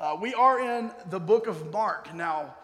Uh, 0.00 0.16
we 0.18 0.32
are 0.32 0.58
in 0.58 0.90
the 1.10 1.20
book 1.20 1.46
of 1.46 1.70
Mark. 1.70 2.14
Now, 2.14 2.54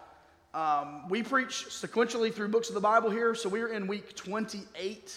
um, 0.55 1.07
we 1.07 1.21
preach 1.21 1.67
sequentially 1.69 2.33
through 2.33 2.47
books 2.47 2.69
of 2.69 2.73
the 2.73 2.81
Bible 2.81 3.11
here, 3.11 3.35
so 3.35 3.47
we're 3.47 3.67
in 3.67 3.85
week 3.85 4.15
28 4.15 5.15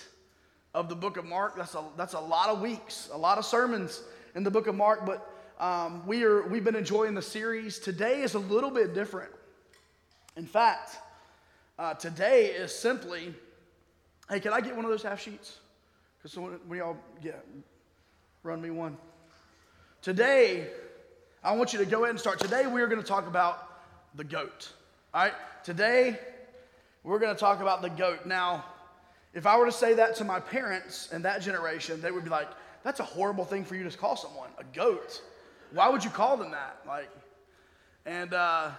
of 0.74 0.90
the 0.90 0.94
book 0.94 1.16
of 1.16 1.24
Mark. 1.24 1.56
That's 1.56 1.74
a, 1.74 1.82
that's 1.96 2.12
a 2.12 2.20
lot 2.20 2.50
of 2.50 2.60
weeks, 2.60 3.08
a 3.10 3.16
lot 3.16 3.38
of 3.38 3.46
sermons 3.46 4.02
in 4.34 4.44
the 4.44 4.50
book 4.50 4.66
of 4.66 4.74
Mark, 4.74 5.06
but 5.06 5.32
um, 5.58 6.06
we 6.06 6.22
are, 6.24 6.46
we've 6.46 6.62
been 6.62 6.76
enjoying 6.76 7.14
the 7.14 7.22
series. 7.22 7.78
Today 7.78 8.20
is 8.20 8.34
a 8.34 8.38
little 8.38 8.70
bit 8.70 8.92
different. 8.92 9.32
In 10.36 10.44
fact, 10.44 10.98
uh, 11.78 11.94
today 11.94 12.48
is 12.48 12.70
simply 12.70 13.34
hey, 14.28 14.40
can 14.40 14.52
I 14.52 14.60
get 14.60 14.76
one 14.76 14.84
of 14.84 14.90
those 14.90 15.02
half 15.02 15.22
sheets? 15.22 15.56
Because 16.22 16.36
when 16.36 16.78
y'all 16.78 16.98
get, 17.22 17.42
run 18.42 18.60
me 18.60 18.68
one. 18.68 18.98
Today, 20.02 20.68
I 21.42 21.52
want 21.52 21.72
you 21.72 21.78
to 21.78 21.86
go 21.86 22.04
ahead 22.04 22.10
and 22.10 22.20
start. 22.20 22.38
Today, 22.38 22.66
we 22.66 22.82
are 22.82 22.86
going 22.86 23.00
to 23.00 23.06
talk 23.06 23.26
about 23.26 23.66
the 24.14 24.24
goat. 24.24 24.70
All 25.14 25.22
right? 25.22 25.32
Today, 25.64 26.18
we're 27.02 27.18
going 27.18 27.34
to 27.34 27.40
talk 27.40 27.62
about 27.62 27.80
the 27.80 27.88
goat. 27.88 28.26
Now, 28.26 28.66
if 29.32 29.46
I 29.46 29.56
were 29.56 29.64
to 29.64 29.72
say 29.72 29.94
that 29.94 30.16
to 30.16 30.24
my 30.24 30.38
parents 30.38 31.08
and 31.10 31.24
that 31.24 31.40
generation, 31.40 32.02
they 32.02 32.10
would 32.10 32.24
be 32.24 32.30
like, 32.30 32.48
that's 32.84 33.00
a 33.00 33.04
horrible 33.04 33.46
thing 33.46 33.64
for 33.64 33.74
you 33.74 33.88
to 33.88 33.96
call 33.96 34.16
someone, 34.16 34.50
a 34.58 34.64
goat. 34.76 35.22
Why 35.72 35.88
would 35.88 36.04
you 36.04 36.10
call 36.10 36.36
them 36.36 36.50
that? 36.50 36.80
Like, 36.86 37.08
and, 38.04 38.34
uh, 38.34 38.72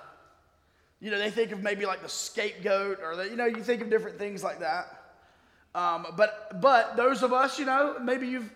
you 1.00 1.10
know, 1.10 1.18
they 1.18 1.32
think 1.32 1.52
of 1.52 1.64
maybe 1.64 1.88
like 1.88 2.04
the 2.04 2.10
scapegoat 2.10 3.00
or, 3.04 3.16
the, 3.16 3.24
you 3.24 3.38
know, 3.38 3.46
you 3.46 3.64
think 3.64 3.82
of 3.82 3.90
different 3.90 4.20
things 4.20 4.44
like 4.44 4.60
that. 4.60 4.86
Um, 5.74 6.06
but, 6.16 6.62
but 6.62 6.96
those 6.96 7.24
of 7.24 7.34
us, 7.34 7.58
you 7.58 7.66
know, 7.66 7.98
maybe 8.00 8.28
you've, 8.28 8.52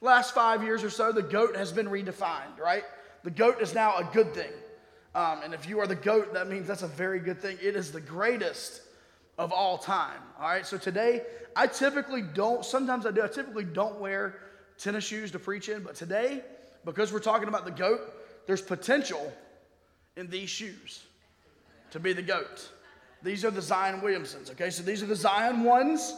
last 0.00 0.34
five 0.34 0.64
years 0.64 0.82
or 0.82 0.90
so, 0.90 1.12
the 1.12 1.22
goat 1.22 1.54
has 1.54 1.70
been 1.70 1.86
redefined, 1.86 2.58
right? 2.58 2.82
The 3.24 3.30
goat 3.30 3.60
is 3.60 3.74
now 3.74 3.96
a 3.96 4.04
good 4.12 4.34
thing. 4.34 4.50
Um, 5.14 5.40
and 5.42 5.54
if 5.54 5.68
you 5.68 5.80
are 5.80 5.86
the 5.86 5.94
goat, 5.94 6.34
that 6.34 6.48
means 6.48 6.66
that's 6.66 6.82
a 6.82 6.88
very 6.88 7.20
good 7.20 7.40
thing. 7.40 7.56
It 7.62 7.74
is 7.74 7.90
the 7.90 8.00
greatest 8.00 8.82
of 9.38 9.52
all 9.52 9.78
time. 9.78 10.20
All 10.38 10.48
right, 10.48 10.66
so 10.66 10.78
today, 10.78 11.22
I 11.54 11.66
typically 11.66 12.22
don't, 12.22 12.64
sometimes 12.64 13.06
I 13.06 13.10
do, 13.10 13.22
I 13.22 13.28
typically 13.28 13.64
don't 13.64 13.98
wear 13.98 14.40
tennis 14.78 15.04
shoes 15.04 15.30
to 15.32 15.38
preach 15.38 15.68
in, 15.68 15.82
but 15.82 15.94
today, 15.94 16.42
because 16.84 17.12
we're 17.12 17.18
talking 17.18 17.48
about 17.48 17.64
the 17.64 17.70
goat, 17.70 18.00
there's 18.46 18.62
potential 18.62 19.32
in 20.16 20.28
these 20.28 20.50
shoes 20.50 21.02
to 21.90 22.00
be 22.00 22.12
the 22.12 22.22
goat. 22.22 22.68
These 23.22 23.44
are 23.44 23.50
the 23.50 23.62
Zion 23.62 24.00
Williamsons, 24.02 24.50
okay? 24.50 24.70
So 24.70 24.82
these 24.82 25.02
are 25.02 25.06
the 25.06 25.16
Zion 25.16 25.64
ones, 25.64 26.14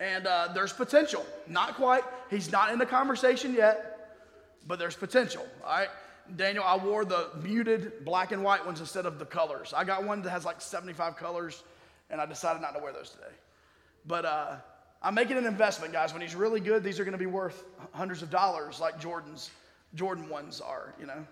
and 0.00 0.26
uh, 0.26 0.48
there's 0.54 0.72
potential. 0.72 1.24
Not 1.46 1.74
quite, 1.74 2.04
he's 2.30 2.50
not 2.50 2.72
in 2.72 2.78
the 2.78 2.86
conversation 2.86 3.54
yet, 3.54 4.16
but 4.66 4.78
there's 4.78 4.96
potential, 4.96 5.46
all 5.62 5.70
right? 5.70 5.88
Daniel, 6.36 6.64
I 6.64 6.76
wore 6.76 7.04
the 7.04 7.28
muted 7.42 8.04
black 8.04 8.32
and 8.32 8.42
white 8.42 8.64
ones 8.64 8.80
instead 8.80 9.06
of 9.06 9.18
the 9.18 9.26
colors. 9.26 9.72
I 9.76 9.84
got 9.84 10.04
one 10.04 10.22
that 10.22 10.30
has 10.30 10.44
like 10.44 10.60
75 10.60 11.16
colors 11.16 11.62
and 12.10 12.20
I 12.20 12.26
decided 12.26 12.62
not 12.62 12.74
to 12.74 12.80
wear 12.80 12.92
those 12.92 13.10
today. 13.10 13.32
But 14.06 14.24
uh, 14.24 14.56
I'm 15.02 15.14
making 15.14 15.36
an 15.36 15.46
investment, 15.46 15.92
guys. 15.92 16.12
When 16.12 16.22
he's 16.22 16.34
really 16.34 16.60
good, 16.60 16.82
these 16.82 16.98
are 17.00 17.04
going 17.04 17.12
to 17.12 17.18
be 17.18 17.26
worth 17.26 17.64
hundreds 17.92 18.22
of 18.22 18.30
dollars, 18.30 18.80
like 18.80 19.00
Jordan's 19.00 19.50
Jordan 19.94 20.28
ones 20.28 20.60
are, 20.60 20.94
you 21.00 21.06
know. 21.06 21.26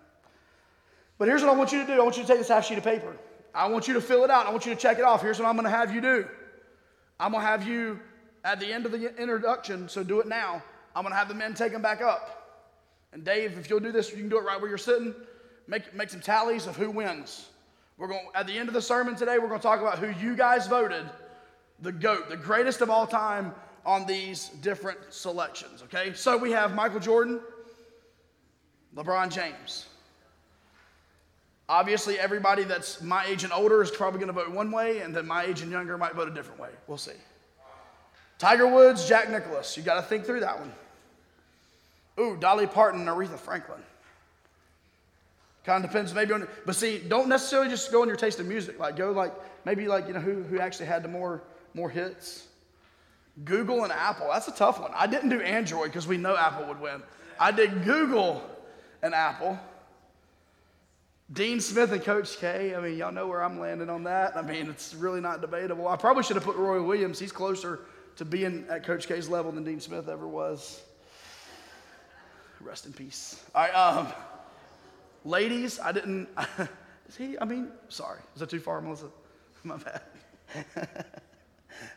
But 1.19 1.29
here's 1.29 1.43
what 1.43 1.53
I 1.53 1.57
want 1.57 1.73
you 1.73 1.81
to 1.81 1.87
do. 1.87 2.01
I 2.01 2.05
want 2.05 2.17
you 2.17 2.23
to 2.23 2.29
take 2.29 2.39
this 2.39 2.49
half 2.49 2.67
sheet 2.67 2.79
of 2.79 2.85
paper. 2.85 3.17
I 3.55 3.69
want 3.69 3.89
you 3.89 3.95
to 3.95 4.01
fill 4.01 4.25
it 4.25 4.31
out. 4.31 4.47
I 4.47 4.51
want 4.51 4.67
you 4.67 4.75
to 4.75 4.81
check 4.81 4.99
it 4.99 5.05
off. 5.05 5.23
Here's 5.23 5.39
what 5.39 5.49
I'm 5.49 5.57
going 5.57 5.65
to 5.65 5.71
have 5.71 5.95
you 5.95 6.01
do. 6.01 6.27
I'm 7.19 7.33
going 7.33 7.43
to 7.43 7.49
have 7.49 7.67
you 7.67 7.99
at 8.45 8.61
the 8.61 8.73
end 8.73 8.87
of 8.87 8.93
the 8.93 9.15
introduction, 9.21 9.89
so 9.89 10.05
do 10.05 10.21
it 10.21 10.29
now. 10.29 10.63
I'm 10.95 11.03
going 11.03 11.13
to 11.13 11.19
have 11.19 11.29
the 11.29 11.35
men 11.35 11.55
take 11.55 11.73
them 11.73 11.83
back 11.83 12.01
up. 12.01 12.38
And 13.13 13.25
Dave, 13.25 13.59
if 13.59 13.71
you'll 13.71 13.81
do 13.81 13.93
this, 13.93 14.11
you 14.11 14.19
can 14.19 14.29
do 14.29 14.39
it 14.39 14.45
right 14.45 14.61
where 14.61 14.69
you're 14.69 14.79
sitting. 14.79 15.15
Make, 15.67 15.95
make 15.95 16.11
some 16.11 16.21
tallies 16.21 16.67
of 16.67 16.77
who 16.77 16.91
wins. 16.91 17.49
We're 17.97 18.09
going 18.09 18.27
at 18.35 18.47
the 18.47 18.57
end 18.57 18.69
of 18.69 18.75
the 18.75 18.83
sermon 18.83 19.17
today, 19.17 19.39
we're 19.39 19.49
going 19.49 19.61
to 19.61 19.67
talk 19.67 19.81
about 19.81 19.99
who 19.99 20.11
you 20.25 20.37
guys 20.37 20.67
voted 20.67 21.05
the 21.81 21.93
GOAT, 21.93 22.29
the 22.29 22.37
greatest 22.37 22.81
of 22.81 22.91
all 22.91 23.07
time 23.07 23.55
on 23.85 24.07
these 24.07 24.49
different 24.61 24.99
selections. 25.11 25.83
Okay? 25.83 26.13
So 26.15 26.37
we 26.37 26.53
have 26.53 26.75
Michael 26.75 27.01
Jordan, 27.01 27.41
LeBron 28.97 29.33
James. 29.33 29.87
Obviously, 31.69 32.19
everybody 32.19 32.65
that's 32.65 33.03
my 33.03 33.27
age 33.27 33.45
and 33.45 33.53
older 33.53 33.83
is 33.83 33.91
probably 33.91 34.21
going 34.21 34.29
to 34.29 34.33
vote 34.33 34.51
one 34.51 34.71
way, 34.71 35.01
and 35.01 35.15
then 35.15 35.27
my 35.27 35.45
age 35.45 35.61
and 35.61 35.71
younger 35.71 35.99
might 35.99 36.15
vote 36.15 36.29
a 36.29 36.35
different 36.35 36.59
way. 36.59 36.71
We'll 36.87 36.97
see. 36.97 37.13
Tiger 38.39 38.67
Woods, 38.67 39.07
Jack 39.07 39.31
Nicklaus. 39.31 39.77
You 39.77 39.83
got 39.83 39.97
to 39.97 40.03
think 40.03 40.25
through 40.25 40.41
that 40.41 40.59
one. 40.59 40.73
Ooh, 42.19 42.37
Dolly 42.37 42.67
Parton 42.67 43.01
and 43.01 43.09
Aretha 43.09 43.39
Franklin. 43.39 43.81
Kind 45.65 45.85
of 45.85 45.91
depends 45.91 46.15
maybe 46.15 46.33
on, 46.33 46.49
but 46.65 46.75
see, 46.75 46.99
don't 46.99 47.29
necessarily 47.29 47.69
just 47.69 47.93
go 47.93 48.03
on 48.03 48.09
your 48.09 48.17
taste 48.17 48.41
of 48.41 48.47
music. 48.47 48.79
Like 48.79 48.97
go 48.97 49.13
like 49.13 49.35
maybe 49.65 49.87
like 49.87 50.07
you 50.07 50.15
know 50.15 50.21
who 50.21 50.43
who 50.43 50.59
actually 50.59 50.87
had 50.87 51.03
the 51.03 51.09
more 51.09 51.43
more 51.75 51.91
hits. 51.91 52.47
Google 53.45 53.85
and 53.85 53.93
Apple. 53.93 54.29
That's 54.33 54.49
a 54.49 54.53
tough 54.53 54.81
one. 54.81 54.91
I 54.95 55.07
didn't 55.07 55.29
do 55.29 55.41
Android 55.41 55.91
because 55.91 56.07
we 56.07 56.17
know 56.17 56.37
Apple 56.37 56.67
would 56.67 56.81
win. 56.81 57.03
I 57.39 57.53
did 57.53 57.85
Google 57.85 58.43
and 59.03 59.15
Apple. 59.15 59.59
Dean 61.33 61.61
Smith 61.61 61.93
and 61.93 62.03
Coach 62.03 62.39
K. 62.39 62.75
I 62.75 62.81
mean, 62.81 62.97
y'all 62.97 63.13
know 63.13 63.29
where 63.29 63.45
I'm 63.45 63.61
landing 63.61 63.91
on 63.91 64.05
that. 64.05 64.37
I 64.37 64.43
mean, 64.43 64.71
it's 64.71 64.95
really 64.95 65.21
not 65.21 65.41
debatable. 65.41 65.87
I 65.87 65.97
probably 65.97 66.23
should 66.23 66.37
have 66.37 66.45
put 66.45 66.57
Roy 66.57 66.83
Williams. 66.83 67.19
He's 67.19 67.33
closer 67.33 67.81
to 68.17 68.25
being 68.25 68.65
at 68.71 68.85
Coach 68.85 69.07
K's 69.07 69.29
level 69.29 69.53
than 69.53 69.65
Dean 69.65 69.81
Smith 69.81 70.09
ever 70.09 70.27
was. 70.27 70.83
Rest 72.69 72.85
in 72.85 72.93
peace. 72.93 73.43
All 73.55 73.63
right. 73.63 73.73
Um, 73.73 74.09
Ladies, 75.25 75.81
I 75.81 75.91
didn't. 75.91 76.29
Is 77.09 77.17
he? 77.17 77.39
I 77.41 77.47
mean, 77.47 77.69
sorry. 77.89 78.21
Is 78.35 78.41
that 78.41 78.51
too 78.51 78.61
far, 78.61 78.83
Melissa? 78.83 79.07
My 79.65 79.79
bad. 79.79 80.03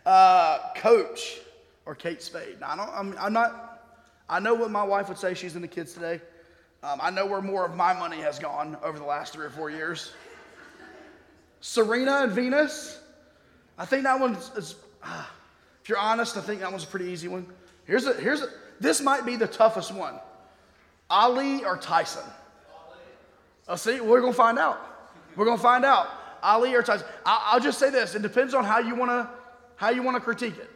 uh, 0.05 0.59
Coach 0.77 1.39
or 1.85 1.93
Kate 1.93 2.21
Spade. 2.21 2.61
Now, 2.61 2.69
I 2.69 2.75
don't, 2.77 2.89
I'm, 2.89 3.15
I'm, 3.19 3.33
not. 3.33 3.83
I 4.29 4.39
know 4.39 4.53
what 4.53 4.71
my 4.71 4.83
wife 4.83 5.09
would 5.09 5.17
say. 5.17 5.33
She's 5.33 5.57
in 5.57 5.61
the 5.61 5.67
kids 5.67 5.93
today. 5.93 6.21
Um, 6.83 6.99
I 7.01 7.09
know 7.09 7.25
where 7.25 7.41
more 7.41 7.65
of 7.65 7.75
my 7.75 7.91
money 7.93 8.21
has 8.21 8.39
gone 8.39 8.77
over 8.81 8.97
the 8.97 9.05
last 9.05 9.33
three 9.33 9.45
or 9.45 9.49
four 9.49 9.69
years. 9.69 10.13
Serena 11.59 12.21
and 12.23 12.31
Venus. 12.31 12.97
I 13.77 13.85
think 13.85 14.03
that 14.03 14.17
one 14.17 14.35
is. 14.55 14.75
Uh, 15.03 15.25
if 15.83 15.89
you're 15.89 15.97
honest, 15.97 16.37
I 16.37 16.41
think 16.41 16.61
that 16.61 16.71
one's 16.71 16.85
a 16.85 16.87
pretty 16.87 17.07
easy 17.07 17.27
one. 17.27 17.45
Here's 17.83 18.05
a. 18.05 18.13
Here's 18.13 18.41
a. 18.41 18.47
This 18.79 19.01
might 19.01 19.25
be 19.25 19.35
the 19.35 19.47
toughest 19.47 19.93
one. 19.93 20.17
Ali 21.11 21.63
or 21.65 21.77
Tyson. 21.77 22.23
Oh, 23.67 23.75
see, 23.75 23.99
we're 23.99 24.21
going 24.21 24.33
to 24.33 24.37
find 24.37 24.57
out. 24.57 24.79
We're 25.35 25.45
going 25.45 25.57
to 25.57 25.63
find 25.63 25.85
out. 25.85 26.07
Ali 26.41 26.73
or 26.73 26.81
Tyson. 26.81 27.05
I'll 27.25 27.59
just 27.59 27.77
say 27.77 27.89
this. 27.89 28.15
It 28.15 28.21
depends 28.21 28.53
on 28.53 28.63
how 28.63 28.79
you 28.79 28.95
want 28.95 29.11
to 29.11 29.29
how 29.75 29.89
you 29.89 30.03
want 30.03 30.15
to 30.15 30.21
critique 30.21 30.57
it. 30.57 30.69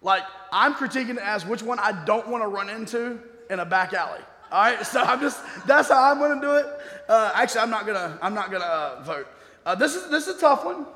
Like 0.00 0.22
I'm 0.52 0.74
critiquing 0.74 1.16
it 1.16 1.22
as 1.22 1.46
which 1.46 1.62
one 1.62 1.78
I 1.78 2.04
don't 2.04 2.28
want 2.28 2.42
to 2.42 2.48
run 2.48 2.68
into 2.68 3.18
in 3.50 3.60
a 3.60 3.64
back 3.64 3.92
alley. 3.94 4.20
All 4.50 4.62
right, 4.62 4.84
so 4.84 5.00
I'm 5.00 5.20
just 5.20 5.40
that's 5.66 5.88
how 5.88 6.12
I'm 6.12 6.18
going 6.18 6.40
to 6.40 6.46
do 6.46 6.54
it. 6.56 6.66
Uh, 7.08 7.32
actually, 7.34 7.62
I'm 7.62 7.70
not 7.70 7.86
gonna 7.86 8.18
I'm 8.20 8.34
not 8.34 8.50
gonna 8.50 8.64
uh, 8.64 9.02
vote. 9.02 9.26
Uh, 9.64 9.74
this 9.74 9.94
is 9.94 10.08
this 10.10 10.28
is 10.28 10.36
a 10.36 10.40
tough 10.40 10.64
one. 10.64 10.86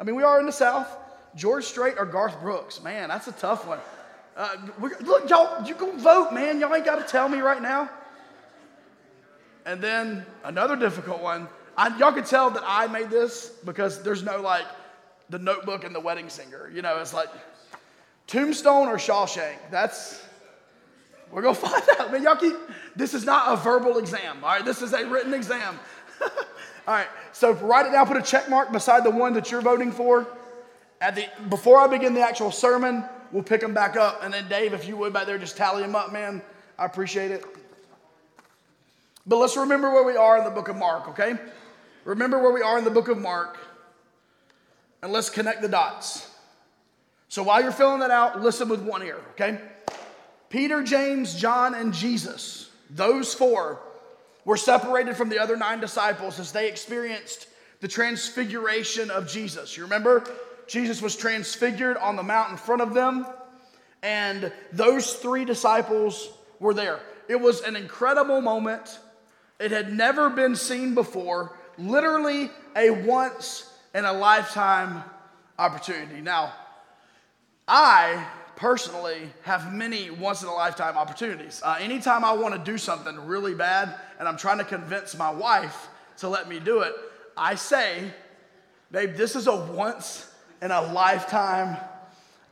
I 0.00 0.04
mean, 0.04 0.16
we 0.16 0.22
are 0.22 0.40
in 0.40 0.46
the 0.46 0.52
South. 0.52 0.88
George 1.36 1.64
Strait 1.64 1.94
or 1.98 2.06
Garth 2.06 2.40
Brooks, 2.40 2.82
man, 2.82 3.08
that's 3.08 3.26
a 3.26 3.32
tough 3.32 3.66
one. 3.66 3.78
Uh, 4.36 4.56
look, 4.80 5.28
y'all, 5.28 5.66
you 5.66 5.74
go 5.74 5.92
vote, 5.96 6.32
man. 6.32 6.60
Y'all 6.60 6.74
ain't 6.74 6.84
got 6.84 6.96
to 6.96 7.04
tell 7.04 7.28
me 7.28 7.38
right 7.38 7.62
now. 7.62 7.90
And 9.66 9.80
then 9.80 10.26
another 10.44 10.76
difficult 10.76 11.22
one. 11.22 11.48
I, 11.76 11.96
y'all 11.98 12.12
can 12.12 12.24
tell 12.24 12.50
that 12.50 12.62
I 12.64 12.86
made 12.86 13.10
this 13.10 13.48
because 13.64 14.02
there's 14.02 14.22
no 14.22 14.40
like 14.40 14.66
the 15.30 15.38
notebook 15.38 15.84
and 15.84 15.94
the 15.94 16.00
wedding 16.00 16.28
singer. 16.28 16.70
You 16.72 16.82
know, 16.82 16.98
it's 16.98 17.14
like 17.14 17.28
Tombstone 18.26 18.88
or 18.88 18.96
Shawshank. 18.96 19.56
That's, 19.70 20.22
we're 21.30 21.42
going 21.42 21.54
to 21.60 21.60
find 21.60 21.82
out. 21.98 22.12
Man, 22.12 22.22
y'all 22.22 22.36
keep, 22.36 22.54
this 22.94 23.14
is 23.14 23.24
not 23.24 23.52
a 23.52 23.56
verbal 23.56 23.98
exam, 23.98 24.42
all 24.42 24.50
right? 24.50 24.64
This 24.64 24.82
is 24.82 24.92
a 24.92 25.06
written 25.06 25.34
exam. 25.34 25.78
all 26.20 26.30
right, 26.94 27.08
so 27.32 27.52
write 27.52 27.86
it 27.86 27.92
down, 27.92 28.06
put 28.06 28.16
a 28.16 28.22
check 28.22 28.48
mark 28.48 28.70
beside 28.70 29.04
the 29.04 29.10
one 29.10 29.32
that 29.34 29.50
you're 29.50 29.62
voting 29.62 29.90
for. 29.90 30.26
At 31.00 31.16
the, 31.16 31.26
before 31.48 31.78
I 31.78 31.86
begin 31.86 32.14
the 32.14 32.22
actual 32.22 32.50
sermon, 32.50 33.04
we'll 33.32 33.42
pick 33.42 33.60
them 33.60 33.74
back 33.74 33.96
up. 33.96 34.22
And 34.22 34.32
then, 34.32 34.48
Dave, 34.48 34.72
if 34.72 34.86
you 34.86 34.96
would 34.96 35.12
back 35.12 35.26
there, 35.26 35.38
just 35.38 35.56
tally 35.56 35.82
them 35.82 35.96
up, 35.96 36.12
man. 36.12 36.40
I 36.78 36.86
appreciate 36.86 37.30
it. 37.30 37.44
But 39.26 39.36
let's 39.36 39.56
remember 39.56 39.90
where 39.90 40.04
we 40.04 40.16
are 40.16 40.36
in 40.38 40.44
the 40.44 40.50
book 40.50 40.68
of 40.68 40.76
Mark, 40.76 41.08
okay? 41.08 41.34
Remember 42.04 42.38
where 42.38 42.52
we 42.52 42.62
are 42.62 42.78
in 42.78 42.84
the 42.84 42.90
book 42.90 43.08
of 43.08 43.18
Mark, 43.18 43.58
and 45.02 45.12
let's 45.12 45.30
connect 45.30 45.62
the 45.62 45.68
dots. 45.68 46.30
So 47.28 47.42
while 47.42 47.62
you're 47.62 47.72
filling 47.72 48.00
that 48.00 48.10
out, 48.10 48.42
listen 48.42 48.68
with 48.68 48.82
one 48.82 49.02
ear, 49.02 49.18
okay? 49.32 49.58
Peter, 50.50 50.82
James, 50.82 51.34
John, 51.34 51.74
and 51.74 51.94
Jesus, 51.94 52.70
those 52.90 53.32
four, 53.34 53.80
were 54.44 54.58
separated 54.58 55.16
from 55.16 55.30
the 55.30 55.38
other 55.38 55.56
nine 55.56 55.80
disciples 55.80 56.38
as 56.38 56.52
they 56.52 56.68
experienced 56.68 57.48
the 57.80 57.88
transfiguration 57.88 59.10
of 59.10 59.26
Jesus. 59.26 59.76
You 59.76 59.84
remember? 59.84 60.24
Jesus 60.66 61.02
was 61.02 61.16
transfigured 61.16 61.96
on 61.96 62.16
the 62.16 62.22
mount 62.22 62.50
in 62.50 62.56
front 62.56 62.82
of 62.82 62.94
them, 62.94 63.26
and 64.02 64.52
those 64.72 65.14
three 65.14 65.44
disciples 65.44 66.28
were 66.60 66.74
there. 66.74 67.00
It 67.28 67.40
was 67.40 67.62
an 67.62 67.74
incredible 67.74 68.42
moment 68.42 68.98
It 69.58 69.70
had 69.70 69.92
never 69.92 70.30
been 70.30 70.56
seen 70.56 70.94
before, 70.94 71.56
literally 71.78 72.50
a 72.76 72.90
once 72.90 73.70
in 73.94 74.04
a 74.04 74.12
lifetime 74.12 75.04
opportunity. 75.58 76.20
Now, 76.20 76.52
I 77.68 78.26
personally 78.56 79.30
have 79.42 79.72
many 79.72 80.10
once 80.10 80.42
in 80.42 80.48
a 80.48 80.54
lifetime 80.54 80.96
opportunities. 80.96 81.60
Uh, 81.64 81.76
anytime 81.80 82.24
I 82.24 82.32
want 82.32 82.54
to 82.54 82.70
do 82.70 82.78
something 82.78 83.16
really 83.26 83.54
bad 83.54 83.94
and 84.18 84.28
I'm 84.28 84.36
trying 84.36 84.58
to 84.58 84.64
convince 84.64 85.16
my 85.16 85.30
wife 85.30 85.88
to 86.18 86.28
let 86.28 86.48
me 86.48 86.60
do 86.60 86.80
it, 86.80 86.92
I 87.36 87.54
say, 87.54 88.12
babe, 88.90 89.14
this 89.16 89.34
is 89.34 89.46
a 89.46 89.56
once 89.56 90.30
in 90.62 90.70
a 90.70 90.80
lifetime 90.92 91.76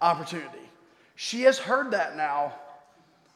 opportunity. 0.00 0.58
She 1.14 1.42
has 1.42 1.58
heard 1.58 1.92
that 1.92 2.16
now 2.16 2.54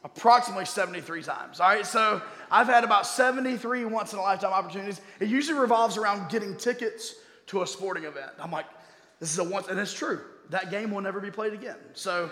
approximately 0.03 0.65
73 0.65 1.23
times. 1.23 1.59
All 1.59 1.69
right, 1.69 1.85
so 1.85 2.21
I've 2.51 2.67
had 2.67 2.83
about 2.83 3.05
73 3.05 3.85
once 3.85 4.13
in 4.13 4.19
a 4.19 4.21
lifetime 4.21 4.53
opportunities. 4.53 5.01
It 5.19 5.27
usually 5.27 5.59
revolves 5.59 5.97
around 5.97 6.29
getting 6.29 6.55
tickets 6.55 7.15
to 7.47 7.61
a 7.61 7.67
sporting 7.67 8.03
event. 8.03 8.31
I'm 8.39 8.51
like, 8.51 8.65
this 9.19 9.31
is 9.31 9.39
a 9.39 9.43
once, 9.43 9.67
and 9.67 9.79
it's 9.79 9.93
true. 9.93 10.21
That 10.49 10.69
game 10.69 10.91
will 10.91 11.01
never 11.01 11.19
be 11.19 11.31
played 11.31 11.53
again. 11.53 11.77
So, 11.93 12.29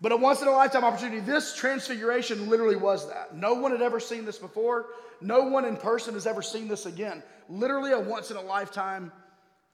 but 0.00 0.12
a 0.12 0.16
once 0.16 0.42
in 0.42 0.48
a 0.48 0.52
lifetime 0.52 0.84
opportunity. 0.84 1.20
This 1.20 1.56
transfiguration 1.56 2.50
literally 2.50 2.76
was 2.76 3.08
that. 3.08 3.34
No 3.34 3.54
one 3.54 3.72
had 3.72 3.82
ever 3.82 3.98
seen 3.98 4.24
this 4.24 4.38
before. 4.38 4.86
No 5.20 5.44
one 5.44 5.64
in 5.64 5.76
person 5.76 6.14
has 6.14 6.26
ever 6.26 6.42
seen 6.42 6.68
this 6.68 6.86
again. 6.86 7.22
Literally 7.48 7.92
a 7.92 8.00
once 8.00 8.30
in 8.30 8.36
a 8.36 8.42
lifetime 8.42 9.10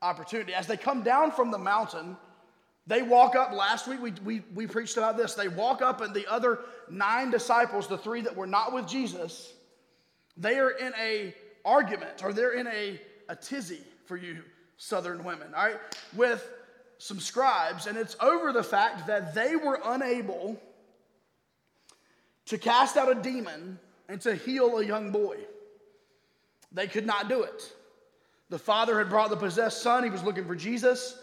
opportunity. 0.02 0.54
As 0.54 0.66
they 0.66 0.76
come 0.76 1.02
down 1.02 1.32
from 1.32 1.50
the 1.50 1.58
mountain, 1.58 2.16
they 2.90 3.02
walk 3.02 3.36
up, 3.36 3.52
last 3.52 3.86
week 3.86 4.02
we, 4.02 4.12
we, 4.24 4.42
we 4.52 4.66
preached 4.66 4.96
about 4.96 5.16
this. 5.16 5.34
They 5.34 5.46
walk 5.46 5.80
up, 5.80 6.00
and 6.00 6.12
the 6.12 6.28
other 6.28 6.58
nine 6.90 7.30
disciples, 7.30 7.86
the 7.86 7.96
three 7.96 8.20
that 8.22 8.34
were 8.34 8.48
not 8.48 8.72
with 8.72 8.88
Jesus, 8.88 9.52
they 10.36 10.58
are 10.58 10.70
in 10.70 10.92
a 11.00 11.32
argument 11.64 12.24
or 12.24 12.32
they're 12.32 12.58
in 12.58 12.66
a, 12.66 13.00
a 13.28 13.36
tizzy 13.36 13.78
for 14.06 14.16
you 14.16 14.42
southern 14.76 15.22
women, 15.22 15.54
all 15.54 15.66
right, 15.66 15.76
with 16.16 16.44
some 16.98 17.20
scribes, 17.20 17.86
and 17.86 17.96
it's 17.96 18.16
over 18.20 18.52
the 18.52 18.64
fact 18.64 19.06
that 19.06 19.36
they 19.36 19.54
were 19.54 19.80
unable 19.84 20.60
to 22.46 22.58
cast 22.58 22.96
out 22.96 23.08
a 23.08 23.14
demon 23.14 23.78
and 24.08 24.20
to 24.22 24.34
heal 24.34 24.78
a 24.78 24.84
young 24.84 25.12
boy. 25.12 25.36
They 26.72 26.88
could 26.88 27.06
not 27.06 27.28
do 27.28 27.44
it. 27.44 27.72
The 28.48 28.58
father 28.58 28.98
had 28.98 29.10
brought 29.10 29.30
the 29.30 29.36
possessed 29.36 29.80
son, 29.80 30.02
he 30.02 30.10
was 30.10 30.24
looking 30.24 30.44
for 30.44 30.56
Jesus. 30.56 31.16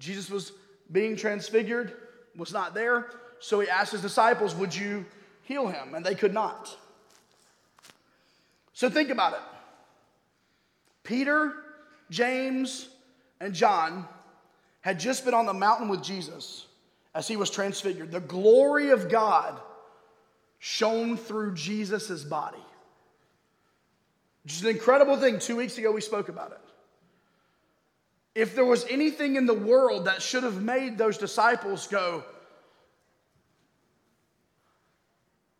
Jesus 0.00 0.28
was 0.28 0.50
being 0.92 1.16
transfigured, 1.16 1.94
was 2.36 2.52
not 2.52 2.74
there. 2.74 3.10
So 3.40 3.60
he 3.60 3.68
asked 3.68 3.92
his 3.92 4.02
disciples, 4.02 4.54
Would 4.54 4.74
you 4.74 5.04
heal 5.42 5.66
him? 5.66 5.94
And 5.94 6.04
they 6.04 6.14
could 6.14 6.34
not. 6.34 6.76
So 8.72 8.88
think 8.88 9.10
about 9.10 9.34
it. 9.34 9.40
Peter, 11.02 11.52
James, 12.10 12.88
and 13.40 13.54
John 13.54 14.06
had 14.80 15.00
just 15.00 15.24
been 15.24 15.34
on 15.34 15.46
the 15.46 15.54
mountain 15.54 15.88
with 15.88 16.02
Jesus 16.02 16.66
as 17.14 17.28
he 17.28 17.36
was 17.36 17.50
transfigured. 17.50 18.10
The 18.12 18.20
glory 18.20 18.90
of 18.90 19.08
God 19.08 19.60
shone 20.58 21.16
through 21.16 21.54
Jesus' 21.54 22.24
body. 22.24 22.58
Is 24.46 24.62
an 24.62 24.70
incredible 24.70 25.16
thing. 25.16 25.38
Two 25.38 25.56
weeks 25.56 25.78
ago, 25.78 25.92
we 25.92 26.00
spoke 26.00 26.28
about 26.28 26.52
it. 26.52 26.71
If 28.34 28.54
there 28.54 28.64
was 28.64 28.86
anything 28.88 29.36
in 29.36 29.46
the 29.46 29.54
world 29.54 30.06
that 30.06 30.22
should 30.22 30.42
have 30.42 30.62
made 30.62 30.96
those 30.96 31.18
disciples 31.18 31.86
go 31.86 32.24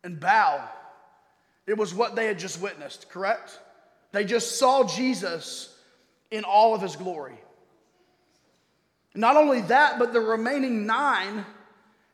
and 0.03 0.19
bow, 0.19 0.67
it 1.67 1.77
was 1.77 1.93
what 1.93 2.15
they 2.15 2.25
had 2.25 2.39
just 2.39 2.61
witnessed, 2.61 3.09
correct? 3.09 3.59
They 4.11 4.25
just 4.25 4.57
saw 4.57 4.83
Jesus 4.83 5.75
in 6.31 6.43
all 6.43 6.73
of 6.73 6.81
his 6.81 6.95
glory. 6.95 7.37
Not 9.15 9.35
only 9.37 9.61
that, 9.61 9.99
but 9.99 10.13
the 10.13 10.19
remaining 10.19 10.85
nine 10.85 11.45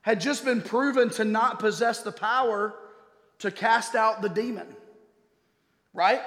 had 0.01 0.19
just 0.19 0.43
been 0.43 0.61
proven 0.61 1.09
to 1.11 1.23
not 1.23 1.59
possess 1.59 2.01
the 2.03 2.11
power 2.11 2.73
to 3.39 3.51
cast 3.51 3.95
out 3.95 4.21
the 4.21 4.29
demon, 4.29 4.67
right? 5.93 6.21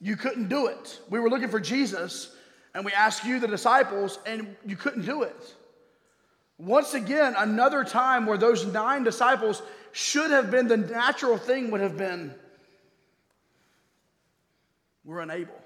You 0.00 0.16
couldn't 0.16 0.48
do 0.48 0.66
it. 0.66 1.00
We 1.08 1.20
were 1.20 1.30
looking 1.30 1.48
for 1.48 1.60
Jesus, 1.60 2.34
and 2.78 2.84
we 2.84 2.92
asked 2.92 3.24
you, 3.24 3.40
the 3.40 3.48
disciples, 3.48 4.20
and 4.24 4.54
you 4.64 4.76
couldn't 4.76 5.04
do 5.04 5.24
it. 5.24 5.54
Once 6.58 6.94
again, 6.94 7.34
another 7.36 7.82
time 7.82 8.24
where 8.24 8.38
those 8.38 8.66
nine 8.66 9.02
disciples 9.02 9.60
should 9.90 10.30
have 10.30 10.52
been 10.52 10.68
the 10.68 10.76
natural 10.76 11.36
thing 11.36 11.72
would 11.72 11.80
have 11.80 11.98
been 11.98 12.32
we're 15.04 15.18
unable. 15.18 15.60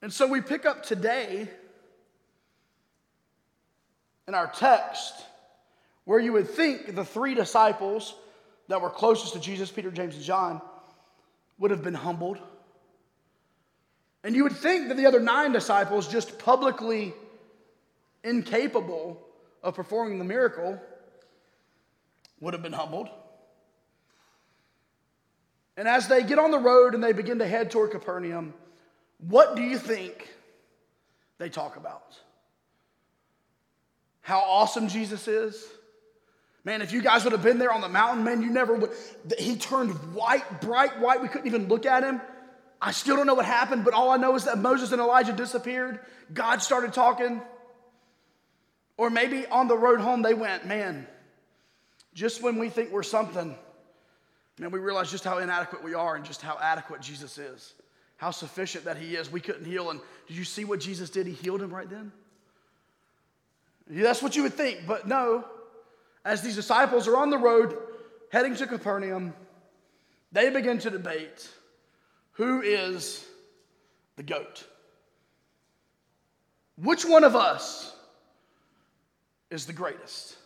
And 0.00 0.12
so 0.12 0.28
we 0.28 0.40
pick 0.40 0.64
up 0.64 0.84
today 0.84 1.48
in 4.28 4.34
our 4.36 4.46
text 4.46 5.12
where 6.04 6.20
you 6.20 6.32
would 6.34 6.48
think 6.48 6.94
the 6.94 7.04
three 7.04 7.34
disciples 7.34 8.14
that 8.68 8.80
were 8.80 8.90
closest 8.90 9.32
to 9.32 9.40
Jesus, 9.40 9.72
Peter, 9.72 9.90
James, 9.90 10.14
and 10.14 10.22
John, 10.22 10.62
would 11.58 11.72
have 11.72 11.82
been 11.82 11.94
humbled 11.94 12.38
and 14.24 14.34
you 14.34 14.42
would 14.42 14.56
think 14.56 14.88
that 14.88 14.96
the 14.96 15.06
other 15.06 15.20
nine 15.20 15.52
disciples, 15.52 16.08
just 16.08 16.38
publicly 16.38 17.14
incapable 18.24 19.20
of 19.62 19.74
performing 19.74 20.18
the 20.18 20.24
miracle, 20.24 20.80
would 22.40 22.54
have 22.54 22.62
been 22.62 22.72
humbled. 22.72 23.08
And 25.76 25.86
as 25.86 26.08
they 26.08 26.22
get 26.22 26.38
on 26.38 26.50
the 26.50 26.58
road 26.58 26.94
and 26.94 27.04
they 27.04 27.12
begin 27.12 27.38
to 27.38 27.46
head 27.46 27.70
toward 27.70 27.90
Capernaum, 27.90 28.54
what 29.18 29.56
do 29.56 29.62
you 29.62 29.78
think 29.78 30.28
they 31.38 31.48
talk 31.48 31.76
about? 31.76 32.18
How 34.22 34.40
awesome 34.40 34.88
Jesus 34.88 35.28
is? 35.28 35.64
Man, 36.64 36.82
if 36.82 36.92
you 36.92 37.00
guys 37.00 37.22
would 37.22 37.32
have 37.32 37.44
been 37.44 37.58
there 37.58 37.72
on 37.72 37.80
the 37.80 37.88
mountain, 37.88 38.24
man, 38.24 38.42
you 38.42 38.50
never 38.50 38.74
would. 38.74 38.90
He 39.38 39.56
turned 39.56 39.92
white, 40.14 40.60
bright 40.60 40.98
white. 40.98 41.22
We 41.22 41.28
couldn't 41.28 41.46
even 41.46 41.68
look 41.68 41.86
at 41.86 42.02
him. 42.02 42.20
I 42.80 42.92
still 42.92 43.16
don't 43.16 43.26
know 43.26 43.34
what 43.34 43.46
happened, 43.46 43.84
but 43.84 43.94
all 43.94 44.10
I 44.10 44.16
know 44.16 44.34
is 44.34 44.44
that 44.44 44.58
Moses 44.58 44.92
and 44.92 45.00
Elijah 45.00 45.32
disappeared. 45.32 46.00
God 46.32 46.62
started 46.62 46.92
talking. 46.92 47.40
Or 48.96 49.10
maybe 49.10 49.46
on 49.46 49.68
the 49.68 49.76
road 49.76 50.00
home, 50.00 50.22
they 50.22 50.34
went, 50.34 50.66
man, 50.66 51.06
just 52.14 52.42
when 52.42 52.58
we 52.58 52.70
think 52.70 52.92
we're 52.92 53.02
something, 53.02 53.56
man, 54.58 54.70
we 54.70 54.78
realize 54.78 55.10
just 55.10 55.24
how 55.24 55.38
inadequate 55.38 55.82
we 55.82 55.94
are 55.94 56.16
and 56.16 56.24
just 56.24 56.40
how 56.40 56.58
adequate 56.60 57.00
Jesus 57.02 57.38
is, 57.38 57.74
how 58.16 58.30
sufficient 58.30 58.84
that 58.84 58.96
He 58.96 59.16
is. 59.16 59.30
We 59.30 59.40
couldn't 59.40 59.64
heal. 59.64 59.90
And 59.90 60.00
did 60.28 60.36
you 60.36 60.44
see 60.44 60.64
what 60.64 60.80
Jesus 60.80 61.10
did? 61.10 61.26
He 61.26 61.32
healed 61.32 61.62
him 61.62 61.72
right 61.72 61.88
then. 61.88 62.12
Yeah, 63.90 64.02
that's 64.02 64.22
what 64.22 64.34
you 64.34 64.42
would 64.42 64.54
think, 64.54 64.86
but 64.86 65.06
no. 65.06 65.44
As 66.24 66.42
these 66.42 66.56
disciples 66.56 67.06
are 67.06 67.16
on 67.16 67.30
the 67.30 67.38
road 67.38 67.76
heading 68.32 68.56
to 68.56 68.66
Capernaum, 68.66 69.32
they 70.32 70.50
begin 70.50 70.78
to 70.78 70.90
debate 70.90 71.48
who 72.36 72.60
is 72.60 73.24
the 74.16 74.22
goat? 74.22 74.64
Which 76.76 77.04
one 77.04 77.24
of 77.24 77.34
us 77.34 77.94
is 79.50 79.66
the 79.66 79.72
greatest? 79.72 80.36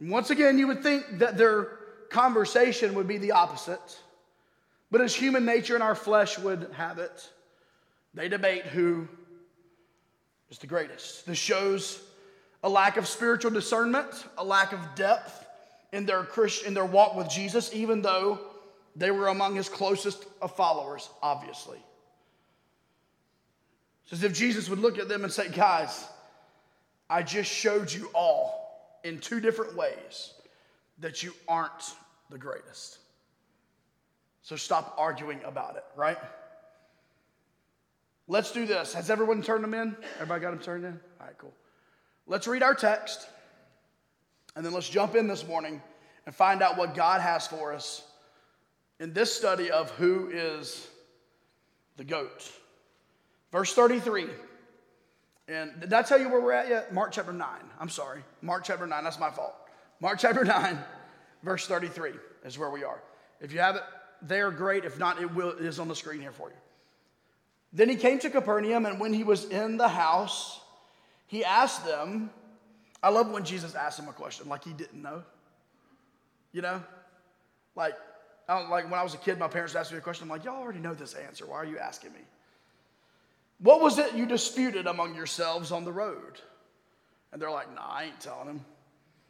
once 0.00 0.28
again, 0.28 0.58
you 0.58 0.66
would 0.66 0.82
think 0.82 1.18
that 1.18 1.38
their 1.38 1.78
conversation 2.10 2.94
would 2.94 3.08
be 3.08 3.16
the 3.16 3.32
opposite. 3.32 3.98
But 4.90 5.00
as 5.00 5.14
human 5.14 5.46
nature 5.46 5.74
and 5.74 5.82
our 5.82 5.94
flesh 5.94 6.38
would 6.38 6.68
have 6.74 6.98
it, 6.98 7.30
they 8.12 8.28
debate 8.28 8.66
who 8.66 9.08
is 10.50 10.58
the 10.58 10.66
greatest. 10.66 11.24
This 11.24 11.38
shows 11.38 12.02
a 12.62 12.68
lack 12.68 12.98
of 12.98 13.08
spiritual 13.08 13.50
discernment, 13.50 14.26
a 14.36 14.44
lack 14.44 14.72
of 14.72 14.80
depth 14.94 15.46
in 15.92 16.04
their 16.04 16.22
Christ, 16.22 16.64
in 16.64 16.74
their 16.74 16.84
walk 16.84 17.16
with 17.16 17.30
Jesus, 17.30 17.70
even 17.72 18.02
though 18.02 18.38
they 18.96 19.10
were 19.10 19.28
among 19.28 19.56
his 19.56 19.68
closest 19.68 20.24
of 20.40 20.54
followers, 20.54 21.08
obviously. 21.22 21.78
It's 24.04 24.12
as 24.12 24.22
if 24.22 24.34
Jesus 24.34 24.68
would 24.68 24.78
look 24.78 24.98
at 24.98 25.08
them 25.08 25.24
and 25.24 25.32
say, 25.32 25.48
Guys, 25.48 26.06
I 27.08 27.22
just 27.22 27.50
showed 27.50 27.92
you 27.92 28.10
all 28.14 28.98
in 29.02 29.18
two 29.18 29.40
different 29.40 29.76
ways 29.76 30.34
that 30.98 31.22
you 31.22 31.32
aren't 31.48 31.94
the 32.30 32.38
greatest. 32.38 32.98
So 34.42 34.56
stop 34.56 34.94
arguing 34.98 35.40
about 35.44 35.76
it, 35.76 35.84
right? 35.96 36.18
Let's 38.28 38.52
do 38.52 38.66
this. 38.66 38.94
Has 38.94 39.10
everyone 39.10 39.42
turned 39.42 39.64
them 39.64 39.74
in? 39.74 39.96
Everybody 40.14 40.40
got 40.40 40.50
them 40.50 40.60
turned 40.60 40.84
in? 40.84 41.00
All 41.20 41.26
right, 41.26 41.36
cool. 41.38 41.52
Let's 42.26 42.46
read 42.46 42.62
our 42.62 42.74
text 42.74 43.26
and 44.56 44.64
then 44.64 44.72
let's 44.72 44.88
jump 44.88 45.14
in 45.14 45.26
this 45.26 45.46
morning 45.46 45.82
and 46.26 46.34
find 46.34 46.62
out 46.62 46.78
what 46.78 46.94
God 46.94 47.20
has 47.20 47.46
for 47.46 47.72
us 47.72 48.02
in 49.04 49.12
this 49.12 49.30
study 49.30 49.70
of 49.70 49.90
who 49.90 50.30
is 50.32 50.88
the 51.98 52.04
goat. 52.04 52.50
Verse 53.52 53.74
33. 53.74 54.24
And 55.46 55.78
did 55.78 55.92
I 55.92 56.00
tell 56.00 56.18
you 56.18 56.30
where 56.30 56.40
we're 56.40 56.52
at 56.52 56.70
yet? 56.70 56.94
Mark 56.94 57.12
chapter 57.12 57.34
9. 57.34 57.46
I'm 57.78 57.90
sorry. 57.90 58.24
Mark 58.40 58.64
chapter 58.64 58.86
9. 58.86 59.04
That's 59.04 59.20
my 59.20 59.30
fault. 59.30 59.54
Mark 60.00 60.18
chapter 60.18 60.42
9. 60.46 60.78
verse 61.42 61.66
33 61.66 62.12
is 62.46 62.58
where 62.58 62.70
we 62.70 62.82
are. 62.82 62.98
If 63.42 63.52
you 63.52 63.58
have 63.60 63.76
it 63.76 63.82
there, 64.22 64.50
great. 64.50 64.86
If 64.86 64.98
not, 64.98 65.20
it, 65.20 65.34
will, 65.34 65.50
it 65.50 65.66
is 65.66 65.78
on 65.78 65.88
the 65.88 65.94
screen 65.94 66.22
here 66.22 66.32
for 66.32 66.48
you. 66.48 66.56
Then 67.74 67.90
he 67.90 67.96
came 67.96 68.18
to 68.20 68.30
Capernaum, 68.30 68.86
and 68.86 68.98
when 68.98 69.12
he 69.12 69.22
was 69.22 69.44
in 69.44 69.76
the 69.76 69.88
house, 69.88 70.60
he 71.26 71.44
asked 71.44 71.84
them. 71.84 72.30
I 73.02 73.10
love 73.10 73.30
when 73.30 73.44
Jesus 73.44 73.74
asked 73.74 73.98
him 73.98 74.08
a 74.08 74.14
question 74.14 74.48
like 74.48 74.64
he 74.64 74.72
didn't 74.72 75.02
know. 75.02 75.24
You 76.52 76.62
know? 76.62 76.82
Like, 77.76 77.96
I 78.48 78.58
don't, 78.58 78.70
like 78.70 78.84
when 78.84 78.98
I 78.98 79.02
was 79.02 79.14
a 79.14 79.18
kid, 79.18 79.38
my 79.38 79.48
parents 79.48 79.74
asked 79.74 79.92
me 79.92 79.98
a 79.98 80.00
question. 80.00 80.24
I'm 80.24 80.30
like, 80.30 80.44
y'all 80.44 80.60
already 80.60 80.78
know 80.78 80.94
this 80.94 81.14
answer. 81.14 81.46
Why 81.46 81.56
are 81.56 81.64
you 81.64 81.78
asking 81.78 82.12
me? 82.12 82.20
What 83.58 83.80
was 83.80 83.98
it 83.98 84.14
you 84.14 84.26
disputed 84.26 84.86
among 84.86 85.14
yourselves 85.14 85.72
on 85.72 85.84
the 85.84 85.92
road? 85.92 86.40
And 87.32 87.40
they're 87.40 87.50
like, 87.50 87.74
nah, 87.74 87.86
I 87.86 88.04
ain't 88.04 88.20
telling 88.20 88.46
him. 88.46 88.64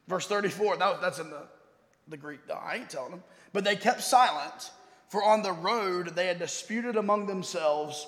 Verse 0.09 0.26
34, 0.26 0.76
that, 0.78 1.00
that's 1.00 1.18
in 1.18 1.30
the, 1.30 1.42
the 2.09 2.16
Greek. 2.16 2.40
I 2.52 2.76
ain't 2.76 2.90
telling 2.90 3.12
him. 3.12 3.23
But 3.52 3.64
they 3.64 3.76
kept 3.76 4.02
silent, 4.02 4.73
for 5.09 5.23
on 5.23 5.42
the 5.42 5.52
road 5.52 6.09
they 6.16 6.26
had 6.26 6.38
disputed 6.38 6.97
among 6.97 7.26
themselves 7.26 8.06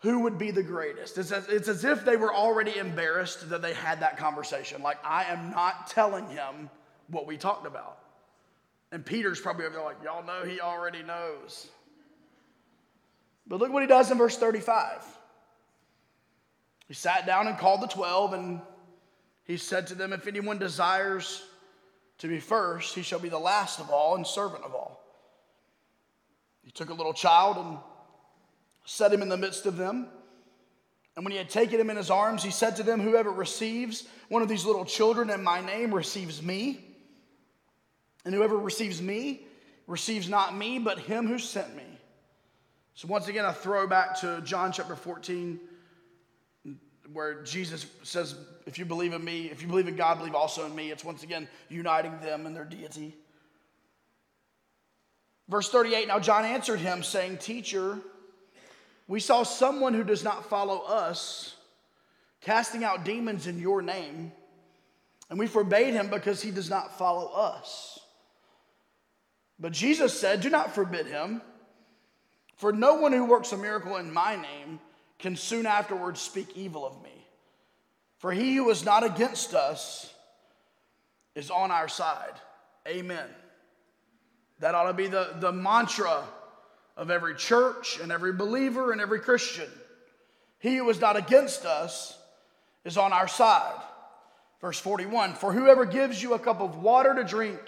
who 0.00 0.20
would 0.20 0.38
be 0.38 0.50
the 0.50 0.62
greatest. 0.62 1.18
It's 1.18 1.32
as, 1.32 1.48
it's 1.48 1.68
as 1.68 1.84
if 1.84 2.04
they 2.04 2.16
were 2.16 2.32
already 2.34 2.76
embarrassed 2.76 3.48
that 3.50 3.62
they 3.62 3.74
had 3.74 4.00
that 4.00 4.16
conversation. 4.16 4.82
Like, 4.82 4.98
I 5.04 5.24
am 5.24 5.50
not 5.50 5.88
telling 5.88 6.28
him 6.28 6.70
what 7.08 7.26
we 7.26 7.36
talked 7.36 7.66
about. 7.66 7.98
And 8.92 9.04
Peter's 9.04 9.40
probably 9.40 9.66
over 9.66 9.74
there 9.74 9.84
like, 9.84 10.02
y'all 10.04 10.24
know 10.24 10.44
he 10.44 10.60
already 10.60 11.02
knows. 11.02 11.68
But 13.46 13.60
look 13.60 13.72
what 13.72 13.82
he 13.82 13.88
does 13.88 14.10
in 14.10 14.18
verse 14.18 14.36
35. 14.36 15.04
He 16.88 16.94
sat 16.94 17.26
down 17.26 17.48
and 17.48 17.58
called 17.58 17.82
the 17.82 17.88
12, 17.88 18.32
and 18.32 18.60
he 19.44 19.56
said 19.56 19.88
to 19.88 19.94
them, 19.94 20.12
If 20.12 20.26
anyone 20.26 20.58
desires 20.58 21.42
to 22.18 22.28
be 22.28 22.38
first, 22.40 22.94
he 22.94 23.02
shall 23.02 23.18
be 23.18 23.28
the 23.28 23.38
last 23.38 23.80
of 23.80 23.90
all 23.90 24.16
and 24.16 24.26
servant 24.26 24.64
of 24.64 24.74
all. 24.74 25.02
He 26.64 26.70
took 26.70 26.90
a 26.90 26.94
little 26.94 27.12
child 27.12 27.56
and 27.58 27.78
set 28.84 29.12
him 29.12 29.22
in 29.22 29.28
the 29.28 29.36
midst 29.36 29.66
of 29.66 29.76
them. 29.76 30.08
And 31.16 31.24
when 31.24 31.32
he 31.32 31.38
had 31.38 31.48
taken 31.48 31.80
him 31.80 31.90
in 31.90 31.96
his 31.96 32.10
arms, 32.10 32.42
he 32.42 32.50
said 32.50 32.76
to 32.76 32.82
them, 32.82 33.00
Whoever 33.00 33.30
receives 33.30 34.06
one 34.28 34.42
of 34.42 34.48
these 34.48 34.64
little 34.64 34.84
children 34.84 35.30
in 35.30 35.42
my 35.42 35.64
name 35.64 35.94
receives 35.94 36.42
me. 36.42 36.85
And 38.26 38.34
whoever 38.34 38.58
receives 38.58 39.00
me 39.00 39.40
receives 39.86 40.28
not 40.28 40.54
me, 40.54 40.80
but 40.80 40.98
him 40.98 41.28
who 41.28 41.38
sent 41.38 41.74
me. 41.76 41.84
So, 42.94 43.06
once 43.06 43.28
again, 43.28 43.44
a 43.44 43.52
throwback 43.52 44.20
to 44.20 44.40
John 44.42 44.72
chapter 44.72 44.96
14, 44.96 45.60
where 47.12 47.44
Jesus 47.44 47.86
says, 48.02 48.34
If 48.66 48.78
you 48.80 48.84
believe 48.84 49.12
in 49.12 49.24
me, 49.24 49.46
if 49.46 49.62
you 49.62 49.68
believe 49.68 49.86
in 49.86 49.94
God, 49.94 50.18
believe 50.18 50.34
also 50.34 50.66
in 50.66 50.74
me. 50.74 50.90
It's 50.90 51.04
once 51.04 51.22
again 51.22 51.46
uniting 51.68 52.18
them 52.20 52.46
in 52.46 52.52
their 52.52 52.64
deity. 52.64 53.14
Verse 55.48 55.70
38 55.70 56.08
Now 56.08 56.18
John 56.18 56.44
answered 56.44 56.80
him, 56.80 57.04
saying, 57.04 57.38
Teacher, 57.38 57.98
we 59.06 59.20
saw 59.20 59.44
someone 59.44 59.94
who 59.94 60.02
does 60.02 60.24
not 60.24 60.50
follow 60.50 60.80
us 60.80 61.54
casting 62.40 62.82
out 62.82 63.04
demons 63.04 63.46
in 63.46 63.60
your 63.60 63.82
name, 63.82 64.32
and 65.30 65.38
we 65.38 65.46
forbade 65.46 65.94
him 65.94 66.08
because 66.08 66.42
he 66.42 66.50
does 66.50 66.68
not 66.68 66.98
follow 66.98 67.28
us. 67.32 67.95
But 69.58 69.72
Jesus 69.72 70.18
said, 70.18 70.40
Do 70.40 70.50
not 70.50 70.74
forbid 70.74 71.06
him, 71.06 71.40
for 72.56 72.72
no 72.72 72.96
one 72.96 73.12
who 73.12 73.24
works 73.24 73.52
a 73.52 73.56
miracle 73.56 73.96
in 73.96 74.12
my 74.12 74.36
name 74.36 74.80
can 75.18 75.36
soon 75.36 75.66
afterwards 75.66 76.20
speak 76.20 76.56
evil 76.56 76.86
of 76.86 77.02
me. 77.02 77.26
For 78.18 78.32
he 78.32 78.56
who 78.56 78.70
is 78.70 78.84
not 78.84 79.04
against 79.04 79.54
us 79.54 80.12
is 81.34 81.50
on 81.50 81.70
our 81.70 81.88
side. 81.88 82.34
Amen. 82.86 83.28
That 84.60 84.74
ought 84.74 84.88
to 84.88 84.94
be 84.94 85.06
the, 85.06 85.34
the 85.38 85.52
mantra 85.52 86.24
of 86.96 87.10
every 87.10 87.34
church 87.34 87.98
and 88.00 88.10
every 88.10 88.32
believer 88.32 88.92
and 88.92 89.00
every 89.00 89.20
Christian. 89.20 89.68
He 90.58 90.76
who 90.76 90.88
is 90.88 91.00
not 91.00 91.16
against 91.16 91.66
us 91.66 92.18
is 92.84 92.96
on 92.96 93.12
our 93.12 93.28
side. 93.28 93.80
Verse 94.60 94.78
41 94.78 95.34
For 95.34 95.52
whoever 95.52 95.84
gives 95.84 96.22
you 96.22 96.34
a 96.34 96.38
cup 96.38 96.60
of 96.60 96.82
water 96.82 97.14
to 97.14 97.24
drink 97.24 97.60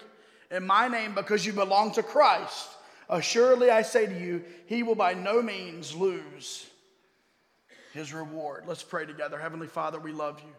in 0.50 0.67
my 0.67 0.88
name 0.88 1.14
because 1.14 1.45
you 1.45 1.52
belong 1.52 1.93
to 1.93 2.02
Christ, 2.02 2.69
assuredly 3.09 3.71
I 3.71 3.83
say 3.83 4.07
to 4.07 4.19
you, 4.19 4.45
he 4.67 4.83
will 4.83 4.95
by 4.95 5.14
no 5.14 5.43
means 5.43 5.95
lose 5.95 6.67
his 7.93 8.12
reward. 8.12 8.64
Let's 8.67 8.83
pray 8.83 9.07
together. 9.07 9.38
Heavenly 9.38 9.67
Father, 9.67 9.99
we 9.99 10.12
love 10.12 10.40
you. 10.40 10.52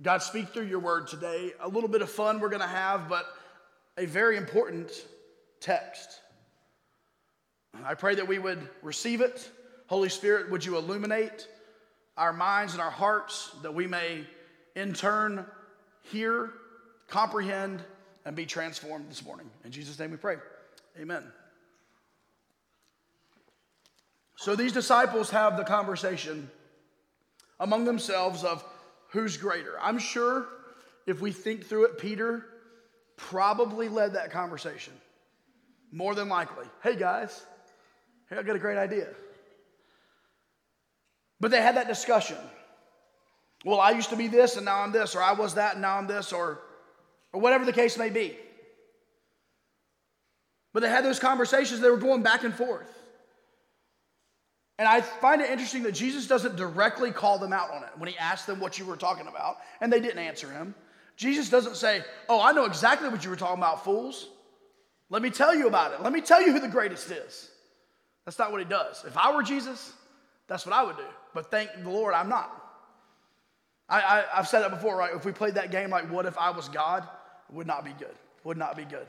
God, 0.00 0.22
speak 0.22 0.50
through 0.50 0.66
your 0.66 0.78
word 0.78 1.08
today. 1.08 1.52
A 1.60 1.68
little 1.68 1.88
bit 1.88 2.02
of 2.02 2.10
fun 2.10 2.38
we're 2.38 2.50
going 2.50 2.62
to 2.62 2.68
have, 2.68 3.08
but 3.08 3.26
a 3.96 4.06
very 4.06 4.36
important 4.36 4.90
text. 5.60 6.20
I 7.84 7.94
pray 7.94 8.14
that 8.14 8.26
we 8.26 8.38
would 8.38 8.60
receive 8.82 9.20
it. 9.20 9.50
Holy 9.88 10.08
Spirit, 10.08 10.50
would 10.50 10.64
you 10.64 10.76
illuminate 10.76 11.48
our 12.16 12.32
minds 12.32 12.74
and 12.74 12.82
our 12.82 12.90
hearts 12.90 13.50
that 13.62 13.74
we 13.74 13.86
may 13.86 14.24
in 14.74 14.92
turn 14.92 15.44
hear, 16.12 16.50
comprehend, 17.08 17.82
and 18.24 18.36
be 18.36 18.46
transformed 18.46 19.08
this 19.10 19.24
morning. 19.24 19.50
In 19.64 19.70
Jesus' 19.70 19.98
name 19.98 20.10
we 20.10 20.16
pray. 20.16 20.36
Amen. 21.00 21.24
So 24.36 24.54
these 24.54 24.72
disciples 24.72 25.30
have 25.30 25.56
the 25.56 25.64
conversation 25.64 26.50
among 27.58 27.84
themselves 27.84 28.44
of 28.44 28.64
who's 29.08 29.36
greater. 29.36 29.78
I'm 29.80 29.98
sure 29.98 30.46
if 31.06 31.20
we 31.20 31.32
think 31.32 31.66
through 31.66 31.86
it, 31.86 31.98
Peter 31.98 32.46
probably 33.16 33.88
led 33.88 34.12
that 34.12 34.30
conversation. 34.30 34.92
More 35.90 36.14
than 36.14 36.28
likely. 36.28 36.66
Hey 36.82 36.96
guys, 36.96 37.42
Hey, 38.28 38.36
I 38.36 38.42
got 38.42 38.56
a 38.56 38.60
great 38.60 38.76
idea. 38.76 39.08
But 41.40 41.50
they 41.50 41.62
had 41.62 41.76
that 41.76 41.88
discussion. 41.88 42.36
Well, 43.64 43.80
I 43.80 43.92
used 43.92 44.10
to 44.10 44.16
be 44.16 44.28
this 44.28 44.56
and 44.56 44.64
now 44.64 44.82
I'm 44.82 44.92
this, 44.92 45.14
or 45.14 45.22
I 45.22 45.32
was 45.32 45.54
that 45.54 45.74
and 45.74 45.82
now 45.82 45.96
I'm 45.96 46.06
this, 46.06 46.32
or, 46.32 46.60
or 47.32 47.40
whatever 47.40 47.64
the 47.64 47.72
case 47.72 47.98
may 47.98 48.10
be. 48.10 48.36
But 50.72 50.80
they 50.80 50.88
had 50.88 51.04
those 51.04 51.18
conversations, 51.18 51.80
they 51.80 51.90
were 51.90 51.96
going 51.96 52.22
back 52.22 52.44
and 52.44 52.54
forth. 52.54 52.94
And 54.78 54.86
I 54.86 55.00
find 55.00 55.40
it 55.40 55.50
interesting 55.50 55.82
that 55.82 55.92
Jesus 55.92 56.28
doesn't 56.28 56.56
directly 56.56 57.10
call 57.10 57.38
them 57.38 57.52
out 57.52 57.70
on 57.72 57.82
it 57.82 57.90
when 57.96 58.08
he 58.08 58.16
asked 58.16 58.46
them 58.46 58.60
what 58.60 58.78
you 58.78 58.84
were 58.84 58.96
talking 58.96 59.26
about, 59.26 59.56
and 59.80 59.92
they 59.92 60.00
didn't 60.00 60.20
answer 60.20 60.50
him. 60.50 60.74
Jesus 61.16 61.50
doesn't 61.50 61.74
say, 61.74 62.02
Oh, 62.28 62.40
I 62.40 62.52
know 62.52 62.64
exactly 62.64 63.08
what 63.08 63.24
you 63.24 63.30
were 63.30 63.36
talking 63.36 63.58
about, 63.58 63.84
fools. 63.84 64.28
Let 65.10 65.20
me 65.20 65.30
tell 65.30 65.54
you 65.54 65.66
about 65.66 65.92
it. 65.94 66.02
Let 66.02 66.12
me 66.12 66.20
tell 66.20 66.40
you 66.40 66.52
who 66.52 66.60
the 66.60 66.68
greatest 66.68 67.10
is. 67.10 67.50
That's 68.24 68.38
not 68.38 68.52
what 68.52 68.60
he 68.60 68.66
does. 68.66 69.04
If 69.06 69.16
I 69.16 69.34
were 69.34 69.42
Jesus, 69.42 69.92
that's 70.46 70.64
what 70.64 70.74
I 70.74 70.84
would 70.84 70.96
do. 70.96 71.06
But 71.34 71.50
thank 71.50 71.70
the 71.82 71.90
Lord, 71.90 72.14
I'm 72.14 72.28
not. 72.28 72.54
I, 73.88 74.24
I, 74.32 74.36
have 74.36 74.46
said 74.46 74.60
that 74.60 74.70
before, 74.70 74.96
right? 74.96 75.14
If 75.14 75.24
we 75.24 75.32
played 75.32 75.54
that 75.54 75.70
game 75.70 75.88
like, 75.90 76.10
what 76.10 76.26
if 76.26 76.36
I 76.36 76.50
was 76.50 76.68
God? 76.68 77.08
Would 77.52 77.66
not 77.66 77.84
be 77.84 77.92
good. 77.92 78.14
Would 78.44 78.56
not 78.56 78.76
be 78.76 78.84
good. 78.84 79.06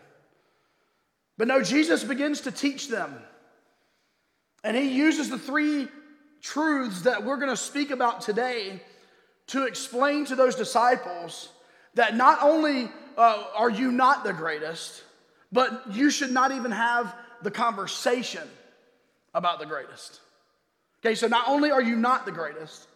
But 1.38 1.48
no, 1.48 1.62
Jesus 1.62 2.04
begins 2.04 2.42
to 2.42 2.52
teach 2.52 2.90
them. 2.90 3.14
And 4.64 4.76
he 4.76 4.90
uses 4.90 5.30
the 5.30 5.38
three 5.38 5.88
truths 6.42 7.02
that 7.04 7.24
we're 7.24 7.38
going 7.38 7.50
to 7.50 7.58
speak 7.58 7.92
about 7.92 8.22
today 8.22 8.82
to 9.48 9.66
explain 9.66 10.26
to 10.26 10.36
those 10.36 10.56
disciples 10.56 11.50
that 11.96 12.16
not 12.16 12.40
only 12.42 12.90
uh, 13.18 13.44
are 13.56 13.70
you 13.70 13.92
not 13.92 14.24
the 14.24 14.34
greatest, 14.34 15.04
but 15.52 15.84
you 15.92 16.10
should 16.10 16.32
not 16.32 16.52
even 16.52 16.72
have 16.72 17.16
the 17.42 17.52
conversation 17.52 18.48
about 19.34 19.60
the 19.60 19.66
greatest. 19.66 20.20
Okay, 21.04 21.16
so 21.16 21.28
not 21.28 21.48
only 21.48 21.72
are 21.72 21.82
you 21.82 21.96
not 21.96 22.26
the 22.26 22.32
greatest, 22.32 22.88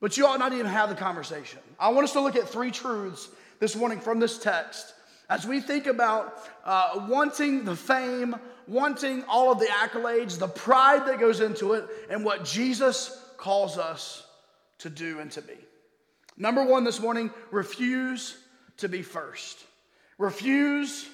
but 0.00 0.16
you 0.16 0.26
ought 0.26 0.38
not 0.38 0.52
even 0.52 0.66
have 0.66 0.88
the 0.88 0.94
conversation. 0.94 1.58
I 1.78 1.88
want 1.88 2.04
us 2.04 2.12
to 2.12 2.20
look 2.20 2.36
at 2.36 2.48
three 2.48 2.70
truths 2.70 3.28
this 3.58 3.76
morning 3.76 4.00
from 4.00 4.20
this 4.20 4.38
text 4.38 4.94
as 5.28 5.46
we 5.46 5.60
think 5.60 5.86
about 5.86 6.38
uh, 6.64 7.06
wanting 7.08 7.64
the 7.64 7.76
fame, 7.76 8.34
wanting 8.66 9.24
all 9.28 9.52
of 9.52 9.58
the 9.58 9.66
accolades, 9.66 10.38
the 10.38 10.48
pride 10.48 11.06
that 11.06 11.20
goes 11.20 11.40
into 11.40 11.74
it, 11.74 11.86
and 12.08 12.24
what 12.24 12.44
Jesus 12.44 13.22
calls 13.36 13.76
us 13.76 14.26
to 14.78 14.88
do 14.88 15.20
and 15.20 15.30
to 15.32 15.42
be. 15.42 15.56
Number 16.36 16.64
one 16.64 16.84
this 16.84 17.00
morning 17.00 17.30
refuse 17.50 18.38
to 18.78 18.88
be 18.88 19.02
first. 19.02 19.58
Refuse 20.18 21.08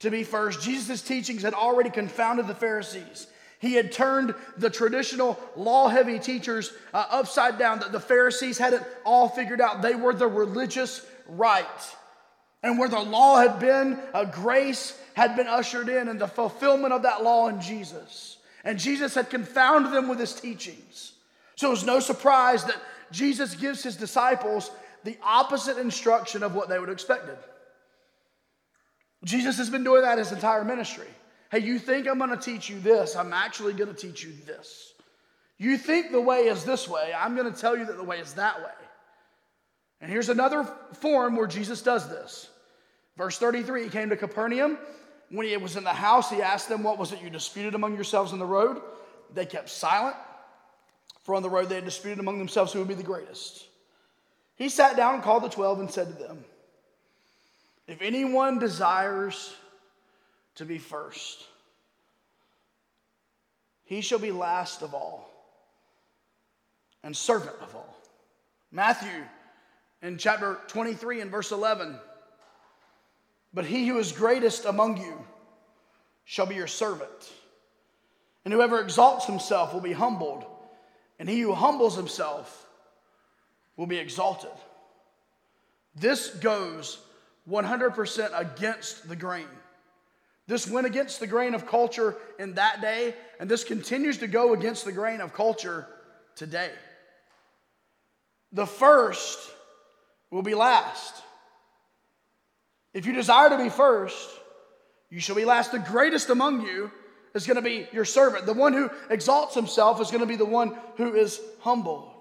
to 0.00 0.10
be 0.10 0.24
first. 0.24 0.62
Jesus' 0.62 1.02
teachings 1.02 1.42
had 1.42 1.54
already 1.54 1.90
confounded 1.90 2.46
the 2.46 2.54
Pharisees. 2.54 3.26
He 3.60 3.74
had 3.74 3.90
turned 3.90 4.34
the 4.56 4.70
traditional 4.70 5.38
law 5.56 5.88
heavy 5.88 6.20
teachers 6.20 6.72
uh, 6.94 7.04
upside 7.10 7.58
down. 7.58 7.80
The, 7.80 7.88
the 7.88 8.00
Pharisees 8.00 8.56
had 8.56 8.72
it 8.72 8.82
all 9.04 9.28
figured 9.28 9.60
out. 9.60 9.82
They 9.82 9.96
were 9.96 10.14
the 10.14 10.28
religious 10.28 11.04
right. 11.28 11.66
And 12.62 12.78
where 12.78 12.88
the 12.88 12.98
law 12.98 13.38
had 13.38 13.60
been, 13.60 13.98
a 14.14 14.26
grace 14.26 14.98
had 15.14 15.36
been 15.36 15.46
ushered 15.46 15.88
in, 15.88 16.08
and 16.08 16.20
the 16.20 16.26
fulfillment 16.26 16.92
of 16.92 17.02
that 17.02 17.22
law 17.22 17.48
in 17.48 17.60
Jesus. 17.60 18.38
And 18.64 18.78
Jesus 18.78 19.14
had 19.14 19.30
confounded 19.30 19.92
them 19.92 20.08
with 20.08 20.18
his 20.18 20.34
teachings. 20.34 21.12
So 21.56 21.68
it 21.68 21.70
was 21.70 21.84
no 21.84 22.00
surprise 22.00 22.64
that 22.64 22.76
Jesus 23.10 23.54
gives 23.54 23.82
his 23.82 23.96
disciples 23.96 24.70
the 25.04 25.16
opposite 25.22 25.78
instruction 25.78 26.42
of 26.42 26.54
what 26.54 26.68
they 26.68 26.78
would 26.78 26.88
have 26.88 26.96
expected. 26.96 27.36
Jesus 29.24 29.58
has 29.58 29.70
been 29.70 29.84
doing 29.84 30.02
that 30.02 30.18
his 30.18 30.32
entire 30.32 30.64
ministry. 30.64 31.06
Hey, 31.50 31.60
you 31.60 31.78
think 31.78 32.06
I'm 32.06 32.18
going 32.18 32.30
to 32.30 32.36
teach 32.36 32.68
you 32.68 32.78
this? 32.78 33.16
I'm 33.16 33.32
actually 33.32 33.72
going 33.72 33.92
to 33.92 34.00
teach 34.00 34.22
you 34.22 34.32
this. 34.46 34.92
You 35.56 35.76
think 35.76 36.12
the 36.12 36.20
way 36.20 36.42
is 36.42 36.64
this 36.64 36.86
way, 36.86 37.12
I'm 37.16 37.34
going 37.34 37.52
to 37.52 37.58
tell 37.58 37.76
you 37.76 37.84
that 37.86 37.96
the 37.96 38.04
way 38.04 38.18
is 38.18 38.34
that 38.34 38.58
way. 38.60 38.77
And 40.00 40.10
here's 40.10 40.28
another 40.28 40.64
form 40.94 41.36
where 41.36 41.46
Jesus 41.46 41.82
does 41.82 42.08
this. 42.08 42.48
Verse 43.16 43.38
33 43.38 43.84
He 43.84 43.90
came 43.90 44.10
to 44.10 44.16
Capernaum. 44.16 44.78
When 45.30 45.46
he 45.46 45.56
was 45.58 45.76
in 45.76 45.84
the 45.84 45.92
house, 45.92 46.30
he 46.30 46.40
asked 46.40 46.68
them, 46.68 46.82
What 46.82 46.98
was 46.98 47.12
it 47.12 47.20
you 47.20 47.28
disputed 47.28 47.74
among 47.74 47.94
yourselves 47.94 48.32
on 48.32 48.38
the 48.38 48.46
road? 48.46 48.80
They 49.34 49.44
kept 49.44 49.68
silent, 49.68 50.16
for 51.24 51.34
on 51.34 51.42
the 51.42 51.50
road 51.50 51.68
they 51.68 51.74
had 51.74 51.84
disputed 51.84 52.18
among 52.18 52.38
themselves 52.38 52.72
who 52.72 52.78
would 52.78 52.88
be 52.88 52.94
the 52.94 53.02
greatest. 53.02 53.66
He 54.56 54.68
sat 54.68 54.96
down 54.96 55.14
and 55.14 55.22
called 55.22 55.42
the 55.42 55.48
twelve 55.48 55.80
and 55.80 55.90
said 55.90 56.08
to 56.08 56.14
them, 56.14 56.44
If 57.86 58.00
anyone 58.00 58.58
desires 58.58 59.54
to 60.54 60.64
be 60.64 60.78
first, 60.78 61.44
he 63.84 64.00
shall 64.00 64.18
be 64.18 64.32
last 64.32 64.82
of 64.82 64.94
all 64.94 65.28
and 67.02 67.16
servant 67.16 67.56
of 67.60 67.74
all. 67.74 67.96
Matthew 68.72 69.24
in 70.02 70.18
chapter 70.18 70.58
23 70.68 71.20
and 71.20 71.30
verse 71.30 71.52
11. 71.52 71.98
But 73.52 73.66
he 73.66 73.86
who 73.86 73.98
is 73.98 74.12
greatest 74.12 74.64
among 74.64 74.98
you 74.98 75.24
shall 76.24 76.46
be 76.46 76.54
your 76.54 76.66
servant. 76.66 77.32
And 78.44 78.54
whoever 78.54 78.80
exalts 78.80 79.26
himself 79.26 79.74
will 79.74 79.80
be 79.80 79.92
humbled, 79.92 80.44
and 81.18 81.28
he 81.28 81.40
who 81.40 81.54
humbles 81.54 81.96
himself 81.96 82.66
will 83.76 83.86
be 83.86 83.98
exalted. 83.98 84.50
This 85.94 86.30
goes 86.30 86.98
100% 87.48 88.30
against 88.38 89.08
the 89.08 89.16
grain. 89.16 89.48
This 90.46 90.68
went 90.68 90.86
against 90.86 91.20
the 91.20 91.26
grain 91.26 91.54
of 91.54 91.66
culture 91.66 92.16
in 92.38 92.54
that 92.54 92.80
day, 92.80 93.14
and 93.38 93.50
this 93.50 93.64
continues 93.64 94.18
to 94.18 94.26
go 94.26 94.54
against 94.54 94.84
the 94.84 94.92
grain 94.92 95.20
of 95.20 95.34
culture 95.34 95.86
today. 96.36 96.70
The 98.52 98.66
first 98.66 99.38
will 100.30 100.42
be 100.42 100.54
last. 100.54 101.14
If 102.94 103.06
you 103.06 103.12
desire 103.12 103.50
to 103.50 103.58
be 103.58 103.68
first, 103.68 104.28
you 105.10 105.20
shall 105.20 105.36
be 105.36 105.44
last. 105.44 105.72
The 105.72 105.78
greatest 105.78 106.30
among 106.30 106.62
you 106.66 106.90
is 107.34 107.46
going 107.46 107.56
to 107.56 107.62
be 107.62 107.86
your 107.92 108.04
servant. 108.04 108.46
The 108.46 108.52
one 108.52 108.72
who 108.72 108.90
exalts 109.10 109.54
himself 109.54 110.00
is 110.00 110.10
going 110.10 110.20
to 110.20 110.26
be 110.26 110.36
the 110.36 110.44
one 110.44 110.76
who 110.96 111.14
is 111.14 111.40
humbled. 111.60 112.18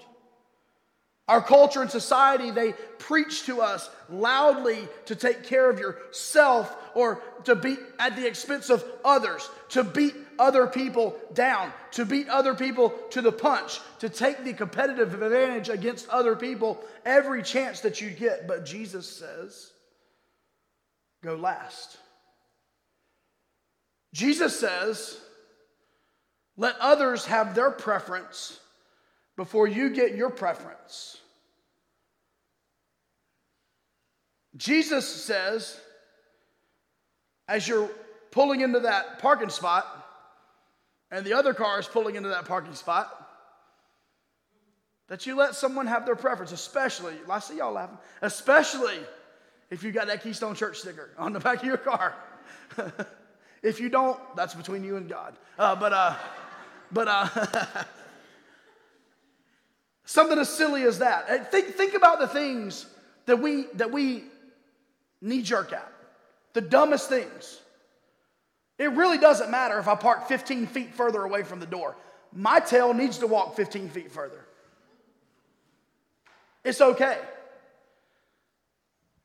Our 1.28 1.42
culture 1.42 1.82
and 1.82 1.92
society, 1.92 2.52
they 2.52 2.74
preach 3.00 3.46
to 3.48 3.62
us 3.62 3.90
loudly 4.10 4.88
to 5.08 5.16
take 5.16 5.44
care 5.44 5.70
of 5.70 5.80
yourself 5.80 6.74
or 6.94 7.22
to 7.44 7.56
be 7.56 7.76
at 8.00 8.16
the 8.16 8.26
expense 8.26 8.70
of 8.70 8.84
others, 9.04 9.50
to 9.70 9.84
beat 9.84 10.16
other 10.39 10.67
people 10.67 11.15
down, 11.34 11.72
to 11.91 12.06
beat 12.06 12.27
other 12.29 12.53
people 12.53 12.89
to 13.12 13.22
the 13.22 13.32
punch, 13.32 13.79
to 14.00 14.10
take 14.10 14.44
the 14.44 14.53
competitive 14.53 15.13
advantage 15.22 15.70
against 15.70 16.08
other 16.10 16.36
people 16.36 16.84
every 17.06 17.44
chance 17.44 17.82
that 17.82 18.01
you 18.01 18.10
get. 18.10 18.48
But 18.48 18.65
Jesus 18.65 19.08
says, 19.08 19.72
go 21.24 21.36
last. 21.36 21.98
Jesus 24.13 24.60
says, 24.60 25.20
let 26.56 26.75
others 26.79 27.25
have 27.25 27.53
their 27.53 27.72
preference 27.72 28.60
before 29.36 29.67
you 29.67 29.91
get 29.91 30.15
your 30.15 30.32
preference. 30.32 31.17
Jesus 34.56 35.08
says, 35.08 35.79
as 37.48 37.67
you're 37.67 37.89
pulling 38.32 38.62
into 38.62 38.79
that 38.79 39.20
parking 39.20 39.50
spot, 39.50 39.86
and 41.11 41.25
the 41.25 41.33
other 41.33 41.53
car 41.53 41.79
is 41.79 41.87
pulling 41.87 42.15
into 42.15 42.29
that 42.29 42.46
parking 42.46 42.74
spot, 42.74 43.27
that 45.07 45.25
you 45.25 45.35
let 45.35 45.55
someone 45.55 45.87
have 45.87 46.05
their 46.05 46.15
preference, 46.15 46.51
especially, 46.51 47.13
I 47.29 47.39
see 47.39 47.57
y'all 47.57 47.74
laughing, 47.74 47.98
especially 48.22 48.98
if 49.70 49.83
you 49.83 49.91
got 49.91 50.07
that 50.07 50.22
Keystone 50.22 50.55
Church 50.55 50.79
sticker 50.79 51.11
on 51.17 51.33
the 51.33 51.39
back 51.39 51.59
of 51.59 51.65
your 51.65 51.77
car. 51.77 52.13
if 53.63 53.79
you 53.79 53.89
don't, 53.89 54.20
that's 54.35 54.53
between 54.53 54.83
you 54.83 54.98
and 54.98 55.07
God. 55.07 55.35
Uh, 55.57 55.75
but, 55.75 55.93
uh, 55.93 56.15
but, 56.91 57.07
uh, 57.07 57.83
something 60.05 60.37
as 60.37 60.50
silly 60.50 60.83
as 60.83 61.00
that. 61.00 61.51
Think, 61.51 61.75
think 61.75 61.93
about 61.93 62.20
the 62.20 62.27
things 62.27 62.85
that 63.25 63.39
we, 63.39 63.65
that 63.75 63.91
we 63.91 64.24
knee 65.22 65.41
jerk 65.41 65.72
at, 65.72 65.91
the 66.53 66.61
dumbest 66.61 67.09
things. 67.09 67.61
It 68.77 68.92
really 68.92 69.18
doesn't 69.18 69.50
matter 69.50 69.79
if 69.79 69.87
I 69.87 69.96
park 69.96 70.27
15 70.27 70.68
feet 70.68 70.94
further 70.94 71.24
away 71.24 71.44
from 71.44 71.59
the 71.59 71.66
door. 71.66 71.96
My 72.31 72.59
tail 72.59 72.94
needs 72.94 73.20
to 73.20 73.27
walk 73.27 73.55
15 73.55 73.90
feet 73.90 74.11
further. 74.11 74.46
It's 76.63 76.81
okay. 76.81 77.18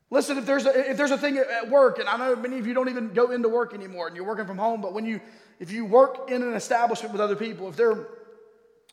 Listen, 0.09 0.37
if 0.37 0.45
there's 0.45 0.65
a, 0.65 0.91
if 0.91 0.95
there's 0.95 1.11
a 1.11 1.17
thing 1.17 1.37
at 1.37 1.69
work, 1.69 1.97
and 1.97 2.07
I 2.07 2.17
know 2.17 2.35
many 2.35 2.59
of 2.59 2.67
you 2.67 2.73
don't 2.73 2.87
even 2.87 3.13
go 3.13 3.31
into 3.31 3.49
work 3.49 3.73
anymore, 3.73 4.07
and 4.07 4.15
you're 4.15 4.25
working 4.25 4.45
from 4.45 4.59
home, 4.59 4.79
but 4.79 4.93
when 4.93 5.05
you 5.05 5.19
if 5.59 5.71
you 5.71 5.85
work 5.85 6.29
in 6.29 6.43
an 6.43 6.53
establishment 6.53 7.11
with 7.11 7.21
other 7.21 7.35
people, 7.35 7.67
if 7.67 7.75
they're 7.75 8.07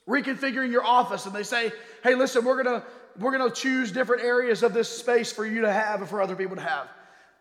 reconfiguring 0.09 0.71
your 0.71 0.83
office 0.85 1.27
and 1.27 1.35
they 1.35 1.43
say, 1.43 1.73
"Hey, 2.03 2.15
listen, 2.15 2.43
we're 2.43 2.63
gonna 2.63 2.85
we're 3.19 3.33
gonna 3.33 3.51
choose 3.51 3.93
different 3.93 4.23
areas 4.23 4.63
of 4.63 4.73
this 4.73 4.89
space 4.89 5.31
for 5.31 5.45
you 5.45 5.61
to 5.61 5.73
have 5.73 6.01
and 6.01 6.09
for 6.09 6.23
other 6.23 6.35
people 6.35 6.57
to 6.57 6.63
have," 6.63 6.89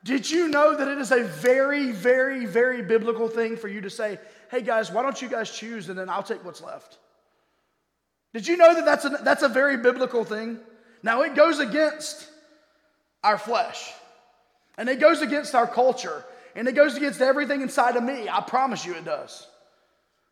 did 0.04 0.30
you 0.30 0.48
know 0.48 0.76
that 0.76 0.88
it 0.88 0.98
is 0.98 1.12
a 1.12 1.24
very, 1.24 1.92
very, 1.92 2.46
very 2.46 2.82
biblical 2.82 3.28
thing 3.28 3.58
for 3.58 3.68
you 3.68 3.82
to 3.82 3.90
say, 3.90 4.20
"Hey, 4.50 4.62
guys, 4.62 4.92
why 4.92 5.04
don't 5.04 5.22
you 5.22 5.30
guys 5.30 5.52
choose, 5.52 5.90
and 5.90 5.98
then 5.98 6.10
I'll 6.10 6.24
take 6.24 6.44
what's 6.46 6.62
left." 6.62 6.98
Did 8.34 8.48
you 8.48 8.58
know 8.58 8.76
that 8.76 8.86
that's 8.86 9.06
a, 9.06 9.10
that's 9.24 9.44
a 9.44 9.50
very 9.50 9.78
biblical 9.78 10.24
thing? 10.24 10.60
Now 11.02 11.22
it 11.22 11.36
goes 11.36 11.60
against 11.60 12.30
our 13.24 13.38
flesh. 13.38 13.92
And 14.78 14.88
it 14.88 15.00
goes 15.00 15.22
against 15.22 15.56
our 15.56 15.68
culture. 15.68 16.24
And 16.56 16.68
it 16.68 16.74
goes 16.74 16.96
against 16.96 17.22
everything 17.22 17.62
inside 17.62 17.96
of 17.96 18.04
me. 18.04 18.30
I 18.30 18.42
promise 18.42 18.86
you 18.86 18.96
it 18.96 19.06
does. 19.06 19.48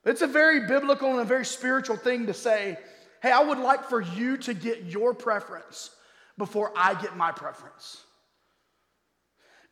It's 0.05 0.21
a 0.21 0.27
very 0.27 0.67
biblical 0.67 1.11
and 1.11 1.19
a 1.19 1.25
very 1.25 1.45
spiritual 1.45 1.97
thing 1.97 2.27
to 2.27 2.33
say, 2.33 2.77
hey, 3.21 3.31
I 3.31 3.43
would 3.43 3.57
like 3.57 3.85
for 3.85 4.01
you 4.01 4.37
to 4.37 4.53
get 4.53 4.83
your 4.83 5.13
preference 5.13 5.91
before 6.37 6.71
I 6.77 6.93
get 7.01 7.17
my 7.17 7.31
preference. 7.31 8.01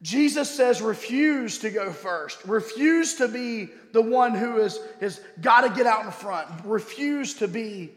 Jesus 0.06 0.52
says, 0.52 0.84
refuse 0.84 1.58
to 1.60 1.72
go 1.72 1.91
first. 1.91 2.46
Refuse 2.46 3.15
to 3.15 3.28
be 3.28 3.70
the 3.91 4.04
one 4.04 4.36
who 4.36 4.58
is, 4.58 4.80
has 5.02 5.20
got 5.41 5.62
to 5.62 5.70
get 5.72 5.88
out 5.88 6.06
in 6.06 6.12
front. 6.12 6.48
Refuse 6.63 7.34
to 7.36 7.48
be 7.48 7.89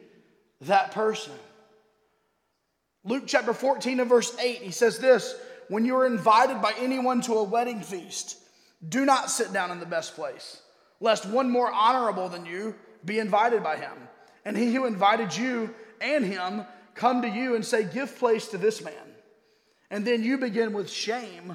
that 0.63 0.93
person. 0.93 1.35
Luke 3.05 3.25
chapter 3.27 3.53
14 3.53 4.01
and 4.01 4.09
verse 4.09 4.35
8, 4.39 4.63
he 4.63 4.71
says 4.71 4.99
this 4.99 5.37
When 5.69 5.85
you 5.85 5.97
are 5.97 6.07
invited 6.07 6.63
by 6.63 6.73
anyone 6.79 7.21
to 7.23 7.35
a 7.35 7.45
wedding 7.45 7.83
feast, 7.83 8.39
do 8.89 9.05
not 9.05 9.31
sit 9.31 9.53
down 9.53 9.71
in 9.71 9.79
the 9.79 9.85
best 9.85 10.15
place, 10.15 10.63
lest 11.01 11.27
one 11.27 11.51
more 11.51 11.71
honorable 11.71 12.31
than 12.31 12.47
you 12.47 12.75
be 13.05 13.19
invited 13.19 13.63
by 13.63 13.77
him. 13.77 13.93
And 14.47 14.57
he 14.57 14.73
who 14.73 14.87
invited 14.87 15.37
you 15.37 15.75
and 16.01 16.25
him 16.25 16.65
come 16.95 17.21
to 17.21 17.29
you 17.29 17.55
and 17.55 17.63
say, 17.63 17.85
Give 17.85 18.19
place 18.19 18.49
to 18.49 18.57
this 18.57 18.83
man. 18.83 18.95
And 19.91 20.07
then 20.07 20.23
you 20.23 20.39
begin 20.39 20.73
with 20.73 20.89
shame 20.89 21.55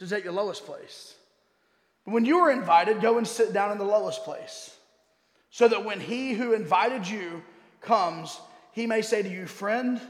to 0.00 0.08
take 0.08 0.24
the 0.24 0.32
lowest 0.32 0.66
place. 0.66 1.14
But 2.04 2.12
when 2.12 2.24
you 2.24 2.38
are 2.40 2.50
invited, 2.50 3.00
go 3.00 3.18
and 3.18 3.26
sit 3.26 3.52
down 3.52 3.70
in 3.70 3.78
the 3.78 3.84
lowest 3.84 4.24
place, 4.24 4.76
so 5.50 5.68
that 5.68 5.84
when 5.84 6.00
he 6.00 6.32
who 6.32 6.52
invited 6.52 7.08
you 7.08 7.42
comes, 7.80 8.38
he 8.72 8.86
may 8.86 9.02
say 9.02 9.22
to 9.22 9.28
you, 9.28 9.46
Friend, 9.46 10.00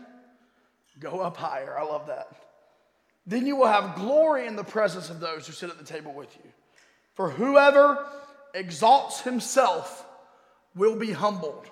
Go 1.00 1.20
up 1.20 1.38
higher. 1.38 1.78
I 1.78 1.82
love 1.82 2.08
that. 2.08 2.28
Then 3.26 3.46
you 3.46 3.56
will 3.56 3.66
have 3.66 3.96
glory 3.96 4.46
in 4.46 4.54
the 4.54 4.64
presence 4.64 5.08
of 5.08 5.18
those 5.18 5.46
who 5.46 5.52
sit 5.52 5.70
at 5.70 5.78
the 5.78 5.84
table 5.84 6.12
with 6.12 6.34
you. 6.36 6.50
For 7.14 7.30
whoever 7.30 8.06
exalts 8.54 9.22
himself 9.22 10.04
will 10.74 10.96
be 10.96 11.12
humbled. 11.12 11.66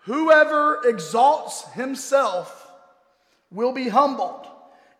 Whoever 0.00 0.82
exalts 0.84 1.64
himself 1.72 2.70
will 3.50 3.72
be 3.72 3.88
humbled, 3.88 4.46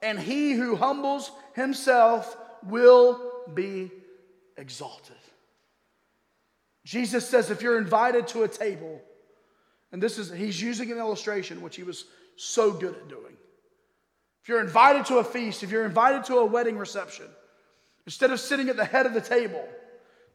and 0.05 0.21
he 0.21 0.53
who 0.53 0.77
humbles 0.77 1.33
himself 1.55 2.37
will 2.63 3.21
be 3.55 3.91
exalted. 4.57 5.17
Jesus 6.85 7.27
says 7.27 7.51
if 7.51 7.63
you're 7.63 7.79
invited 7.79 8.29
to 8.29 8.43
a 8.43 8.49
table, 8.49 9.01
and 9.91 10.03
this 10.03 10.19
is, 10.19 10.31
he's 10.31 10.61
using 10.61 10.93
an 10.93 10.99
illustration, 10.99 11.63
which 11.63 11.77
he 11.77 11.83
was 11.83 12.05
so 12.37 12.71
good 12.71 12.95
at 12.95 13.09
doing. 13.09 13.35
If 14.43 14.49
you're 14.51 14.61
invited 14.61 15.07
to 15.07 15.19
a 15.19 15.25
feast, 15.25 15.63
if 15.63 15.71
you're 15.71 15.87
invited 15.87 16.25
to 16.25 16.37
a 16.37 16.45
wedding 16.45 16.77
reception, 16.77 17.27
instead 18.05 18.31
of 18.31 18.39
sitting 18.39 18.69
at 18.69 18.77
the 18.77 18.85
head 18.85 19.07
of 19.07 19.15
the 19.15 19.23
table, 19.23 19.67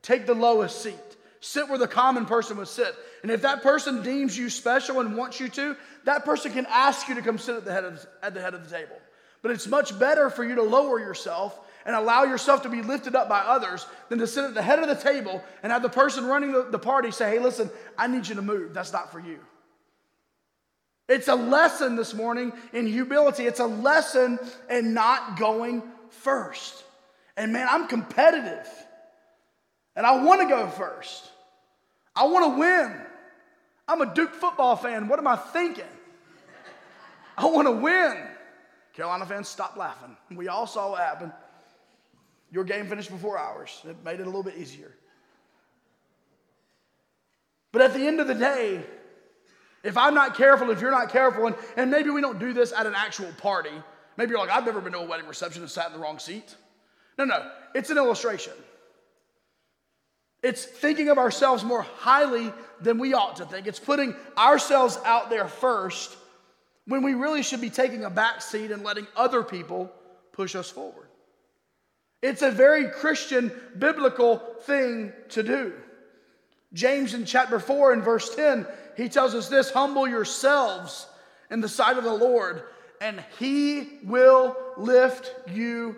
take 0.02 0.26
the 0.26 0.34
lowest 0.34 0.82
seat. 0.82 0.96
Sit 1.42 1.70
where 1.70 1.78
the 1.78 1.88
common 1.88 2.26
person 2.26 2.58
would 2.58 2.68
sit. 2.68 2.94
And 3.22 3.32
if 3.32 3.44
that 3.44 3.62
person 3.62 4.02
deems 4.02 4.36
you 4.36 4.50
special 4.50 5.00
and 5.00 5.16
wants 5.16 5.40
you 5.40 5.48
to, 5.50 5.78
that 6.06 6.26
person 6.26 6.52
can 6.52 6.66
ask 6.68 7.08
you 7.08 7.16
to 7.16 7.22
come 7.22 7.38
sit 7.38 7.56
at 7.56 7.66
the 7.66 7.72
head 7.72 7.86
of, 7.86 8.06
at 8.24 8.34
the, 8.34 8.42
head 8.42 8.56
of 8.56 8.68
the 8.68 8.76
table. 8.76 8.96
But 9.42 9.52
it's 9.52 9.68
much 9.68 9.98
better 9.98 10.30
for 10.30 10.44
you 10.44 10.56
to 10.56 10.64
lower 10.64 11.00
yourself 11.00 11.60
and 11.86 11.96
allow 11.96 12.24
yourself 12.24 12.64
to 12.64 12.70
be 12.70 12.82
lifted 12.82 13.16
up 13.16 13.30
by 13.30 13.40
others 13.40 13.86
than 14.10 14.20
to 14.20 14.28
sit 14.28 14.44
at 14.44 14.54
the 14.54 14.62
head 14.62 14.80
of 14.80 14.88
the 14.88 14.96
table 14.96 15.44
and 15.64 15.72
have 15.72 15.82
the 15.82 15.90
person 15.90 16.26
running 16.26 16.52
the, 16.52 16.64
the 16.64 16.80
party 16.80 17.12
say, 17.12 17.32
hey, 17.32 17.40
listen, 17.40 17.70
I 17.98 18.08
need 18.08 18.28
you 18.28 18.36
to 18.36 18.42
move. 18.42 18.74
That's 18.74 18.94
not 18.94 19.12
for 19.12 19.20
you. 19.20 19.40
It's 21.08 21.28
a 21.28 21.36
lesson 21.36 21.96
this 21.96 22.14
morning 22.14 22.54
in 22.74 22.86
humility. 22.86 23.48
It's 23.48 23.60
a 23.60 23.66
lesson 23.66 24.38
in 24.70 24.94
not 24.94 25.40
going 25.40 25.82
first. 26.10 26.84
And 27.36 27.52
man, 27.52 27.68
I'm 27.70 27.88
competitive. 27.88 28.68
And 29.96 30.06
I 30.06 30.24
want 30.24 30.42
to 30.42 30.48
go 30.48 30.68
first. 30.68 31.28
I 32.16 32.28
want 32.28 32.54
to 32.54 32.60
win. 32.60 33.02
I'm 33.88 34.02
a 34.02 34.14
Duke 34.14 34.34
football 34.36 34.76
fan. 34.76 35.08
What 35.08 35.18
am 35.18 35.26
I 35.26 35.36
thinking? 35.36 35.84
I 37.38 37.46
want 37.46 37.68
to 37.68 37.72
win. 37.72 38.29
Carolina 38.94 39.26
fans, 39.26 39.48
stop 39.48 39.78
laughing. 39.78 40.16
We 40.32 40.48
all 40.48 40.68
saw 40.68 40.92
what 40.92 41.00
happened. 41.00 41.32
Your 42.52 42.64
game 42.64 42.88
finished 42.88 43.12
before 43.12 43.38
ours. 43.38 43.82
It 43.88 44.04
made 44.04 44.20
it 44.20 44.24
a 44.24 44.26
little 44.26 44.44
bit 44.44 44.58
easier. 44.58 44.92
But 47.72 47.84
at 47.84 47.94
the 47.94 48.06
end 48.06 48.20
of 48.20 48.28
the 48.28 48.34
day, 48.34 48.84
if 49.84 49.96
I'm 49.96 50.14
not 50.14 50.36
careful, 50.36 50.72
if 50.72 50.82
you're 50.82 50.92
not 50.92 51.10
careful, 51.10 51.48
and, 51.48 51.56
and 51.78 51.92
maybe 51.92 52.10
we 52.10 52.22
don't 52.22 52.40
do 52.40 52.52
this 52.52 52.74
at 52.74 52.86
an 52.86 52.96
actual 52.96 53.32
party, 53.34 53.72
maybe 54.18 54.32
you're 54.32 54.40
like, 54.40 54.50
I've 54.50 54.66
never 54.66 54.82
been 54.82 54.94
to 54.94 55.00
a 55.00 55.06
wedding 55.06 55.28
reception 55.28 55.62
and 55.62 55.70
sat 55.70 55.88
in 55.88 55.94
the 55.94 56.00
wrong 56.00 56.20
seat. 56.20 56.56
No, 57.18 57.26
no, 57.26 57.52
it's 57.76 57.90
an 57.90 57.98
illustration. 57.98 58.54
It's 60.42 60.64
thinking 60.64 61.10
of 61.10 61.18
ourselves 61.18 61.64
more 61.64 61.82
highly 61.82 62.52
than 62.82 62.98
we 62.98 63.14
ought 63.14 63.36
to 63.38 63.46
think. 63.46 63.68
It's 63.68 63.80
putting 63.80 64.16
ourselves 64.38 64.98
out 65.04 65.30
there 65.30 65.48
first 65.48 66.16
when 66.90 67.04
we 67.04 67.14
really 67.14 67.44
should 67.44 67.62
be 67.62 67.70
taking 67.70 68.04
a 68.04 68.10
back 68.10 68.42
seat 68.42 68.72
and 68.72 68.84
letting 68.84 69.06
other 69.16 69.44
people 69.44 69.92
push 70.34 70.56
us 70.56 70.70
forward. 70.72 71.08
It's 72.24 72.42
a 72.42 72.50
very 72.50 72.90
Christian, 72.90 73.52
biblical 73.78 74.38
thing 74.64 75.14
to 75.30 75.44
do. 75.44 75.74
James 76.74 77.14
in 77.14 77.26
chapter 77.26 77.60
4 77.60 77.94
and 77.94 78.04
verse 78.04 78.36
10, 78.36 78.66
he 78.98 79.08
tells 79.08 79.36
us 79.36 79.50
this 79.50 79.70
humble 79.70 80.08
yourselves 80.08 81.08
in 81.52 81.62
the 81.62 81.70
sight 81.70 81.98
of 81.98 82.04
the 82.04 82.14
Lord, 82.14 82.64
and 83.00 83.24
he 83.38 84.00
will 84.04 84.58
lift 84.76 85.34
you 85.52 85.96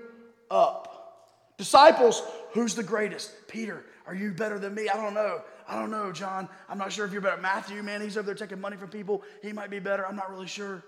up. 0.51 1.55
Disciples, 1.57 2.21
who's 2.53 2.75
the 2.75 2.83
greatest? 2.83 3.31
Peter, 3.47 3.83
are 4.05 4.15
you 4.15 4.31
better 4.31 4.59
than 4.59 4.73
me? 4.73 4.89
I 4.89 4.95
don't 4.95 5.13
know. 5.13 5.41
I 5.67 5.75
don't 5.75 5.91
know, 5.91 6.11
John. 6.11 6.49
I'm 6.67 6.77
not 6.77 6.91
sure 6.91 7.05
if 7.05 7.11
you're 7.11 7.21
better. 7.21 7.41
Matthew, 7.41 7.81
man, 7.83 8.01
he's 8.01 8.17
over 8.17 8.25
there 8.25 8.35
taking 8.35 8.59
money 8.59 8.77
from 8.77 8.89
people. 8.89 9.23
He 9.41 9.53
might 9.53 9.69
be 9.69 9.79
better. 9.79 10.05
I'm 10.05 10.15
not 10.15 10.29
really 10.29 10.47
sure. 10.47 10.83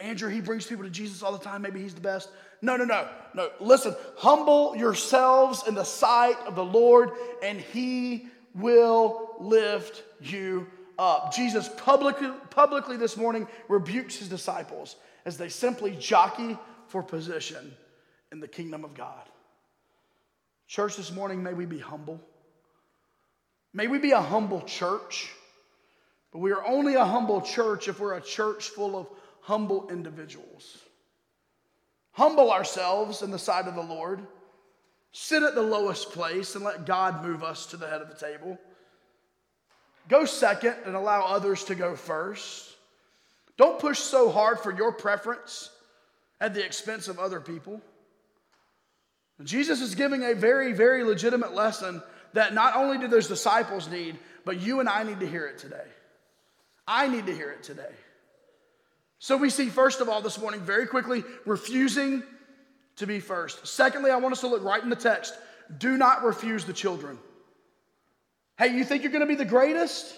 Andrew, 0.00 0.28
he 0.28 0.40
brings 0.40 0.66
people 0.66 0.84
to 0.84 0.90
Jesus 0.90 1.22
all 1.22 1.32
the 1.32 1.44
time. 1.44 1.62
Maybe 1.62 1.82
he's 1.82 1.94
the 1.94 2.00
best. 2.00 2.30
No, 2.62 2.76
no, 2.76 2.84
no, 2.84 3.08
no. 3.34 3.50
Listen, 3.60 3.96
humble 4.16 4.76
yourselves 4.76 5.64
in 5.66 5.74
the 5.74 5.84
sight 5.84 6.36
of 6.46 6.54
the 6.54 6.64
Lord, 6.64 7.10
and 7.42 7.60
he 7.60 8.28
will 8.54 9.34
lift 9.40 10.02
you 10.20 10.68
up. 10.98 11.34
Jesus 11.34 11.68
publicly, 11.76 12.30
publicly 12.50 12.96
this 12.96 13.16
morning 13.16 13.48
rebukes 13.68 14.16
his 14.16 14.28
disciples 14.28 14.96
as 15.24 15.36
they 15.36 15.48
simply 15.48 15.96
jockey 15.96 16.56
for 16.88 17.02
position 17.02 17.72
in 18.32 18.40
the 18.40 18.48
kingdom 18.48 18.84
of 18.84 18.94
God. 18.94 19.28
Church, 20.68 20.96
this 20.96 21.10
morning, 21.10 21.42
may 21.42 21.54
we 21.54 21.64
be 21.64 21.78
humble. 21.78 22.20
May 23.72 23.86
we 23.86 23.98
be 23.98 24.10
a 24.10 24.20
humble 24.20 24.60
church, 24.60 25.32
but 26.30 26.40
we 26.40 26.52
are 26.52 26.64
only 26.66 26.94
a 26.94 27.06
humble 27.06 27.40
church 27.40 27.88
if 27.88 27.98
we're 27.98 28.18
a 28.18 28.20
church 28.20 28.68
full 28.68 28.94
of 28.94 29.08
humble 29.40 29.88
individuals. 29.88 30.76
Humble 32.12 32.52
ourselves 32.52 33.22
in 33.22 33.30
the 33.30 33.38
sight 33.38 33.66
of 33.66 33.76
the 33.76 33.82
Lord, 33.82 34.20
sit 35.10 35.42
at 35.42 35.54
the 35.54 35.62
lowest 35.62 36.12
place, 36.12 36.54
and 36.54 36.62
let 36.62 36.84
God 36.84 37.24
move 37.24 37.42
us 37.42 37.64
to 37.66 37.78
the 37.78 37.88
head 37.88 38.02
of 38.02 38.10
the 38.10 38.26
table. 38.26 38.58
Go 40.08 40.26
second 40.26 40.76
and 40.84 40.94
allow 40.94 41.24
others 41.24 41.64
to 41.64 41.74
go 41.74 41.96
first. 41.96 42.74
Don't 43.56 43.78
push 43.78 43.98
so 43.98 44.30
hard 44.30 44.60
for 44.60 44.76
your 44.76 44.92
preference 44.92 45.70
at 46.42 46.52
the 46.52 46.64
expense 46.64 47.08
of 47.08 47.18
other 47.18 47.40
people. 47.40 47.80
Jesus 49.44 49.80
is 49.80 49.94
giving 49.94 50.24
a 50.24 50.34
very, 50.34 50.72
very 50.72 51.04
legitimate 51.04 51.54
lesson 51.54 52.02
that 52.32 52.54
not 52.54 52.76
only 52.76 52.98
do 52.98 53.06
those 53.06 53.28
disciples 53.28 53.88
need, 53.88 54.18
but 54.44 54.60
you 54.60 54.80
and 54.80 54.88
I 54.88 55.02
need 55.04 55.20
to 55.20 55.28
hear 55.28 55.46
it 55.46 55.58
today. 55.58 55.86
I 56.86 57.06
need 57.06 57.26
to 57.26 57.34
hear 57.34 57.50
it 57.50 57.62
today. 57.62 57.92
So 59.18 59.36
we 59.36 59.50
see, 59.50 59.68
first 59.68 60.00
of 60.00 60.08
all, 60.08 60.22
this 60.22 60.38
morning, 60.38 60.60
very 60.60 60.86
quickly, 60.86 61.24
refusing 61.44 62.22
to 62.96 63.06
be 63.06 63.20
first. 63.20 63.66
Secondly, 63.66 64.10
I 64.10 64.16
want 64.16 64.32
us 64.32 64.40
to 64.40 64.48
look 64.48 64.62
right 64.62 64.82
in 64.82 64.88
the 64.88 64.96
text. 64.96 65.34
Do 65.76 65.96
not 65.96 66.24
refuse 66.24 66.64
the 66.64 66.72
children. 66.72 67.18
Hey, 68.58 68.76
you 68.76 68.84
think 68.84 69.02
you're 69.02 69.12
going 69.12 69.20
to 69.20 69.26
be 69.26 69.34
the 69.34 69.44
greatest? 69.44 70.14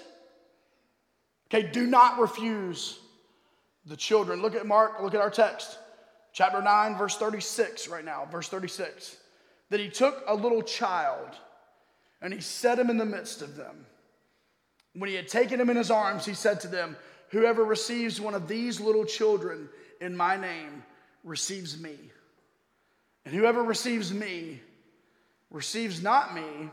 Okay, 1.48 1.68
do 1.70 1.86
not 1.86 2.18
refuse 2.18 2.98
the 3.86 3.96
children. 3.96 4.40
Look 4.40 4.54
at 4.54 4.66
Mark, 4.66 5.02
look 5.02 5.14
at 5.14 5.20
our 5.20 5.30
text. 5.30 5.78
Chapter 6.32 6.62
9, 6.62 6.96
verse 6.96 7.16
36, 7.16 7.88
right 7.88 8.04
now, 8.04 8.26
verse 8.30 8.48
36. 8.48 9.16
That 9.70 9.80
he 9.80 9.88
took 9.88 10.22
a 10.26 10.34
little 10.34 10.62
child 10.62 11.28
and 12.22 12.32
he 12.32 12.40
set 12.40 12.78
him 12.78 12.90
in 12.90 12.98
the 12.98 13.06
midst 13.06 13.42
of 13.42 13.56
them. 13.56 13.86
When 14.94 15.08
he 15.08 15.16
had 15.16 15.28
taken 15.28 15.60
him 15.60 15.70
in 15.70 15.76
his 15.76 15.90
arms, 15.90 16.24
he 16.24 16.34
said 16.34 16.60
to 16.60 16.68
them, 16.68 16.96
Whoever 17.30 17.64
receives 17.64 18.20
one 18.20 18.34
of 18.34 18.48
these 18.48 18.80
little 18.80 19.04
children 19.04 19.68
in 20.00 20.16
my 20.16 20.36
name 20.36 20.82
receives 21.22 21.80
me. 21.80 21.96
And 23.24 23.34
whoever 23.34 23.62
receives 23.62 24.12
me 24.12 24.60
receives 25.50 26.02
not 26.02 26.34
me, 26.34 26.70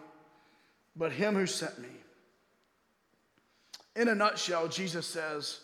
but 0.96 1.12
him 1.12 1.36
who 1.36 1.46
sent 1.46 1.78
me. 1.80 1.89
In 3.96 4.08
a 4.08 4.15
nutshell, 4.15 4.67
Jesus 4.67 5.06
says, 5.06 5.60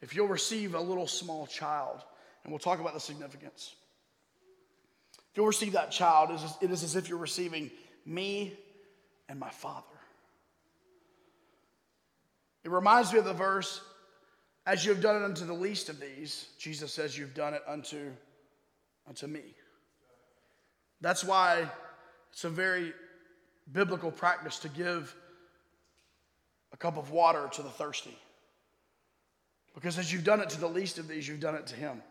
if 0.00 0.14
you'll 0.14 0.28
receive 0.28 0.74
a 0.74 0.80
little 0.80 1.06
small 1.06 1.46
child, 1.46 2.02
and 2.44 2.52
we'll 2.52 2.60
talk 2.60 2.78
about 2.78 2.94
the 2.94 3.00
significance. 3.00 3.74
If 5.32 5.38
you'll 5.38 5.46
receive 5.46 5.72
that 5.72 5.90
child, 5.90 6.30
it 6.60 6.70
is 6.70 6.84
as 6.84 6.94
if 6.94 7.08
you're 7.08 7.18
receiving 7.18 7.70
me 8.06 8.56
and 9.28 9.40
my 9.40 9.50
Father. 9.50 9.86
It 12.62 12.70
reminds 12.70 13.12
me 13.12 13.18
of 13.18 13.24
the 13.24 13.32
verse, 13.32 13.80
as 14.66 14.84
you 14.84 14.92
have 14.92 15.02
done 15.02 15.16
it 15.16 15.24
unto 15.24 15.44
the 15.44 15.52
least 15.52 15.88
of 15.88 15.98
these, 16.00 16.46
Jesus 16.58 16.92
says, 16.92 17.18
you've 17.18 17.34
done 17.34 17.52
it 17.52 17.62
unto, 17.66 18.10
unto 19.08 19.26
me. 19.26 19.42
That's 21.00 21.24
why 21.24 21.68
it's 22.32 22.44
a 22.44 22.48
very 22.48 22.92
biblical 23.72 24.10
practice 24.10 24.58
to 24.60 24.68
give 24.68 25.14
a 26.72 26.76
cup 26.76 26.96
of 26.96 27.10
water 27.10 27.48
to 27.52 27.62
the 27.62 27.70
thirsty. 27.70 28.16
Because 29.74 29.98
as 29.98 30.12
you've 30.12 30.24
done 30.24 30.40
it 30.40 30.50
to 30.50 30.60
the 30.60 30.68
least 30.68 30.98
of 30.98 31.08
these, 31.08 31.26
you've 31.26 31.40
done 31.40 31.56
it 31.56 31.66
to 31.66 31.74
him. 31.74 32.02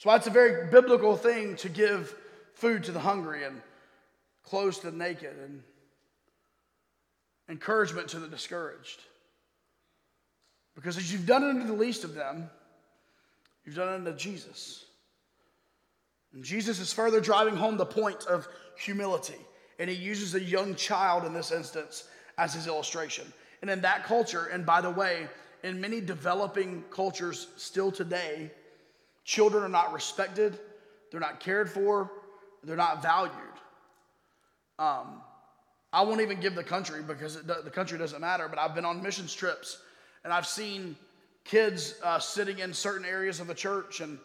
So 0.00 0.10
it's 0.12 0.26
a 0.26 0.30
very 0.30 0.70
biblical 0.70 1.14
thing 1.14 1.56
to 1.56 1.68
give 1.68 2.16
food 2.54 2.84
to 2.84 2.92
the 2.92 3.00
hungry 3.00 3.44
and 3.44 3.60
clothes 4.42 4.78
to 4.78 4.90
the 4.90 4.96
naked 4.96 5.36
and 5.44 5.62
encouragement 7.50 8.08
to 8.08 8.18
the 8.18 8.26
discouraged. 8.26 9.02
Because 10.74 10.96
as 10.96 11.12
you've 11.12 11.26
done 11.26 11.42
it 11.42 11.50
unto 11.50 11.66
the 11.66 11.74
least 11.74 12.04
of 12.04 12.14
them, 12.14 12.48
you've 13.66 13.74
done 13.74 13.88
it 13.88 13.94
unto 13.96 14.16
Jesus. 14.16 14.86
And 16.32 16.42
Jesus 16.42 16.80
is 16.80 16.94
further 16.94 17.20
driving 17.20 17.54
home 17.54 17.76
the 17.76 17.84
point 17.84 18.24
of 18.24 18.48
humility. 18.78 19.36
And 19.78 19.90
he 19.90 19.96
uses 19.96 20.34
a 20.34 20.40
young 20.40 20.76
child 20.76 21.26
in 21.26 21.34
this 21.34 21.52
instance 21.52 22.04
as 22.38 22.54
his 22.54 22.66
illustration. 22.66 23.30
And 23.60 23.70
in 23.70 23.82
that 23.82 24.04
culture, 24.04 24.46
and 24.46 24.64
by 24.64 24.80
the 24.80 24.88
way, 24.88 25.28
in 25.62 25.78
many 25.78 26.00
developing 26.00 26.84
cultures 26.90 27.48
still 27.58 27.92
today, 27.92 28.50
Children 29.24 29.62
are 29.64 29.68
not 29.68 29.92
respected, 29.92 30.58
they're 31.10 31.20
not 31.20 31.40
cared 31.40 31.70
for, 31.70 32.10
they're 32.64 32.76
not 32.76 33.02
valued. 33.02 33.34
Um, 34.78 35.22
I 35.92 36.02
won't 36.02 36.20
even 36.20 36.40
give 36.40 36.54
the 36.54 36.64
country 36.64 37.02
because 37.02 37.36
it, 37.36 37.46
the 37.46 37.70
country 37.70 37.98
doesn't 37.98 38.20
matter, 38.20 38.48
but 38.48 38.58
I've 38.58 38.74
been 38.74 38.84
on 38.84 39.02
missions 39.02 39.34
trips 39.34 39.78
and 40.24 40.32
I've 40.32 40.46
seen 40.46 40.96
kids 41.44 41.94
uh, 42.04 42.18
sitting 42.18 42.58
in 42.60 42.72
certain 42.72 43.04
areas 43.04 43.40
of 43.40 43.46
the 43.46 43.54
church 43.54 44.00
and 44.00 44.18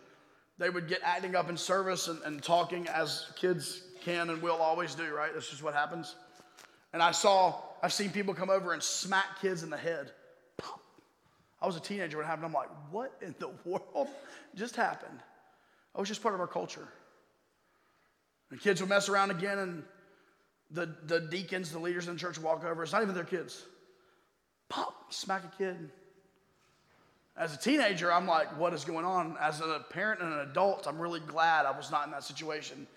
they 0.58 0.70
would 0.70 0.88
get 0.88 1.00
acting 1.04 1.36
up 1.36 1.50
in 1.50 1.58
service 1.58 2.08
and, 2.08 2.22
and 2.24 2.42
talking 2.42 2.88
as 2.88 3.28
kids 3.36 3.82
can 4.02 4.30
and 4.30 4.42
will 4.42 4.58
always 4.58 4.96
do, 4.96 5.14
right? 5.14 5.32
That's 5.34 5.50
just 5.50 5.64
what 5.64 5.74
happens. 5.74 6.16
And 6.94 7.02
I 7.02 7.12
saw, 7.12 7.56
I've 7.84 7.92
seen 7.92 8.12
people 8.12 8.34
come 8.34 8.50
over 8.50 8.74
and 8.74 8.82
smack 8.82 9.42
kids 9.42 9.64
in 9.64 9.70
the 9.70 9.78
head. 9.78 10.12
I 11.62 11.68
was 11.68 11.76
a 11.76 11.80
teenager 11.80 12.18
when 12.18 12.26
it 12.26 12.30
happened. 12.30 12.46
I'm 12.46 12.54
like, 12.54 12.70
what 12.92 13.14
in 13.22 13.34
the 13.40 13.50
world 13.66 14.08
just 14.56 14.76
happened? 14.76 15.20
Oh, 15.96 16.02
was 16.02 16.10
just 16.10 16.22
part 16.22 16.34
of 16.34 16.42
our 16.42 16.48
culture. 16.48 16.88
The 18.52 18.58
kids 18.58 18.82
would 18.82 18.90
mess 18.90 19.10
around 19.10 19.32
again, 19.32 19.58
and 19.60 19.84
the, 20.72 20.96
the 21.06 21.22
deacons, 21.22 21.72
the 21.72 21.80
leaders 21.80 22.08
in 22.08 22.14
the 22.14 22.20
church 22.20 22.38
would 22.38 22.46
walk 22.46 22.64
over. 22.64 22.84
It's 22.84 22.92
not 22.92 23.02
even 23.02 23.16
their 23.16 23.24
kids. 23.24 23.64
Pop, 24.70 25.14
smack 25.14 25.44
a 25.44 25.58
kid. 25.58 25.90
As 27.38 27.54
a 27.54 27.58
teenager, 27.58 28.12
I'm 28.12 28.28
like, 28.28 28.58
what 28.58 28.74
is 28.74 28.86
going 28.86 29.06
on? 29.06 29.36
As 29.42 29.60
a 29.60 29.86
parent 29.90 30.22
and 30.22 30.34
an 30.34 30.40
adult, 30.40 30.88
I'm 30.88 31.00
really 31.00 31.20
glad 31.20 31.66
I 31.66 31.72
was 31.72 31.92
not 31.92 32.06
in 32.06 32.12
that 32.12 32.24
situation 32.24 32.88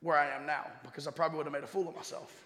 where 0.00 0.16
I 0.16 0.28
am 0.34 0.46
now 0.46 0.66
because 0.82 1.06
I 1.06 1.10
probably 1.10 1.36
would 1.36 1.46
have 1.46 1.52
made 1.52 1.62
a 1.62 1.68
fool 1.68 1.88
of 1.88 1.94
myself. 1.94 2.44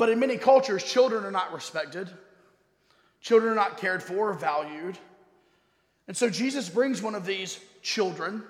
But 0.00 0.08
in 0.08 0.18
many 0.18 0.38
cultures, 0.38 0.82
children 0.82 1.26
are 1.26 1.30
not 1.30 1.52
respected, 1.52 2.08
children 3.20 3.52
are 3.52 3.54
not 3.54 3.76
cared 3.76 4.02
for 4.02 4.30
or 4.30 4.32
valued. 4.32 4.96
And 6.08 6.16
so 6.16 6.30
Jesus 6.30 6.70
brings 6.70 7.02
one 7.02 7.14
of 7.14 7.26
these 7.26 7.60
children, 7.82 8.42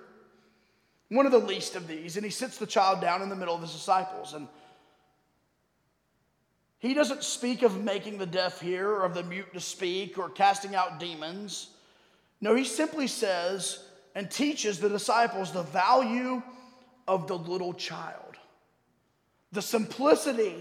one 1.08 1.26
of 1.26 1.32
the 1.32 1.38
least 1.38 1.74
of 1.74 1.88
these, 1.88 2.14
and 2.14 2.24
he 2.24 2.30
sits 2.30 2.56
the 2.56 2.68
child 2.68 3.00
down 3.00 3.20
in 3.20 3.28
the 3.28 3.34
middle 3.34 3.56
of 3.56 3.62
his 3.62 3.72
disciples. 3.72 4.32
And 4.32 4.46
he 6.78 6.94
doesn't 6.94 7.24
speak 7.24 7.62
of 7.62 7.82
making 7.82 8.18
the 8.18 8.26
deaf 8.26 8.60
hear 8.60 8.88
or 8.88 9.04
of 9.04 9.14
the 9.14 9.24
mute 9.24 9.52
to 9.52 9.60
speak 9.60 10.18
or 10.18 10.30
casting 10.30 10.76
out 10.76 11.00
demons. 11.00 11.70
No, 12.40 12.54
he 12.54 12.62
simply 12.62 13.08
says 13.08 13.82
and 14.14 14.30
teaches 14.30 14.78
the 14.78 14.88
disciples 14.88 15.50
the 15.50 15.64
value 15.64 16.44
of 17.08 17.26
the 17.26 17.36
little 17.36 17.74
child, 17.74 18.36
the 19.50 19.62
simplicity 19.62 20.54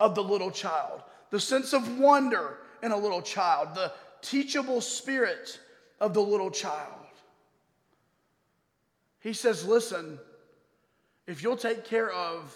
of 0.00 0.14
the 0.14 0.22
little 0.22 0.50
child, 0.50 1.02
the 1.30 1.40
sense 1.40 1.72
of 1.72 1.98
wonder 1.98 2.58
in 2.82 2.92
a 2.92 2.96
little 2.96 3.22
child, 3.22 3.74
the 3.74 3.92
teachable 4.22 4.80
spirit 4.80 5.58
of 6.00 6.14
the 6.14 6.20
little 6.20 6.50
child. 6.50 6.94
He 9.20 9.32
says, 9.32 9.66
Listen, 9.66 10.18
if 11.26 11.42
you'll 11.42 11.56
take 11.56 11.84
care 11.84 12.10
of 12.10 12.54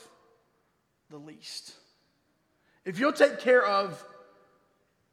the 1.11 1.19
least, 1.19 1.75
if 2.85 2.99
you'll 2.99 3.13
take 3.13 3.41
care 3.41 3.65
of 3.65 4.03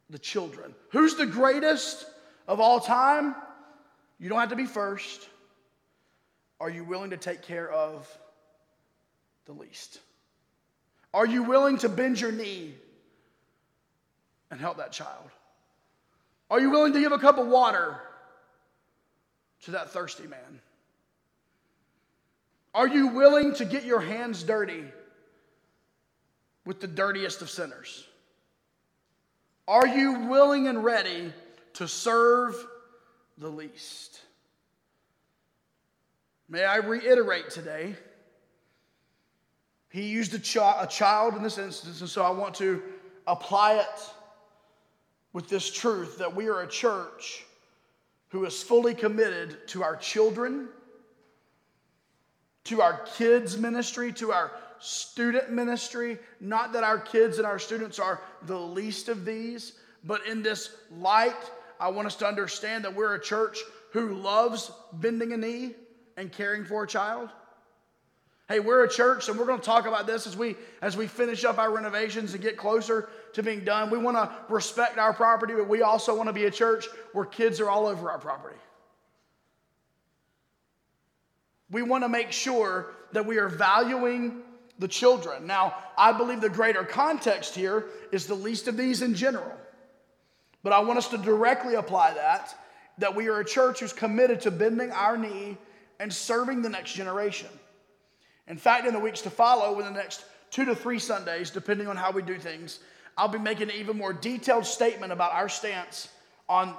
the 0.10 0.20
children, 0.20 0.74
who's 0.92 1.16
the 1.16 1.26
greatest 1.26 2.06
of 2.48 2.60
all 2.60 2.80
time? 2.80 3.36
You 4.20 4.30
don't 4.30 4.40
have 4.40 4.50
to 4.50 4.56
be 4.56 4.66
first. 4.66 5.28
Are 6.60 6.70
you 6.70 6.84
willing 6.84 7.12
to 7.12 7.18
take 7.18 7.42
care 7.42 7.70
of 7.70 8.08
the 9.46 9.54
least? 9.54 10.00
Are 11.14 11.26
you 11.26 11.44
willing 11.44 11.78
to 11.80 11.90
bend 11.90 12.20
your 12.22 12.32
knee 12.32 12.76
and 14.52 14.60
help 14.60 14.78
that 14.78 14.92
child? 14.92 15.30
Are 16.50 16.60
you 16.60 16.70
willing 16.70 16.94
to 16.94 17.00
give 17.00 17.12
a 17.12 17.20
cup 17.20 17.38
of 17.38 17.48
water 17.48 17.98
to 19.64 19.72
that 19.72 19.92
thirsty 19.92 20.28
man? 20.28 20.62
Are 22.74 22.88
you 22.88 23.08
willing 23.08 23.56
to 23.56 23.66
get 23.66 23.86
your 23.86 24.00
hands 24.00 24.44
dirty 24.44 24.84
with 26.66 26.80
the 26.80 26.88
dirtiest 26.88 27.42
of 27.42 27.50
sinners? 27.50 28.06
Are 29.68 29.88
you 29.88 30.28
willing 30.28 30.68
and 30.68 30.84
ready 30.84 31.34
to 31.74 31.88
serve 31.88 32.56
the 33.38 33.50
least? 33.50 34.20
May 36.48 36.64
I 36.64 36.78
reiterate 36.78 37.50
today? 37.52 37.96
He 39.90 40.04
used 40.04 40.34
a, 40.34 40.82
a 40.82 40.88
child 40.88 41.36
in 41.36 41.44
this 41.44 41.58
instance, 41.58 42.02
and 42.02 42.10
so 42.10 42.24
I 42.24 42.30
want 42.30 42.56
to 42.56 42.82
apply 43.28 43.76
it 43.76 44.10
with 45.34 45.50
this 45.50 45.72
truth 45.72 46.18
that 46.20 46.36
we 46.36 46.48
are 46.48 46.62
a 46.62 46.68
church 46.68 47.46
who 48.30 48.46
is 48.46 48.62
fully 48.62 48.94
committed 48.94 49.68
to 49.70 49.84
our 49.84 49.96
children, 49.96 50.70
to 52.66 52.82
our 52.82 53.02
kids' 53.18 53.58
ministry, 53.58 54.14
to 54.14 54.32
our 54.32 54.52
student 54.80 55.52
ministry. 55.52 56.20
Not 56.40 56.74
that 56.74 56.84
our 56.84 57.00
kids 57.00 57.38
and 57.38 57.48
our 57.48 57.60
students 57.60 57.98
are 58.00 58.22
the 58.44 58.58
least 58.58 59.10
of 59.10 59.26
these, 59.26 59.74
but 60.04 60.26
in 60.28 60.44
this 60.44 60.76
light, 60.92 61.36
I 61.80 61.90
want 61.90 62.06
us 62.08 62.16
to 62.18 62.28
understand 62.28 62.86
that 62.86 62.96
we're 62.96 63.16
a 63.16 63.22
church 63.22 63.58
who 63.92 64.14
loves 64.14 64.72
bending 64.94 65.34
a 65.34 65.38
knee 65.38 65.74
and 66.16 66.32
caring 66.32 66.64
for 66.64 66.84
a 66.84 66.88
child. 66.88 67.30
Hey, 68.50 68.60
we're 68.60 68.84
a 68.84 68.90
church, 68.90 69.30
and 69.30 69.38
we're 69.38 69.46
going 69.46 69.60
to 69.60 69.66
talk 69.66 69.86
about 69.86 70.08
this 70.08 70.26
as 70.26 70.36
we 70.36 70.56
as 70.82 70.98
we 70.98 71.06
finish 71.06 71.46
up 71.46 71.60
our 71.60 71.72
renovations 71.72 72.34
and 72.34 72.42
get 72.42 72.58
closer 72.58 73.08
to 73.34 73.44
being 73.44 73.64
done. 73.64 73.92
We 73.92 74.00
want 74.00 74.18
to 74.18 74.32
respect 74.52 74.98
our 74.98 75.14
property, 75.14 75.54
but 75.54 75.70
we 75.70 75.84
also 75.84 76.16
want 76.16 76.30
to 76.30 76.34
be 76.34 76.46
a 76.46 76.52
church 76.52 76.88
where 77.14 77.26
kids 77.26 77.60
are 77.60 77.70
all 77.70 77.86
over 77.86 78.10
our 78.10 78.18
property. 78.18 78.58
We 81.70 81.84
want 81.84 82.04
to 82.04 82.10
make 82.10 82.32
sure 82.32 82.88
that 83.12 83.28
we 83.28 83.38
are 83.38 83.50
valuing 83.50 84.42
the 84.80 84.88
children. 84.88 85.46
Now, 85.46 85.76
I 85.96 86.12
believe 86.12 86.42
the 86.42 86.50
greater 86.50 86.84
context 86.84 87.54
here 87.54 87.86
is 88.12 88.26
the 88.26 88.34
least 88.34 88.68
of 88.68 88.76
these 88.76 89.04
in 89.04 89.14
general. 89.14 89.54
But 90.64 90.74
I 90.74 90.80
want 90.80 90.98
us 90.98 91.08
to 91.10 91.20
directly 91.20 91.76
apply 91.76 92.16
that 92.16 92.56
that 92.98 93.16
we 93.16 93.30
are 93.30 93.40
a 93.40 93.46
church 93.46 93.80
who's 93.80 93.94
committed 93.94 94.42
to 94.42 94.52
bending 94.52 94.92
our 94.92 95.18
knee 95.18 95.58
and 96.00 96.12
serving 96.12 96.64
the 96.64 96.70
next 96.70 96.94
generation. 96.94 97.48
In 98.50 98.58
fact, 98.58 98.88
in 98.88 98.94
the 98.94 99.00
weeks 99.00 99.22
to 99.22 99.30
follow, 99.30 99.80
in 99.80 99.86
the 99.86 99.92
next 99.92 100.26
two 100.50 100.66
to 100.66 100.76
three 100.76 101.00
Sundays, 101.00 101.52
depending 101.52 101.88
on 101.88 101.96
how 101.96 102.12
we 102.12 102.22
do 102.22 102.38
things, 102.38 102.80
I'll 103.16 103.28
be 103.28 103.40
making 103.40 103.70
an 103.70 103.76
even 103.76 103.98
more 103.98 104.12
detailed 104.12 104.66
statement 104.66 105.12
about 105.12 105.34
our 105.34 105.48
stance 105.48 106.10
on 106.48 106.74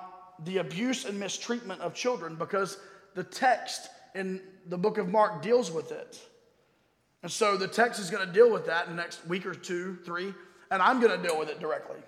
the 0.44 0.58
abuse 0.58 1.04
and 1.04 1.18
mistreatment 1.18 1.80
of 1.80 1.94
children 1.94 2.34
because 2.34 2.78
the 3.14 3.22
text 3.22 3.88
in 4.14 4.40
the 4.66 4.78
book 4.78 4.98
of 4.98 5.08
Mark 5.08 5.42
deals 5.42 5.70
with 5.70 5.92
it. 5.92 6.18
And 7.22 7.30
so 7.30 7.56
the 7.56 7.68
text 7.68 8.00
is 8.00 8.10
going 8.10 8.26
to 8.26 8.32
deal 8.32 8.50
with 8.50 8.66
that 8.66 8.86
in 8.86 8.96
the 8.96 9.02
next 9.02 9.26
week 9.26 9.46
or 9.46 9.54
two, 9.54 9.98
three, 10.04 10.34
and 10.70 10.82
I'm 10.82 11.00
going 11.00 11.20
to 11.20 11.28
deal 11.28 11.38
with 11.38 11.50
it 11.50 11.60
directly. 11.60 11.98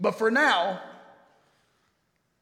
But 0.00 0.12
for 0.12 0.30
now, 0.30 0.80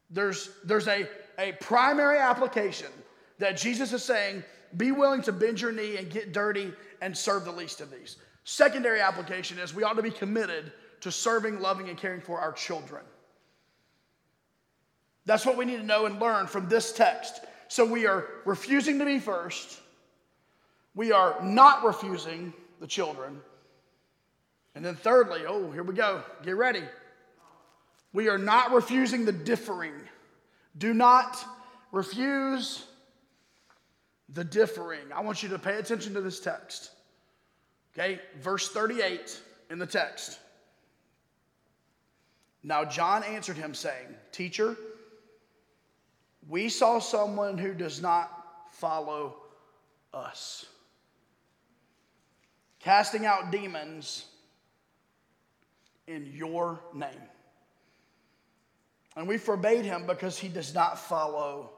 there's, 0.09 0.49
there's 0.63 0.87
a, 0.87 1.07
a 1.39 1.53
primary 1.53 2.19
application 2.19 2.91
that 3.39 3.57
Jesus 3.57 3.91
is 3.91 4.03
saying 4.03 4.43
be 4.77 4.91
willing 4.91 5.21
to 5.23 5.31
bend 5.31 5.59
your 5.59 5.71
knee 5.71 5.97
and 5.97 6.09
get 6.09 6.33
dirty 6.33 6.73
and 7.01 7.15
serve 7.17 7.45
the 7.45 7.51
least 7.51 7.81
of 7.81 7.91
these. 7.91 8.17
Secondary 8.43 9.01
application 9.01 9.59
is 9.59 9.73
we 9.73 9.83
ought 9.83 9.95
to 9.95 10.03
be 10.03 10.11
committed 10.11 10.71
to 11.01 11.11
serving, 11.11 11.59
loving, 11.59 11.89
and 11.89 11.97
caring 11.97 12.21
for 12.21 12.39
our 12.39 12.53
children. 12.53 13.03
That's 15.25 15.45
what 15.45 15.57
we 15.57 15.65
need 15.65 15.77
to 15.77 15.83
know 15.83 16.05
and 16.05 16.19
learn 16.19 16.47
from 16.47 16.67
this 16.67 16.91
text. 16.93 17.41
So 17.67 17.85
we 17.85 18.07
are 18.07 18.25
refusing 18.45 18.99
to 18.99 19.05
be 19.05 19.19
first. 19.19 19.79
We 20.95 21.11
are 21.11 21.37
not 21.41 21.83
refusing 21.85 22.53
the 22.79 22.87
children. 22.87 23.39
And 24.75 24.83
then, 24.83 24.95
thirdly, 24.95 25.41
oh, 25.47 25.71
here 25.71 25.83
we 25.83 25.93
go. 25.93 26.23
Get 26.43 26.55
ready. 26.55 26.83
We 28.13 28.27
are 28.29 28.37
not 28.37 28.71
refusing 28.71 29.25
the 29.25 29.31
differing. 29.31 29.93
Do 30.77 30.93
not 30.93 31.43
refuse 31.91 32.85
the 34.33 34.43
differing. 34.43 35.11
I 35.13 35.21
want 35.21 35.43
you 35.43 35.49
to 35.49 35.59
pay 35.59 35.77
attention 35.77 36.13
to 36.13 36.21
this 36.21 36.39
text. 36.39 36.91
Okay, 37.93 38.19
verse 38.39 38.69
38 38.69 39.39
in 39.69 39.79
the 39.79 39.85
text. 39.85 40.39
Now 42.63 42.85
John 42.85 43.23
answered 43.23 43.57
him, 43.57 43.73
saying, 43.73 44.07
Teacher, 44.31 44.77
we 46.47 46.69
saw 46.69 46.99
someone 46.99 47.57
who 47.57 47.73
does 47.73 48.01
not 48.01 48.31
follow 48.71 49.35
us, 50.13 50.65
casting 52.79 53.25
out 53.25 53.51
demons 53.51 54.25
in 56.07 56.31
your 56.33 56.79
name. 56.93 57.09
And 59.15 59.27
we 59.27 59.37
forbade 59.37 59.83
him 59.83 60.05
because 60.07 60.37
he 60.39 60.47
does 60.47 60.73
not 60.73 60.97
follow 60.97 61.71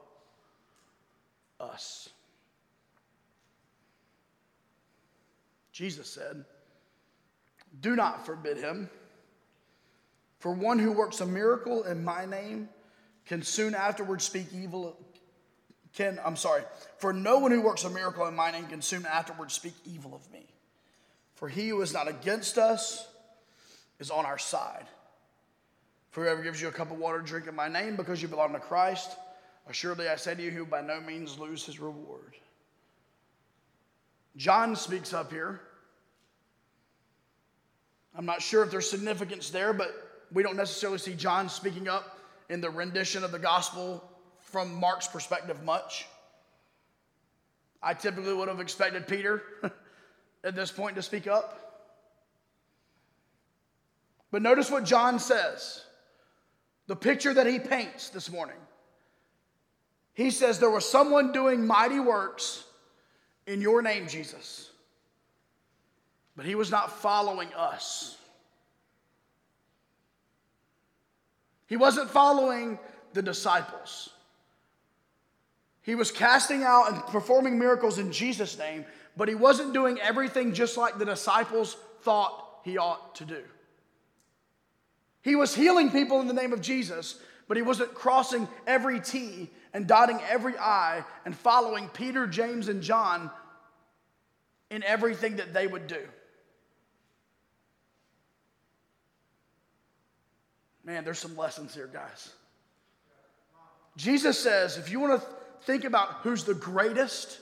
us. 1.58 2.08
Jesus 5.74 6.08
said, 6.08 6.44
Do 7.80 7.96
not 7.96 8.24
forbid 8.24 8.56
him. 8.58 8.88
For 10.38 10.52
one 10.52 10.78
who 10.78 10.92
works 10.92 11.20
a 11.20 11.26
miracle 11.26 11.82
in 11.82 12.04
my 12.04 12.26
name 12.26 12.68
can 13.26 13.42
soon 13.42 13.74
afterwards 13.74 14.24
speak 14.24 14.46
evil. 14.54 14.96
Can, 15.94 16.20
I'm 16.24 16.36
sorry, 16.36 16.62
for 16.98 17.12
no 17.12 17.40
one 17.40 17.50
who 17.50 17.60
works 17.60 17.82
a 17.82 17.90
miracle 17.90 18.26
in 18.28 18.36
my 18.36 18.52
name 18.52 18.66
can 18.66 18.82
soon 18.82 19.04
afterwards 19.04 19.54
speak 19.54 19.74
evil 19.84 20.14
of 20.14 20.30
me. 20.32 20.46
For 21.34 21.48
he 21.48 21.70
who 21.70 21.82
is 21.82 21.92
not 21.92 22.08
against 22.08 22.56
us 22.56 23.08
is 23.98 24.10
on 24.10 24.24
our 24.26 24.38
side. 24.38 24.86
For 26.12 26.22
whoever 26.22 26.42
gives 26.42 26.62
you 26.62 26.68
a 26.68 26.72
cup 26.72 26.92
of 26.92 26.98
water 26.98 27.20
to 27.20 27.26
drink 27.26 27.48
in 27.48 27.56
my 27.56 27.68
name 27.68 27.96
because 27.96 28.22
you 28.22 28.28
belong 28.28 28.52
to 28.52 28.60
Christ, 28.60 29.16
assuredly 29.68 30.08
I 30.08 30.14
say 30.14 30.36
to 30.36 30.42
you, 30.42 30.52
he 30.52 30.58
will 30.58 30.66
by 30.66 30.82
no 30.82 31.00
means 31.00 31.36
lose 31.36 31.66
his 31.66 31.80
reward. 31.80 32.34
John 34.36 34.74
speaks 34.74 35.12
up 35.12 35.30
here. 35.30 35.60
I'm 38.16 38.26
not 38.26 38.42
sure 38.42 38.62
if 38.62 38.70
there's 38.70 38.88
significance 38.88 39.50
there, 39.50 39.72
but 39.72 40.26
we 40.32 40.42
don't 40.42 40.56
necessarily 40.56 40.98
see 40.98 41.14
John 41.14 41.48
speaking 41.48 41.88
up 41.88 42.18
in 42.48 42.60
the 42.60 42.70
rendition 42.70 43.24
of 43.24 43.32
the 43.32 43.38
gospel 43.38 44.02
from 44.40 44.74
Mark's 44.74 45.08
perspective 45.08 45.62
much. 45.62 46.06
I 47.82 47.94
typically 47.94 48.32
would 48.32 48.48
have 48.48 48.60
expected 48.60 49.06
Peter 49.06 49.42
at 50.44 50.54
this 50.54 50.70
point 50.70 50.96
to 50.96 51.02
speak 51.02 51.26
up. 51.26 51.60
But 54.30 54.42
notice 54.42 54.70
what 54.70 54.84
John 54.84 55.18
says 55.18 55.84
the 56.86 56.96
picture 56.96 57.32
that 57.32 57.46
he 57.46 57.58
paints 57.58 58.10
this 58.10 58.30
morning. 58.30 58.56
He 60.12 60.30
says 60.30 60.58
there 60.58 60.70
was 60.70 60.88
someone 60.88 61.32
doing 61.32 61.66
mighty 61.66 62.00
works 62.00 62.64
in 63.46 63.60
your 63.60 63.82
name, 63.82 64.08
Jesus, 64.08 64.70
but 66.36 66.46
he 66.46 66.54
was 66.54 66.70
not 66.70 66.90
following 67.00 67.52
us. 67.54 68.16
He 71.66 71.76
wasn't 71.76 72.10
following 72.10 72.78
the 73.12 73.22
disciples. 73.22 74.10
He 75.82 75.94
was 75.94 76.10
casting 76.10 76.62
out 76.62 76.92
and 76.92 77.02
performing 77.06 77.58
miracles 77.58 77.98
in 77.98 78.10
Jesus' 78.10 78.58
name, 78.58 78.84
but 79.16 79.28
he 79.28 79.34
wasn't 79.34 79.74
doing 79.74 79.98
everything 80.00 80.54
just 80.54 80.76
like 80.76 80.98
the 80.98 81.04
disciples 81.04 81.76
thought 82.00 82.60
he 82.64 82.78
ought 82.78 83.14
to 83.16 83.24
do. 83.24 83.42
He 85.22 85.36
was 85.36 85.54
healing 85.54 85.90
people 85.90 86.20
in 86.20 86.26
the 86.26 86.34
name 86.34 86.52
of 86.52 86.60
Jesus, 86.60 87.18
but 87.48 87.56
he 87.56 87.62
wasn't 87.62 87.94
crossing 87.94 88.48
every 88.66 89.00
T 89.00 89.50
and 89.74 89.86
dotting 89.86 90.20
every 90.30 90.56
I 90.56 91.04
and 91.26 91.36
following 91.36 91.88
Peter, 91.88 92.26
James, 92.26 92.68
and 92.68 92.82
John 92.82 93.30
in 94.70 94.82
everything 94.82 95.36
that 95.36 95.52
they 95.52 95.66
would 95.66 95.86
do. 95.86 96.00
Man, 100.84 101.04
there's 101.04 101.18
some 101.18 101.36
lessons 101.36 101.74
here, 101.74 101.90
guys. 101.92 102.30
Jesus 103.96 104.38
says 104.38 104.78
if 104.78 104.90
you 104.90 105.00
want 105.00 105.20
to 105.20 105.28
think 105.62 105.84
about 105.84 106.20
who's 106.22 106.44
the 106.44 106.54
greatest, 106.54 107.38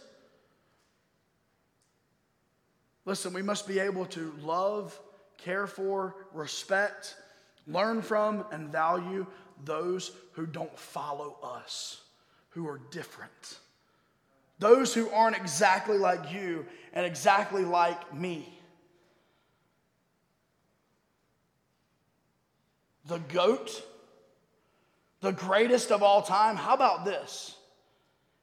listen, 3.04 3.32
we 3.32 3.42
must 3.42 3.66
be 3.66 3.78
able 3.78 4.06
to 4.06 4.32
love, 4.42 4.98
care 5.38 5.66
for, 5.66 6.14
respect, 6.32 7.16
learn 7.66 8.00
from, 8.02 8.44
and 8.52 8.68
value 8.68 9.26
those 9.64 10.12
who 10.32 10.46
don't 10.46 10.76
follow 10.78 11.36
us, 11.42 12.00
who 12.54 12.68
are 12.68 12.80
different. 12.90 13.58
Those 14.58 14.94
who 14.94 15.10
aren't 15.10 15.36
exactly 15.36 15.98
like 15.98 16.32
you 16.32 16.66
and 16.92 17.04
exactly 17.04 17.64
like 17.64 18.14
me. 18.14 18.58
The 23.06 23.18
goat, 23.18 23.82
the 25.20 25.32
greatest 25.32 25.90
of 25.90 26.02
all 26.02 26.22
time. 26.22 26.56
How 26.56 26.74
about 26.74 27.04
this? 27.04 27.56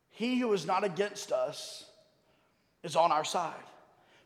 He 0.09 0.37
who 0.39 0.51
is 0.51 0.65
not 0.65 0.83
against 0.83 1.31
us 1.31 1.85
is 2.83 2.95
on 2.95 3.11
our 3.11 3.23
side. 3.23 3.53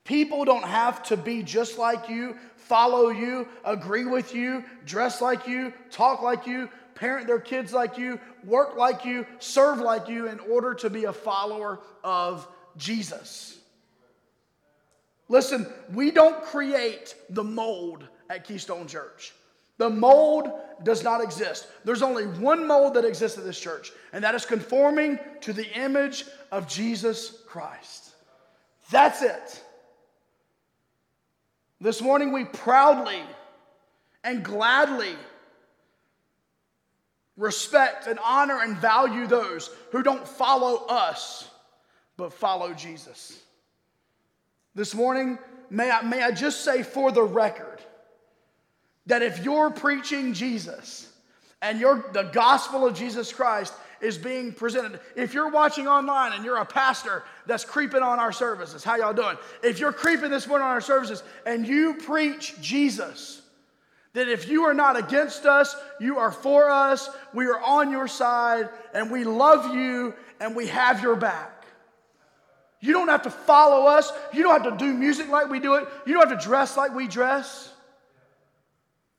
People 0.03 0.43
don't 0.43 0.65
have 0.65 1.03
to 1.03 1.17
be 1.17 1.43
just 1.43 1.77
like 1.77 2.09
you, 2.09 2.35
follow 2.57 3.09
you, 3.09 3.47
agree 3.63 4.05
with 4.05 4.33
you, 4.33 4.63
dress 4.85 5.21
like 5.21 5.47
you, 5.47 5.71
talk 5.91 6.21
like 6.21 6.45
you, 6.45 6.69
parent 7.03 7.27
their 7.27 7.37
kids 7.37 7.73
like 7.73 7.97
you, 7.97 8.17
work 8.45 8.77
like 8.77 9.03
you, 9.03 9.25
serve 9.39 9.79
like 9.79 10.07
you 10.07 10.29
in 10.29 10.39
order 10.39 10.73
to 10.73 10.89
be 10.89 11.03
a 11.03 11.11
follower 11.11 11.81
of 12.01 12.47
Jesus. 12.77 13.57
Listen, 15.27 15.67
we 15.91 16.11
don't 16.11 16.41
create 16.43 17.13
the 17.29 17.43
mold 17.43 18.07
at 18.29 18.45
Keystone 18.45 18.87
Church. 18.87 19.33
The 19.79 19.89
mold 19.89 20.49
does 20.83 21.03
not 21.03 21.21
exist. 21.21 21.67
There's 21.83 22.01
only 22.01 22.25
one 22.25 22.65
mold 22.65 22.93
that 22.93 23.03
exists 23.03 23.37
at 23.37 23.43
this 23.43 23.59
church, 23.59 23.91
and 24.13 24.23
that 24.23 24.33
is 24.33 24.45
conforming 24.45 25.19
to 25.41 25.51
the 25.51 25.69
image 25.77 26.23
of 26.53 26.69
Jesus 26.69 27.37
Christ. 27.45 28.13
That's 28.91 29.21
it. 29.21 29.61
This 31.81 32.01
morning, 32.01 32.31
we 32.31 32.45
proudly 32.45 33.19
and 34.23 34.41
gladly 34.41 35.17
respect 37.37 38.07
and 38.07 38.19
honor 38.23 38.61
and 38.61 38.77
value 38.77 39.27
those 39.27 39.69
who 39.91 40.03
don't 40.03 40.27
follow 40.27 40.85
us, 40.87 41.49
but 42.17 42.33
follow 42.33 42.73
Jesus. 42.73 43.39
This 44.75 44.93
morning, 44.93 45.37
may 45.69 45.89
I, 45.91 46.01
may 46.01 46.21
I 46.21 46.31
just 46.31 46.63
say 46.63 46.83
for 46.83 47.11
the 47.11 47.23
record, 47.23 47.79
that 49.05 49.21
if 49.21 49.43
you're 49.43 49.69
preaching 49.69 50.33
Jesus 50.33 51.11
and 51.61 51.79
you're, 51.79 52.05
the 52.13 52.23
gospel 52.23 52.85
of 52.87 52.95
Jesus 52.95 53.33
Christ 53.33 53.73
is 54.01 54.17
being 54.17 54.53
presented, 54.53 54.99
if 55.15 55.33
you're 55.33 55.49
watching 55.49 55.87
online 55.87 56.33
and 56.33 56.45
you're 56.45 56.57
a 56.57 56.65
pastor 56.65 57.23
that's 57.45 57.65
creeping 57.65 58.01
on 58.01 58.19
our 58.19 58.31
services, 58.31 58.83
how 58.83 58.95
y'all 58.95 59.13
doing? 59.13 59.37
If 59.61 59.79
you're 59.79 59.93
creeping 59.93 60.31
this 60.31 60.47
morning 60.47 60.65
on 60.65 60.71
our 60.71 60.81
services 60.81 61.23
and 61.45 61.67
you 61.67 61.95
preach 61.95 62.59
Jesus, 62.61 63.42
that 64.13 64.27
if 64.27 64.47
you 64.47 64.63
are 64.63 64.73
not 64.73 64.97
against 64.97 65.45
us, 65.45 65.75
you 65.99 66.19
are 66.19 66.31
for 66.31 66.69
us, 66.69 67.09
we 67.33 67.47
are 67.47 67.59
on 67.59 67.91
your 67.91 68.07
side, 68.07 68.69
and 68.93 69.11
we 69.11 69.23
love 69.23 69.73
you 69.73 70.13
and 70.39 70.55
we 70.55 70.67
have 70.67 71.01
your 71.01 71.15
back. 71.15 71.65
You 72.79 72.93
don't 72.93 73.07
have 73.07 73.23
to 73.23 73.31
follow 73.31 73.87
us. 73.87 74.11
You 74.33 74.43
don't 74.43 74.61
have 74.61 74.77
to 74.77 74.85
do 74.85 74.93
music 74.93 75.29
like 75.29 75.49
we 75.49 75.59
do 75.59 75.75
it. 75.75 75.87
You 76.05 76.13
don't 76.13 76.29
have 76.29 76.37
to 76.37 76.45
dress 76.45 76.75
like 76.75 76.93
we 76.93 77.07
dress. 77.07 77.71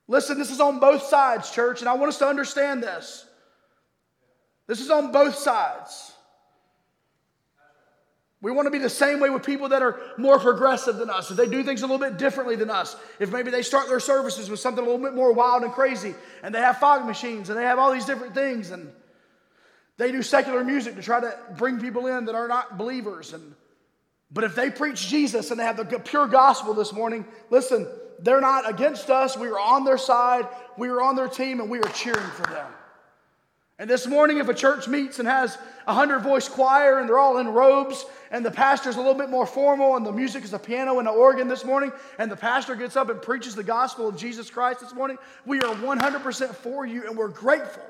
Listen, 0.06 0.38
this 0.38 0.50
is 0.50 0.60
on 0.60 0.80
both 0.80 1.02
sides, 1.04 1.50
church, 1.50 1.80
and 1.80 1.88
I 1.88 1.94
want 1.94 2.10
us 2.10 2.18
to 2.18 2.26
understand 2.26 2.82
this. 2.82 3.24
This 4.66 4.80
is 4.80 4.90
on 4.90 5.12
both 5.12 5.34
sides. 5.34 6.12
We 8.44 8.50
want 8.50 8.66
to 8.66 8.70
be 8.70 8.78
the 8.78 8.90
same 8.90 9.20
way 9.20 9.30
with 9.30 9.42
people 9.42 9.70
that 9.70 9.80
are 9.80 9.98
more 10.18 10.38
progressive 10.38 10.96
than 10.96 11.08
us. 11.08 11.30
If 11.30 11.38
they 11.38 11.48
do 11.48 11.64
things 11.64 11.80
a 11.80 11.86
little 11.86 11.98
bit 11.98 12.18
differently 12.18 12.56
than 12.56 12.68
us, 12.68 12.94
if 13.18 13.32
maybe 13.32 13.50
they 13.50 13.62
start 13.62 13.88
their 13.88 14.00
services 14.00 14.50
with 14.50 14.60
something 14.60 14.84
a 14.84 14.86
little 14.86 15.02
bit 15.02 15.14
more 15.14 15.32
wild 15.32 15.62
and 15.62 15.72
crazy, 15.72 16.14
and 16.42 16.54
they 16.54 16.58
have 16.58 16.76
fog 16.76 17.06
machines 17.06 17.48
and 17.48 17.58
they 17.58 17.62
have 17.62 17.78
all 17.78 17.90
these 17.90 18.04
different 18.04 18.34
things, 18.34 18.70
and 18.70 18.92
they 19.96 20.12
do 20.12 20.20
secular 20.20 20.62
music 20.62 20.94
to 20.96 21.00
try 21.00 21.20
to 21.20 21.34
bring 21.56 21.80
people 21.80 22.06
in 22.06 22.26
that 22.26 22.34
are 22.34 22.46
not 22.46 22.76
believers. 22.76 23.32
And 23.32 23.54
but 24.30 24.44
if 24.44 24.54
they 24.54 24.68
preach 24.68 25.08
Jesus 25.08 25.50
and 25.50 25.58
they 25.58 25.64
have 25.64 25.78
the 25.78 25.98
pure 25.98 26.26
gospel 26.26 26.74
this 26.74 26.92
morning, 26.92 27.24
listen, 27.48 27.88
they're 28.18 28.42
not 28.42 28.68
against 28.68 29.08
us. 29.08 29.38
We 29.38 29.48
are 29.48 29.58
on 29.58 29.84
their 29.84 29.96
side, 29.96 30.46
we 30.76 30.88
are 30.88 31.00
on 31.00 31.16
their 31.16 31.28
team, 31.28 31.60
and 31.60 31.70
we 31.70 31.78
are 31.78 31.88
cheering 31.94 32.28
for 32.32 32.46
them. 32.52 32.66
And 33.78 33.90
this 33.90 34.06
morning, 34.06 34.38
if 34.38 34.48
a 34.48 34.54
church 34.54 34.86
meets 34.86 35.18
and 35.18 35.26
has 35.26 35.58
a 35.86 35.92
hundred 35.92 36.20
voice 36.20 36.48
choir 36.48 36.98
and 36.98 37.08
they're 37.08 37.18
all 37.18 37.38
in 37.38 37.48
robes, 37.48 38.04
and 38.30 38.46
the 38.46 38.50
pastor's 38.50 38.94
a 38.94 38.98
little 38.98 39.14
bit 39.14 39.30
more 39.30 39.46
formal, 39.46 39.96
and 39.96 40.06
the 40.06 40.12
music 40.12 40.44
is 40.44 40.52
a 40.52 40.58
piano 40.60 41.00
and 41.00 41.08
an 41.08 41.14
organ 41.14 41.48
this 41.48 41.64
morning, 41.64 41.92
and 42.18 42.30
the 42.30 42.36
pastor 42.36 42.76
gets 42.76 42.94
up 42.94 43.10
and 43.10 43.20
preaches 43.20 43.56
the 43.56 43.64
gospel 43.64 44.08
of 44.08 44.16
Jesus 44.16 44.48
Christ 44.48 44.80
this 44.80 44.94
morning, 44.94 45.18
we 45.44 45.60
are 45.60 45.74
100% 45.74 46.54
for 46.54 46.86
you 46.86 47.06
and 47.06 47.16
we're 47.16 47.28
grateful. 47.28 47.82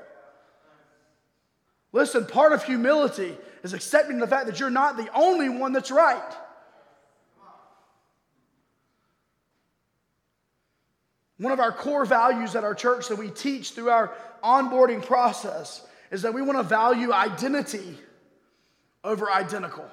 Listen, 1.91 2.25
part 2.25 2.51
of 2.51 2.63
humility 2.63 3.37
is 3.63 3.73
accepting 3.73 4.17
the 4.17 4.27
fact 4.27 4.47
that 4.47 4.59
you're 4.59 4.71
not 4.71 4.97
the 4.97 5.09
only 5.13 5.49
one 5.49 5.71
that's 5.71 5.91
right. 5.91 6.33
One 11.37 11.51
of 11.51 11.59
our 11.59 11.71
core 11.71 12.05
values 12.05 12.55
at 12.55 12.63
our 12.63 12.75
church 12.75 13.09
that 13.09 13.17
we 13.17 13.29
teach 13.29 13.71
through 13.71 13.89
our 13.89 14.13
onboarding 14.43 15.05
process 15.05 15.85
is 16.11 16.21
that 16.21 16.33
we 16.33 16.41
want 16.41 16.57
to 16.57 16.63
value 16.63 17.11
identity 17.11 17.97
over 19.03 19.29
identical. 19.29 19.85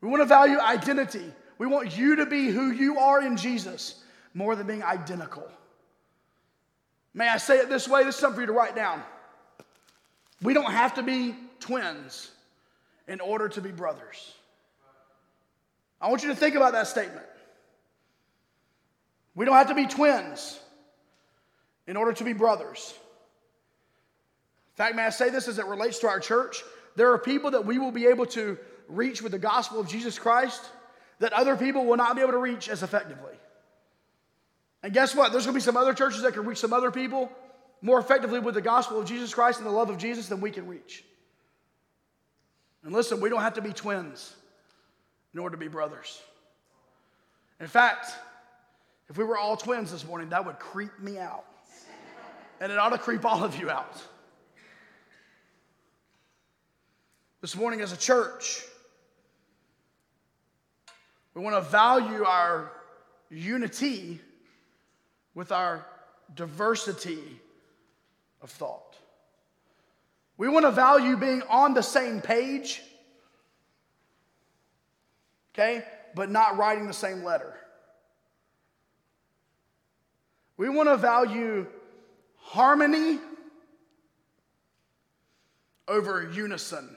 We 0.00 0.08
want 0.08 0.20
to 0.20 0.26
value 0.26 0.58
identity. 0.58 1.32
We 1.58 1.66
want 1.66 1.96
you 1.96 2.16
to 2.16 2.26
be 2.26 2.48
who 2.48 2.72
you 2.72 2.98
are 2.98 3.22
in 3.22 3.36
Jesus 3.36 4.02
more 4.34 4.56
than 4.56 4.66
being 4.66 4.82
identical. 4.82 5.48
May 7.14 7.28
I 7.28 7.36
say 7.36 7.58
it 7.58 7.68
this 7.68 7.86
way? 7.86 8.02
This 8.02 8.16
is 8.16 8.20
something 8.20 8.36
for 8.36 8.40
you 8.40 8.46
to 8.48 8.52
write 8.52 8.74
down. 8.74 9.02
We 10.42 10.52
don't 10.52 10.72
have 10.72 10.94
to 10.94 11.02
be 11.02 11.36
twins 11.60 12.32
in 13.06 13.20
order 13.20 13.48
to 13.48 13.60
be 13.60 13.70
brothers. 13.70 14.34
I 16.00 16.08
want 16.08 16.22
you 16.22 16.28
to 16.30 16.36
think 16.36 16.56
about 16.56 16.72
that 16.72 16.88
statement. 16.88 17.24
We 19.34 19.44
don't 19.44 19.54
have 19.54 19.68
to 19.68 19.74
be 19.74 19.86
twins 19.86 20.58
in 21.86 21.96
order 21.96 22.12
to 22.12 22.24
be 22.24 22.32
brothers. 22.32 22.94
In 24.72 24.76
fact, 24.76 24.96
may 24.96 25.04
I 25.04 25.10
say 25.10 25.30
this 25.30 25.48
as 25.48 25.58
it 25.58 25.66
relates 25.66 26.00
to 26.00 26.08
our 26.08 26.20
church? 26.20 26.62
There 26.96 27.12
are 27.12 27.18
people 27.18 27.52
that 27.52 27.66
we 27.66 27.78
will 27.78 27.92
be 27.92 28.06
able 28.06 28.26
to 28.26 28.58
reach 28.88 29.22
with 29.22 29.32
the 29.32 29.38
gospel 29.38 29.80
of 29.80 29.88
Jesus 29.88 30.18
Christ 30.18 30.64
that 31.18 31.32
other 31.32 31.56
people 31.56 31.84
will 31.84 31.96
not 31.96 32.16
be 32.16 32.22
able 32.22 32.32
to 32.32 32.38
reach 32.38 32.68
as 32.68 32.82
effectively. 32.82 33.34
And 34.82 34.92
guess 34.92 35.14
what? 35.14 35.32
There's 35.32 35.46
going 35.46 35.54
to 35.54 35.58
be 35.58 35.64
some 35.64 35.76
other 35.76 35.94
churches 35.94 36.22
that 36.22 36.34
can 36.34 36.44
reach 36.44 36.58
some 36.58 36.72
other 36.72 36.90
people 36.90 37.30
more 37.80 37.98
effectively 37.98 38.38
with 38.38 38.54
the 38.54 38.62
gospel 38.62 39.00
of 39.00 39.06
Jesus 39.06 39.32
Christ 39.32 39.58
and 39.58 39.66
the 39.66 39.72
love 39.72 39.90
of 39.90 39.98
Jesus 39.98 40.28
than 40.28 40.40
we 40.40 40.50
can 40.50 40.66
reach. 40.66 41.04
And 42.82 42.92
listen, 42.92 43.20
we 43.20 43.30
don't 43.30 43.40
have 43.40 43.54
to 43.54 43.62
be 43.62 43.72
twins 43.72 44.34
in 45.32 45.40
order 45.40 45.56
to 45.56 45.60
be 45.60 45.68
brothers. 45.68 46.20
In 47.60 47.66
fact, 47.66 48.12
if 49.08 49.18
we 49.18 49.24
were 49.24 49.36
all 49.36 49.56
twins 49.56 49.92
this 49.92 50.06
morning, 50.06 50.30
that 50.30 50.44
would 50.46 50.58
creep 50.58 50.98
me 51.00 51.18
out. 51.18 51.44
And 52.60 52.72
it 52.72 52.78
ought 52.78 52.90
to 52.90 52.98
creep 52.98 53.24
all 53.24 53.44
of 53.44 53.58
you 53.58 53.70
out. 53.70 54.02
This 57.40 57.56
morning, 57.56 57.82
as 57.82 57.92
a 57.92 57.96
church, 57.96 58.62
we 61.34 61.42
want 61.42 61.56
to 61.56 61.60
value 61.60 62.24
our 62.24 62.72
unity 63.28 64.20
with 65.34 65.52
our 65.52 65.84
diversity 66.34 67.22
of 68.40 68.50
thought. 68.50 68.96
We 70.36 70.48
want 70.48 70.64
to 70.64 70.70
value 70.70 71.16
being 71.16 71.42
on 71.48 71.74
the 71.74 71.82
same 71.82 72.20
page, 72.20 72.82
okay, 75.52 75.84
but 76.14 76.30
not 76.30 76.56
writing 76.56 76.86
the 76.86 76.92
same 76.92 77.22
letter. 77.22 77.54
We 80.56 80.68
want 80.68 80.88
to 80.88 80.96
value 80.96 81.66
harmony 82.36 83.18
over 85.88 86.30
unison. 86.32 86.96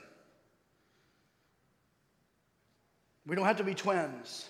We 3.26 3.36
don't 3.36 3.44
have 3.44 3.58
to 3.58 3.64
be 3.64 3.74
twins 3.74 4.48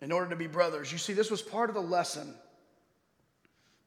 in 0.00 0.12
order 0.12 0.30
to 0.30 0.36
be 0.36 0.46
brothers. 0.46 0.92
You 0.92 0.98
see, 0.98 1.14
this 1.14 1.30
was 1.30 1.42
part 1.42 1.70
of 1.70 1.74
the 1.74 1.82
lesson 1.82 2.34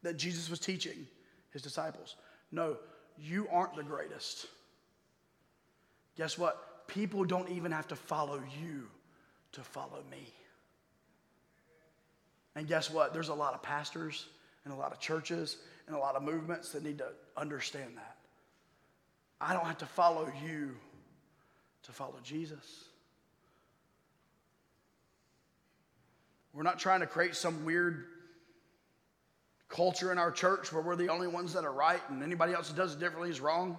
that 0.02 0.18
Jesus 0.18 0.50
was 0.50 0.60
teaching 0.60 1.08
his 1.52 1.62
disciples. 1.62 2.16
No, 2.52 2.78
you 3.18 3.48
aren't 3.52 3.76
the 3.76 3.84
greatest. 3.84 4.48
Guess 6.18 6.38
what? 6.38 6.88
People 6.88 7.24
don't 7.26 7.50
even 7.50 7.72
have 7.72 7.88
to 7.90 7.96
follow 7.96 8.42
you 8.62 8.88
to 9.54 9.62
follow 9.62 10.04
me. 10.10 10.34
And 12.58 12.68
guess 12.68 12.90
what? 12.90 13.14
There's 13.14 13.30
a 13.30 13.36
lot 13.36 13.54
of 13.54 13.62
pastors 13.62 14.26
and 14.66 14.74
a 14.74 14.76
lot 14.78 14.92
of 14.92 15.00
churches 15.00 15.58
and 15.86 15.96
a 15.96 16.00
lot 16.00 16.16
of 16.16 16.24
movements 16.24 16.72
that 16.72 16.84
need 16.84 16.98
to 16.98 17.06
understand 17.38 17.96
that. 17.96 18.18
I 19.40 19.54
don't 19.54 19.68
have 19.68 19.78
to 19.78 19.86
follow 19.86 20.28
you 20.44 20.76
to 21.84 21.92
follow 21.92 22.16
Jesus. 22.24 22.86
We're 26.52 26.64
not 26.64 26.80
trying 26.80 27.02
to 27.02 27.06
create 27.06 27.36
some 27.36 27.64
weird 27.64 28.06
culture 29.70 30.12
in 30.12 30.18
our 30.18 30.32
church 30.32 30.74
where 30.74 30.82
we're 30.82 30.96
the 30.96 31.10
only 31.10 31.28
ones 31.28 31.54
that 31.54 31.64
are 31.64 31.72
right 31.72 32.02
and 32.10 32.24
anybody 32.24 32.54
else 32.54 32.70
that 32.70 32.76
does 32.76 32.96
it 32.96 33.00
differently 33.00 33.30
is 33.30 33.40
wrong. 33.40 33.78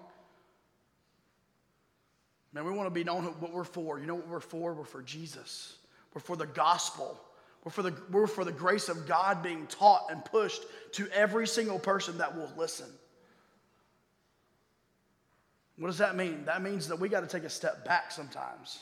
Man, 2.52 2.64
we 2.64 2.70
want 2.70 2.86
to 2.86 2.94
be 2.94 3.02
known 3.02 3.24
what 3.24 3.52
we're 3.52 3.64
for. 3.64 3.98
You 3.98 4.06
know 4.06 4.14
what 4.14 4.28
we're 4.28 4.38
for? 4.38 4.72
We're 4.72 4.84
for 4.84 5.02
Jesus. 5.02 5.74
We're 6.14 6.20
for 6.20 6.36
the 6.36 6.46
gospel. 6.46 7.20
We're 7.68 7.72
for 7.72 7.82
the, 7.82 7.94
we're 8.10 8.26
for 8.26 8.44
the 8.46 8.52
grace 8.52 8.88
of 8.88 9.06
God 9.06 9.42
being 9.42 9.66
taught 9.66 10.06
and 10.10 10.24
pushed 10.24 10.62
to 10.92 11.06
every 11.12 11.46
single 11.46 11.78
person 11.78 12.16
that 12.16 12.34
will 12.34 12.50
listen. 12.56 12.86
What 15.76 15.88
does 15.88 15.98
that 15.98 16.16
mean? 16.16 16.46
That 16.46 16.62
means 16.62 16.88
that 16.88 16.98
we 16.98 17.10
got 17.10 17.20
to 17.20 17.26
take 17.26 17.44
a 17.44 17.50
step 17.50 17.84
back 17.84 18.10
sometimes. 18.10 18.78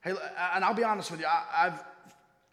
Hey, 0.00 0.12
and 0.54 0.64
I'll 0.64 0.72
be 0.72 0.84
honest 0.84 1.10
with 1.10 1.20
you, 1.20 1.26
I, 1.26 1.64
have 1.64 1.84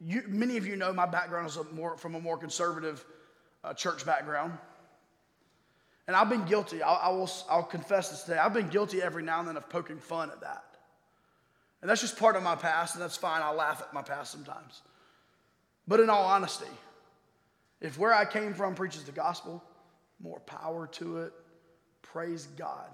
you, 0.02 0.24
many 0.28 0.58
of 0.58 0.68
you 0.68 0.76
know 0.76 0.92
my 0.92 1.06
background 1.06 1.48
is 1.48 1.58
more, 1.72 1.96
from 1.96 2.16
a 2.16 2.20
more 2.20 2.38
conservative 2.38 3.06
uh, 3.64 3.74
church 3.74 4.06
background. 4.06 4.58
And 6.06 6.18
I've 6.18 6.30
been 6.30 6.44
guilty, 6.44 6.84
I'll, 6.84 7.00
I 7.02 7.16
will, 7.18 7.32
I'll 7.50 7.64
confess 7.64 8.10
this 8.10 8.24
today, 8.24 8.40
I've 8.40 8.54
been 8.54 8.68
guilty 8.68 9.02
every 9.02 9.24
now 9.24 9.40
and 9.40 9.48
then 9.48 9.56
of 9.56 9.70
poking 9.70 10.00
fun 10.00 10.32
at 10.32 10.42
that. 10.42 10.69
And 11.82 11.90
that's 11.90 12.02
just 12.02 12.18
part 12.18 12.36
of 12.36 12.44
my 12.44 12.56
past, 12.56 12.96
and 12.96 13.04
that's 13.04 13.16
fine. 13.16 13.42
I'll 13.42 13.56
laugh 13.56 13.82
at 13.82 13.94
my 13.94 14.02
past 14.02 14.32
sometimes. 14.32 14.82
But 15.88 16.00
in 16.00 16.10
all 16.10 16.26
honesty, 16.26 16.66
if 17.80 17.98
where 17.98 18.14
I 18.14 18.26
came 18.26 18.54
from 18.54 18.76
preaches 18.76 19.04
the 19.04 19.12
gospel, 19.12 19.64
more 20.20 20.40
power 20.42 20.88
to 20.94 21.20
it. 21.20 21.34
Praise 22.02 22.48
God. 22.58 22.90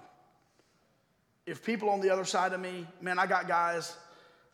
If 1.46 1.64
people 1.64 1.90
on 1.90 2.00
the 2.00 2.10
other 2.10 2.24
side 2.24 2.52
of 2.52 2.60
me, 2.60 2.86
man, 3.00 3.18
I 3.18 3.26
got 3.26 3.48
guys 3.48 3.96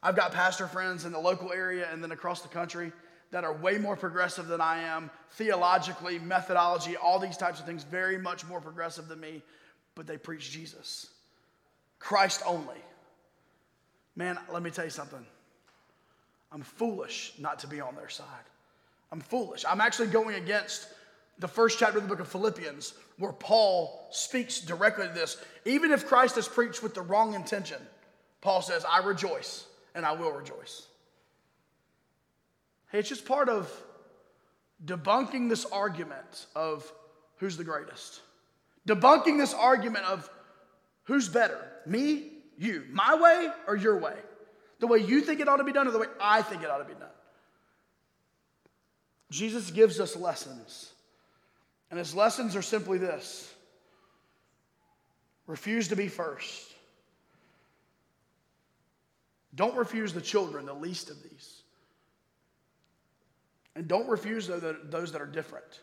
I've 0.03 0.17
got 0.17 0.33
pastor 0.33 0.67
friends 0.67 1.05
in 1.05 1.13
the 1.13 1.21
local 1.21 1.53
area 1.53 1.89
and 1.93 2.03
then 2.03 2.11
across 2.11 2.41
the 2.41 2.49
country 2.49 2.93
that 3.31 3.45
are 3.45 3.53
way 3.53 3.79
more 3.79 3.97
progressive 3.97 4.49
than 4.49 4.61
I 4.61 4.83
am, 4.83 5.11
theologically, 5.33 6.19
methodology, 6.19 6.97
all 6.97 7.19
these 7.19 7.37
types 7.37 7.61
of 7.61 7.67
things, 7.67 7.85
very 7.85 8.19
much 8.19 8.45
more 8.45 8.61
progressive 8.61 9.09
than 9.09 9.21
me, 9.21 9.43
but 9.95 10.07
they 10.07 10.19
preach 10.19 10.51
Jesus. 10.51 11.07
Christ 12.01 12.43
only. 12.45 12.77
Man, 14.17 14.39
let 14.53 14.63
me 14.63 14.71
tell 14.71 14.85
you 14.85 14.91
something. 14.91 15.25
I'm 16.51 16.63
foolish 16.63 17.33
not 17.39 17.59
to 17.61 17.67
be 17.67 17.81
on 17.81 17.95
their 17.95 18.11
side. 18.11 18.27
I'm 19.11 19.21
foolish. 19.21 19.65
I'm 19.67 19.81
actually 19.81 20.09
going 20.09 20.37
against 20.37 20.87
the 21.39 21.49
first 21.49 21.79
chapter 21.79 21.99
of 21.99 22.05
the 22.05 22.09
book 22.09 22.21
of 22.21 22.29
Philippians, 22.29 22.95
where 23.19 23.33
Paul 23.33 24.07
speaks 24.11 24.61
directly 24.61 25.07
to 25.07 25.13
this. 25.13 25.43
Even 25.65 25.91
if 25.91 26.07
Christ 26.07 26.37
is 26.37 26.47
preached 26.47 26.83
with 26.83 26.95
the 26.95 27.03
wrong 27.03 27.35
intention, 27.35 27.79
Paul 28.41 28.61
says, 28.63 28.85
I 28.85 28.99
rejoice 28.99 29.67
and 29.95 30.05
I 30.05 30.13
will 30.13 30.33
rejoice. 30.33 30.87
Hey, 32.91 32.99
it's 32.99 33.09
just 33.09 33.25
part 33.25 33.49
of 33.49 33.73
debunking 34.85 35.49
this 35.49 35.65
argument 35.65 36.47
of 36.55 36.91
who's 37.37 37.57
the 37.57 37.65
greatest. 37.65 38.21
Debunking 38.87 39.39
this 39.39 39.55
argument 39.55 40.05
of 40.05 40.29
who's 41.05 41.29
better, 41.29 41.59
me, 41.87 42.32
you, 42.59 42.85
my 42.91 43.15
way 43.15 43.49
or 43.67 43.77
your 43.77 43.99
way. 43.99 44.17
The 44.81 44.87
way 44.87 44.99
you 44.99 45.21
think 45.21 45.41
it 45.41 45.49
ought 45.49 45.59
to 45.59 45.65
be 45.65 45.73
done 45.73 45.87
or 45.87 45.93
the 45.93 45.99
way 45.99 46.07
I 46.21 46.43
think 46.43 46.63
it 46.63 46.71
ought 46.71 46.79
to 46.79 46.85
be 46.85 46.95
done. 46.95 47.09
Jesus 49.31 49.71
gives 49.71 50.01
us 50.01 50.17
lessons. 50.17 50.93
And 51.91 51.99
his 51.99 52.15
lessons 52.15 52.57
are 52.57 52.63
simply 52.63 52.99
this 52.99 53.53
refuse 55.47 55.89
to 55.89 55.97
be 55.97 56.09
first. 56.09 56.69
Don't 59.55 59.77
refuse 59.77 60.13
the 60.13 60.21
children, 60.21 60.67
the 60.67 60.73
least 60.73 61.11
of 61.11 61.23
these. 61.23 61.63
And 63.77 63.87
don't 63.87 64.09
refuse 64.09 64.49
those 64.49 65.13
that 65.13 65.21
are 65.21 65.27
different. 65.27 65.81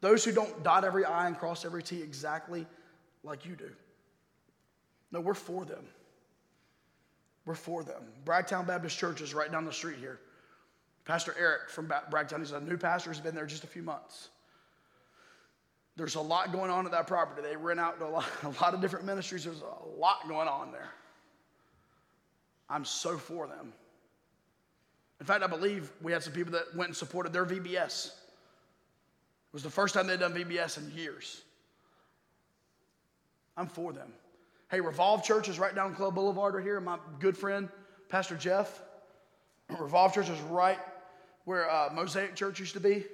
Those 0.00 0.24
who 0.24 0.32
don't 0.32 0.62
dot 0.62 0.84
every 0.84 1.04
I 1.04 1.26
and 1.26 1.38
cross 1.38 1.64
every 1.64 1.82
T 1.82 2.02
exactly 2.02 2.66
like 3.22 3.44
you 3.46 3.56
do. 3.56 3.70
No, 5.16 5.22
we're 5.22 5.32
for 5.32 5.64
them. 5.64 5.82
We're 7.46 7.54
for 7.54 7.82
them. 7.82 8.02
Bragtown 8.26 8.66
Baptist 8.66 8.98
Church 8.98 9.22
is 9.22 9.32
right 9.32 9.50
down 9.50 9.64
the 9.64 9.72
street 9.72 9.96
here. 9.98 10.20
Pastor 11.06 11.34
Eric 11.38 11.70
from 11.70 11.88
Bragtown, 11.88 12.40
he's 12.40 12.52
a 12.52 12.60
new 12.60 12.76
pastor, 12.76 13.10
he's 13.10 13.18
been 13.18 13.34
there 13.34 13.46
just 13.46 13.64
a 13.64 13.66
few 13.66 13.82
months. 13.82 14.28
There's 15.96 16.16
a 16.16 16.20
lot 16.20 16.52
going 16.52 16.70
on 16.70 16.84
at 16.84 16.92
that 16.92 17.06
property. 17.06 17.40
They 17.40 17.56
rent 17.56 17.80
out 17.80 17.98
to 17.98 18.04
a 18.04 18.08
lot, 18.08 18.26
a 18.42 18.50
lot 18.62 18.74
of 18.74 18.82
different 18.82 19.06
ministries. 19.06 19.44
There's 19.44 19.62
a 19.62 19.98
lot 19.98 20.28
going 20.28 20.48
on 20.48 20.70
there. 20.70 20.90
I'm 22.68 22.84
so 22.84 23.16
for 23.16 23.46
them. 23.46 23.72
In 25.18 25.24
fact, 25.24 25.42
I 25.42 25.46
believe 25.46 25.90
we 26.02 26.12
had 26.12 26.22
some 26.22 26.34
people 26.34 26.52
that 26.52 26.76
went 26.76 26.88
and 26.88 26.96
supported 26.96 27.32
their 27.32 27.46
VBS. 27.46 28.08
It 28.08 28.12
was 29.54 29.62
the 29.62 29.70
first 29.70 29.94
time 29.94 30.08
they'd 30.08 30.20
done 30.20 30.34
VBS 30.34 30.76
in 30.76 30.92
years. 30.94 31.40
I'm 33.56 33.66
for 33.66 33.94
them. 33.94 34.12
Hey, 34.68 34.80
Revolve 34.80 35.22
Church 35.22 35.48
is 35.48 35.60
right 35.60 35.74
down 35.74 35.94
Club 35.94 36.16
Boulevard 36.16 36.54
right 36.54 36.64
here. 36.64 36.80
My 36.80 36.98
good 37.20 37.36
friend, 37.36 37.68
Pastor 38.08 38.36
Jeff. 38.36 38.82
Revolve 39.78 40.12
Church 40.12 40.28
is 40.28 40.40
right 40.42 40.78
where 41.44 41.70
uh, 41.70 41.90
Mosaic 41.94 42.34
Church 42.34 42.58
used 42.58 42.74
to 42.74 42.80
be, 42.80 43.04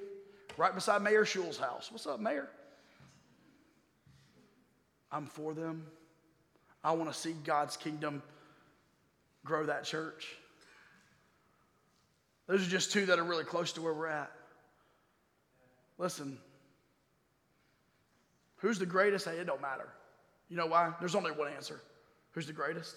right 0.57 0.75
beside 0.75 1.03
Mayor 1.03 1.27
Schul's 1.27 1.59
house. 1.59 1.91
What's 1.93 2.07
up, 2.07 2.21
Mayor? 2.21 2.49
I'm 5.11 5.27
for 5.27 5.53
them. 5.53 5.87
I 6.83 6.93
want 6.93 7.13
to 7.13 7.19
see 7.19 7.35
God's 7.45 7.77
kingdom 7.77 8.23
grow 9.45 9.67
that 9.67 9.85
church. 9.85 10.27
Those 12.47 12.67
are 12.67 12.71
just 12.71 12.93
two 12.93 13.05
that 13.07 13.19
are 13.19 13.25
really 13.25 13.45
close 13.45 13.73
to 13.75 13.83
where 13.83 13.93
we're 13.93 14.07
at. 14.07 14.33
Listen, 15.99 16.39
who's 18.57 18.79
the 18.79 18.87
greatest? 18.87 19.27
Hey, 19.27 19.33
it 19.33 19.47
don't 19.47 19.61
matter. 19.61 19.89
You 20.53 20.59
know 20.59 20.67
why? 20.67 20.93
There's 21.01 21.15
only 21.15 21.31
one 21.31 21.51
answer. 21.51 21.81
Who's 22.33 22.47
the 22.47 22.53
greatest? 22.53 22.95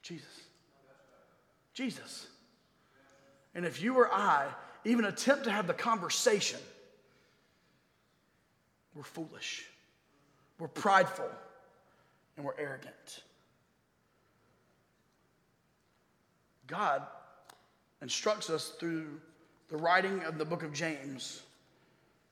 Jesus. 0.00 0.40
Jesus. 1.74 2.26
And 3.54 3.66
if 3.66 3.82
you 3.82 3.94
or 3.96 4.10
I 4.10 4.46
even 4.86 5.04
attempt 5.04 5.44
to 5.44 5.50
have 5.50 5.66
the 5.66 5.74
conversation, 5.74 6.58
we're 8.94 9.02
foolish, 9.02 9.66
we're 10.58 10.68
prideful, 10.68 11.28
and 12.38 12.46
we're 12.46 12.58
arrogant. 12.58 13.22
God 16.66 17.02
instructs 18.00 18.48
us 18.48 18.70
through 18.80 19.20
the 19.68 19.76
writing 19.76 20.22
of 20.22 20.38
the 20.38 20.46
book 20.46 20.62
of 20.62 20.72
James 20.72 21.42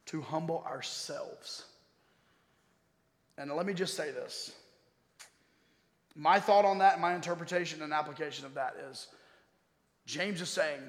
to 0.07 0.23
humble 0.23 0.65
ourselves. 0.67 1.67
And 3.39 3.53
let 3.53 3.65
me 3.65 3.73
just 3.73 3.95
say 3.95 4.11
this. 4.11 4.53
My 6.17 6.41
thought 6.41 6.65
on 6.65 6.79
that, 6.79 7.01
my 7.01 7.15
interpretation 7.15 7.81
and 7.83 7.93
application 7.93 8.45
of 8.45 8.55
that 8.55 8.75
is 8.91 9.07
James 10.05 10.41
is 10.41 10.49
saying, 10.49 10.81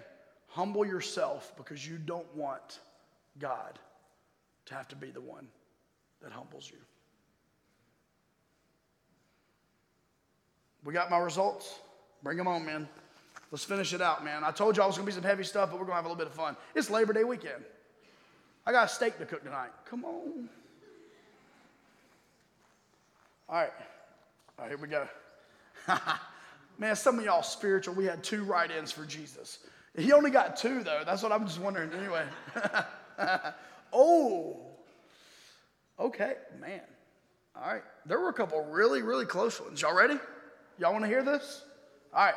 humble 0.47 0.85
yourself 0.85 1.53
because 1.55 1.87
you 1.87 1.97
don't 1.97 2.35
want 2.35 2.79
God 3.37 3.77
to 4.65 4.73
have 4.73 4.87
to 4.87 4.95
be 4.95 5.11
the 5.11 5.21
one 5.21 5.47
that 6.23 6.31
humbles 6.31 6.69
you. 6.71 6.77
We 10.83 10.93
got 10.93 11.11
my 11.11 11.19
results? 11.19 11.79
Bring 12.23 12.37
them 12.37 12.47
on, 12.47 12.65
man. 12.65 12.89
Let's 13.51 13.63
finish 13.63 13.93
it 13.93 14.01
out, 14.01 14.23
man. 14.23 14.43
I 14.43 14.51
told 14.51 14.77
you 14.77 14.83
I 14.83 14.87
was 14.87 14.95
going 14.95 15.05
to 15.05 15.11
be 15.11 15.15
some 15.15 15.23
heavy 15.23 15.43
stuff, 15.43 15.69
but 15.69 15.79
we're 15.79 15.85
going 15.85 15.91
to 15.91 15.95
have 15.97 16.05
a 16.05 16.07
little 16.07 16.17
bit 16.17 16.27
of 16.27 16.33
fun. 16.33 16.55
It's 16.73 16.89
Labor 16.89 17.13
Day 17.13 17.23
weekend. 17.23 17.63
I 18.65 18.71
got 18.71 18.89
a 18.89 18.93
steak 18.93 19.17
to 19.19 19.25
cook 19.25 19.43
tonight. 19.43 19.71
Come 19.85 20.05
on. 20.05 20.49
All 23.49 23.55
right. 23.55 23.71
All 24.59 24.65
right, 24.65 24.69
here 24.69 24.77
we 24.77 24.87
go. 24.87 25.07
Man, 26.77 26.95
some 26.95 27.17
of 27.17 27.25
y'all 27.25 27.41
spiritual. 27.41 27.95
We 27.95 28.05
had 28.05 28.23
two 28.23 28.43
write 28.43 28.69
ins 28.69 28.91
for 28.91 29.05
Jesus. 29.05 29.59
He 29.97 30.11
only 30.13 30.29
got 30.29 30.55
two, 30.55 30.83
though. 30.83 31.01
That's 31.03 31.23
what 31.23 31.31
I'm 31.31 31.47
just 31.47 31.59
wondering. 31.59 31.91
Anyway. 31.93 32.23
oh. 33.93 34.57
Okay, 35.99 36.35
man. 36.61 36.81
All 37.55 37.73
right. 37.73 37.81
There 38.05 38.19
were 38.19 38.29
a 38.29 38.33
couple 38.33 38.63
really, 38.65 39.01
really 39.01 39.25
close 39.25 39.59
ones. 39.59 39.81
Y'all 39.81 39.95
ready? 39.95 40.19
Y'all 40.77 40.93
want 40.93 41.03
to 41.03 41.09
hear 41.09 41.23
this? 41.23 41.63
All 42.13 42.25
right. 42.25 42.35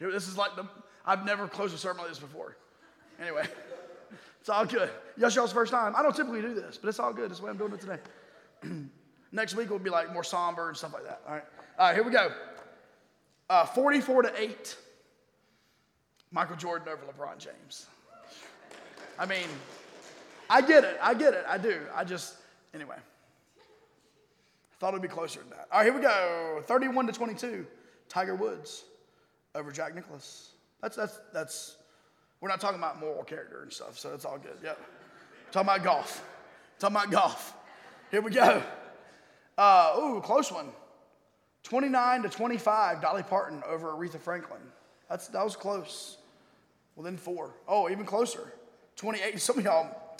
Here, 0.00 0.10
this 0.10 0.26
is 0.26 0.36
like 0.36 0.56
the, 0.56 0.66
I've 1.06 1.24
never 1.24 1.46
closed 1.46 1.72
a 1.72 1.78
sermon 1.78 1.98
like 1.98 2.08
this 2.08 2.18
before. 2.18 2.56
Anyway, 3.20 3.46
it's 4.40 4.48
all 4.48 4.66
good. 4.66 4.90
Yes, 5.16 5.36
y'all's 5.36 5.52
first 5.52 5.70
time. 5.70 5.94
I 5.96 6.02
don't 6.02 6.14
typically 6.14 6.42
do 6.42 6.52
this, 6.52 6.78
but 6.78 6.88
it's 6.88 6.98
all 6.98 7.12
good. 7.12 7.30
That's 7.30 7.38
the 7.38 7.46
way 7.46 7.52
I'm 7.52 7.58
doing 7.58 7.72
it 7.72 7.80
today. 7.80 7.98
Next 9.32 9.54
week 9.54 9.70
will 9.70 9.78
be 9.78 9.90
like 9.90 10.12
more 10.12 10.22
somber 10.22 10.68
and 10.68 10.76
stuff 10.76 10.92
like 10.92 11.04
that. 11.04 11.22
All 11.26 11.34
right. 11.34 11.44
All 11.78 11.86
right, 11.86 11.94
here 11.94 12.04
we 12.04 12.12
go. 12.12 12.30
Uh, 13.48 13.64
44 13.64 14.22
to 14.22 14.40
8. 14.40 14.76
Michael 16.30 16.56
Jordan 16.56 16.88
over 16.88 17.02
LeBron 17.10 17.38
James. 17.38 17.86
I 19.18 19.26
mean, 19.26 19.46
I 20.48 20.60
get 20.60 20.84
it. 20.84 20.98
I 21.02 21.14
get 21.14 21.34
it. 21.34 21.44
I 21.48 21.58
do. 21.58 21.80
I 21.94 22.04
just, 22.04 22.36
anyway. 22.74 22.96
Thought 24.78 24.90
it'd 24.90 25.02
be 25.02 25.08
closer 25.08 25.40
than 25.40 25.50
that. 25.50 25.68
All 25.70 25.78
right, 25.78 25.84
here 25.84 25.94
we 25.94 26.00
go. 26.00 26.62
31 26.64 27.06
to 27.06 27.12
22. 27.12 27.66
Tiger 28.08 28.34
Woods 28.34 28.84
over 29.54 29.70
Jack 29.70 29.94
Nicklaus. 29.94 30.52
That's, 30.82 30.96
that's, 30.96 31.20
that's, 31.32 31.76
we're 32.40 32.48
not 32.48 32.60
talking 32.60 32.78
about 32.78 33.00
moral 33.00 33.22
character 33.22 33.62
and 33.62 33.72
stuff, 33.72 33.98
so 33.98 34.12
it's 34.12 34.24
all 34.24 34.38
good. 34.38 34.56
Yep. 34.62 34.78
Talking 35.52 35.68
about 35.68 35.84
golf. 35.84 36.24
Talking 36.78 36.96
about 36.96 37.10
golf. 37.10 37.54
Here 38.10 38.20
we 38.20 38.30
go. 38.30 38.62
Uh, 39.62 39.94
ooh, 39.96 40.20
close 40.20 40.50
one. 40.50 40.66
29 41.62 42.22
to 42.22 42.28
25, 42.28 43.00
Dolly 43.00 43.22
Parton 43.22 43.62
over 43.64 43.92
Aretha 43.92 44.18
Franklin. 44.18 44.60
That's, 45.08 45.28
that 45.28 45.44
was 45.44 45.54
close. 45.54 46.16
Well, 46.96 47.04
then 47.04 47.16
four. 47.16 47.54
Oh, 47.68 47.88
even 47.88 48.04
closer. 48.04 48.52
28, 48.96 49.40
some 49.40 49.58
of 49.58 49.64
y'all, 49.64 50.18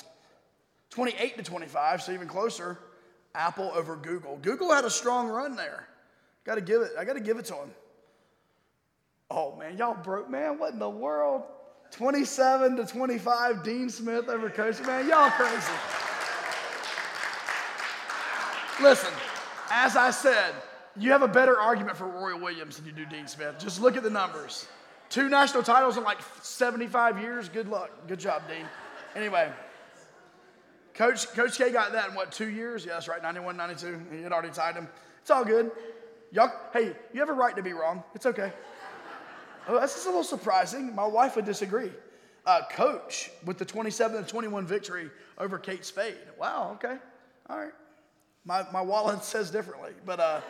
28 0.90 1.38
to 1.38 1.42
25, 1.42 2.02
so 2.02 2.12
even 2.12 2.28
closer. 2.28 2.78
Apple 3.34 3.72
over 3.74 3.96
Google. 3.96 4.38
Google 4.42 4.72
had 4.72 4.84
a 4.84 4.90
strong 4.90 5.26
run 5.26 5.56
there. 5.56 5.88
Got 6.44 6.54
to 6.54 6.60
give 6.60 6.80
it, 6.82 6.92
I 6.96 7.04
got 7.04 7.14
to 7.14 7.20
give 7.20 7.38
it 7.38 7.46
to 7.46 7.54
them. 7.54 7.70
Oh 9.28 9.56
man, 9.56 9.76
y'all 9.76 10.00
broke, 10.00 10.30
man. 10.30 10.56
What 10.56 10.72
in 10.72 10.78
the 10.78 10.88
world? 10.88 11.42
27 11.90 12.76
to 12.76 12.86
25, 12.86 13.64
Dean 13.64 13.90
Smith 13.90 14.28
over 14.28 14.50
Coach. 14.50 14.80
Man, 14.82 15.08
y'all 15.08 15.30
crazy. 15.30 15.72
Listen, 18.80 19.12
as 19.72 19.96
I 19.96 20.10
said, 20.10 20.54
you 20.98 21.10
have 21.12 21.22
a 21.22 21.28
better 21.28 21.58
argument 21.58 21.96
for 21.96 22.06
Roy 22.06 22.36
Williams 22.36 22.76
than 22.76 22.84
you 22.84 22.92
do 22.92 23.06
Dean 23.06 23.26
Smith. 23.26 23.56
Just 23.58 23.80
look 23.80 23.96
at 23.96 24.02
the 24.02 24.10
numbers. 24.10 24.68
Two 25.08 25.30
national 25.30 25.62
titles 25.62 25.96
in 25.96 26.04
like 26.04 26.18
75 26.42 27.18
years. 27.18 27.48
Good 27.48 27.68
luck. 27.68 27.90
Good 28.06 28.20
job, 28.20 28.42
Dean. 28.46 28.66
Anyway, 29.16 29.50
Coach, 30.92 31.26
Coach 31.28 31.56
K 31.56 31.72
got 31.72 31.92
that 31.92 32.10
in 32.10 32.14
what, 32.14 32.30
two 32.32 32.50
years? 32.50 32.84
Yeah, 32.84 32.92
that's 32.92 33.08
right, 33.08 33.22
91, 33.22 33.56
92. 33.56 34.00
He 34.12 34.22
had 34.22 34.32
already 34.32 34.52
tied 34.52 34.74
him. 34.74 34.88
It's 35.22 35.30
all 35.30 35.44
good. 35.44 35.70
Y'all, 36.32 36.52
hey, 36.74 36.94
you 37.14 37.20
have 37.20 37.30
a 37.30 37.34
right 37.34 37.56
to 37.56 37.62
be 37.62 37.72
wrong. 37.72 38.02
It's 38.14 38.26
okay. 38.26 38.52
Oh, 39.68 39.78
that's 39.78 39.94
just 39.94 40.06
a 40.06 40.10
little 40.10 40.24
surprising. 40.24 40.94
My 40.94 41.06
wife 41.06 41.36
would 41.36 41.46
disagree. 41.46 41.90
Uh, 42.44 42.62
Coach 42.70 43.30
with 43.46 43.56
the 43.56 43.64
27 43.64 44.24
21 44.24 44.66
victory 44.66 45.10
over 45.38 45.58
Kate 45.58 45.84
Spade. 45.84 46.16
Wow, 46.38 46.72
okay. 46.74 46.96
All 47.48 47.58
right. 47.58 47.72
My, 48.44 48.66
my 48.72 48.80
wallet 48.80 49.24
says 49.24 49.50
differently. 49.50 49.92
But 50.04 50.20
uh, 50.20 50.40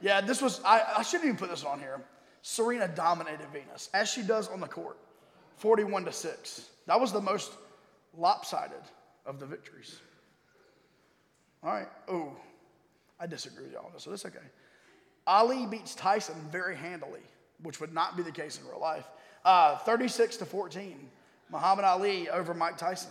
yeah, 0.00 0.20
this 0.20 0.42
was, 0.42 0.60
I, 0.64 0.82
I 0.98 1.02
shouldn't 1.02 1.26
even 1.26 1.36
put 1.36 1.50
this 1.50 1.64
on 1.64 1.78
here. 1.78 2.00
Serena 2.42 2.86
dominated 2.86 3.48
Venus, 3.52 3.90
as 3.92 4.08
she 4.08 4.22
does 4.22 4.48
on 4.48 4.60
the 4.60 4.68
court, 4.68 4.98
41 5.56 6.04
to 6.04 6.12
6. 6.12 6.66
That 6.86 7.00
was 7.00 7.12
the 7.12 7.20
most 7.20 7.52
lopsided 8.16 8.82
of 9.24 9.40
the 9.40 9.46
victories. 9.46 9.96
All 11.64 11.72
right. 11.72 11.88
Oh, 12.08 12.36
I 13.18 13.26
disagree 13.26 13.64
with 13.64 13.72
y'all 13.72 13.86
on 13.86 13.92
this, 13.92 14.04
so 14.04 14.10
that's 14.10 14.24
okay. 14.24 14.38
Ali 15.26 15.66
beats 15.66 15.94
Tyson 15.96 16.36
very 16.52 16.76
handily, 16.76 17.22
which 17.62 17.80
would 17.80 17.92
not 17.92 18.16
be 18.16 18.22
the 18.22 18.30
case 18.30 18.60
in 18.60 18.68
real 18.68 18.80
life. 18.80 19.06
Uh, 19.44 19.78
36 19.78 20.36
to 20.36 20.44
14. 20.44 21.08
Muhammad 21.50 21.84
Ali 21.84 22.28
over 22.28 22.54
Mike 22.54 22.76
Tyson. 22.76 23.10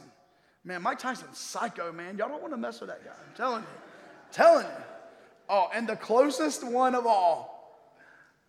Man, 0.63 0.81
Mike 0.81 0.99
Tyson's 0.99 1.37
psycho, 1.37 1.91
man. 1.91 2.17
Y'all 2.17 2.29
don't 2.29 2.41
want 2.41 2.53
to 2.53 2.57
mess 2.57 2.79
with 2.79 2.89
that 2.89 3.03
guy. 3.03 3.11
I'm 3.11 3.35
telling 3.35 3.61
you. 3.61 3.84
Telling 4.35 4.65
you. 4.65 4.83
Oh, 5.47 5.69
and 5.73 5.87
the 5.87 5.95
closest 5.95 6.61
one 6.61 6.93
of 6.93 7.05
all. 7.05 7.87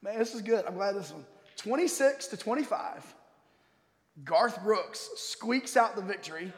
Man, 0.03 0.19
this 0.19 0.35
is 0.35 0.43
good. 0.43 0.65
I'm 0.67 0.75
glad 0.75 0.97
this 0.97 1.13
one. 1.13 1.25
26 1.59 2.27
to 2.27 2.37
25. 2.37 3.15
Garth 4.25 4.61
Brooks 4.65 5.11
squeaks 5.15 5.77
out 5.77 5.95
the 5.95 6.03
victory 6.03 6.53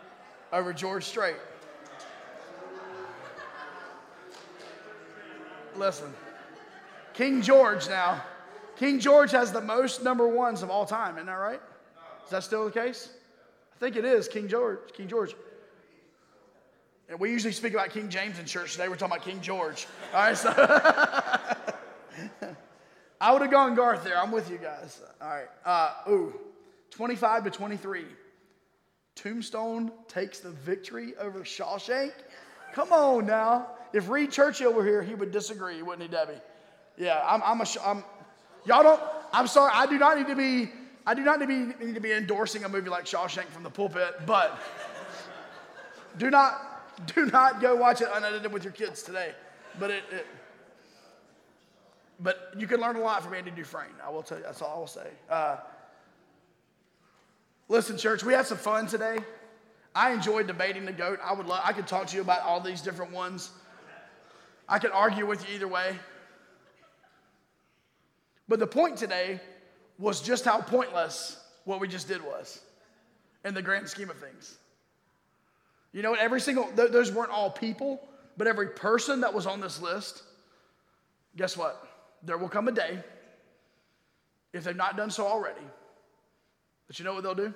over 0.50 0.72
George 0.72 1.04
Strait. 1.04 1.36
Listen, 5.76 6.14
King 7.12 7.42
George 7.42 7.86
now. 7.86 8.22
King 8.76 8.98
George 8.98 9.32
has 9.32 9.52
the 9.52 9.60
most 9.60 10.02
number 10.02 10.26
ones 10.26 10.62
of 10.62 10.70
all 10.70 10.86
time, 10.86 11.16
isn't 11.16 11.26
that 11.26 11.34
right? 11.34 11.60
Is 12.24 12.30
that 12.30 12.44
still 12.44 12.64
the 12.64 12.70
case? 12.70 13.10
I 13.76 13.78
think 13.78 13.96
it 13.96 14.06
is, 14.06 14.26
King 14.26 14.48
George. 14.48 14.78
King 14.94 15.06
George. 15.06 15.34
And 17.08 17.18
we 17.18 17.30
usually 17.30 17.52
speak 17.52 17.72
about 17.72 17.90
King 17.90 18.10
James 18.10 18.38
in 18.38 18.44
church 18.44 18.72
today. 18.72 18.88
We're 18.88 18.96
talking 18.96 19.16
about 19.16 19.24
King 19.24 19.40
George. 19.40 19.86
All 20.12 20.20
right, 20.20 20.36
so 20.36 20.52
I 23.20 23.32
would 23.32 23.42
have 23.42 23.50
gone 23.50 23.74
Garth 23.74 24.04
there. 24.04 24.18
I'm 24.18 24.30
with 24.30 24.50
you 24.50 24.58
guys. 24.58 25.00
All 25.20 25.28
right. 25.28 25.48
Uh, 25.64 26.10
ooh, 26.10 26.38
25 26.90 27.44
to 27.44 27.50
23. 27.50 28.04
Tombstone 29.14 29.90
takes 30.06 30.40
the 30.40 30.50
victory 30.50 31.14
over 31.18 31.40
Shawshank. 31.40 32.12
Come 32.72 32.92
on 32.92 33.26
now. 33.26 33.68
If 33.92 34.10
Reed 34.10 34.30
Churchill 34.30 34.72
were 34.72 34.84
here, 34.84 35.02
he 35.02 35.14
would 35.14 35.32
disagree, 35.32 35.82
wouldn't 35.82 36.02
he, 36.02 36.08
Debbie? 36.08 36.40
Yeah, 36.98 37.24
I'm, 37.26 37.42
I'm 37.42 37.60
a, 37.60 37.66
I'm, 37.84 38.04
y'all 38.66 38.82
don't, 38.82 39.00
I'm 39.32 39.46
sorry, 39.46 39.72
I 39.74 39.86
do 39.86 39.98
not 39.98 40.18
need 40.18 40.26
to 40.26 40.36
be, 40.36 40.70
I 41.06 41.14
do 41.14 41.24
not 41.24 41.40
need 41.40 41.46
to 41.46 41.78
be, 41.78 41.86
need 41.86 41.94
to 41.94 42.00
be 42.00 42.12
endorsing 42.12 42.64
a 42.64 42.68
movie 42.68 42.90
like 42.90 43.06
Shawshank 43.06 43.46
from 43.46 43.62
the 43.62 43.70
pulpit, 43.70 44.26
but 44.26 44.60
do 46.18 46.28
not, 46.28 46.67
do 47.14 47.26
not 47.26 47.60
go 47.60 47.76
watch 47.76 48.00
it 48.00 48.08
unedited 48.12 48.52
with 48.52 48.64
your 48.64 48.72
kids 48.72 49.02
today. 49.02 49.32
But 49.78 49.90
it, 49.90 50.02
it 50.10 50.26
but 52.20 52.52
you 52.56 52.66
can 52.66 52.80
learn 52.80 52.96
a 52.96 53.00
lot 53.00 53.22
from 53.22 53.34
Andy 53.34 53.50
Dufresne. 53.50 53.94
I 54.04 54.10
will 54.10 54.22
tell 54.22 54.38
you, 54.38 54.44
that's 54.44 54.60
all 54.60 54.74
I 54.74 54.78
will 54.78 54.86
say. 54.88 55.08
Uh, 55.30 55.56
listen, 57.68 57.96
church, 57.96 58.24
we 58.24 58.32
had 58.32 58.46
some 58.46 58.58
fun 58.58 58.86
today. 58.86 59.18
I 59.94 60.12
enjoyed 60.12 60.46
debating 60.46 60.84
the 60.84 60.92
goat. 60.92 61.20
I 61.22 61.32
would 61.32 61.46
love, 61.46 61.60
I 61.64 61.72
could 61.72 61.86
talk 61.86 62.08
to 62.08 62.16
you 62.16 62.22
about 62.22 62.42
all 62.42 62.60
these 62.60 62.80
different 62.80 63.12
ones. 63.12 63.50
I 64.68 64.78
could 64.78 64.90
argue 64.90 65.26
with 65.26 65.48
you 65.48 65.54
either 65.54 65.68
way. 65.68 65.96
But 68.48 68.58
the 68.58 68.66
point 68.66 68.96
today 68.96 69.40
was 69.98 70.20
just 70.20 70.44
how 70.44 70.60
pointless 70.60 71.38
what 71.64 71.80
we 71.80 71.86
just 71.86 72.08
did 72.08 72.22
was 72.22 72.60
in 73.44 73.54
the 73.54 73.62
grand 73.62 73.88
scheme 73.88 74.10
of 74.10 74.18
things. 74.18 74.56
You 75.92 76.02
know, 76.02 76.14
every 76.14 76.40
single, 76.40 76.68
those 76.74 77.12
weren't 77.12 77.30
all 77.30 77.50
people, 77.50 78.06
but 78.36 78.46
every 78.46 78.68
person 78.68 79.22
that 79.22 79.32
was 79.32 79.46
on 79.46 79.60
this 79.60 79.80
list, 79.80 80.22
guess 81.36 81.56
what? 81.56 81.86
There 82.22 82.36
will 82.36 82.48
come 82.48 82.68
a 82.68 82.72
day, 82.72 82.98
if 84.52 84.64
they've 84.64 84.76
not 84.76 84.96
done 84.96 85.10
so 85.10 85.26
already, 85.26 85.60
that 86.86 86.98
you 86.98 87.04
know 87.04 87.14
what 87.14 87.22
they'll 87.22 87.34
do? 87.34 87.54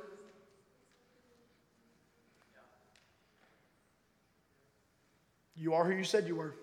You 5.57 5.75
are 5.75 5.85
who 5.85 5.93
you 5.93 6.05
said 6.05 6.27
you 6.27 6.35
were. 6.35 6.55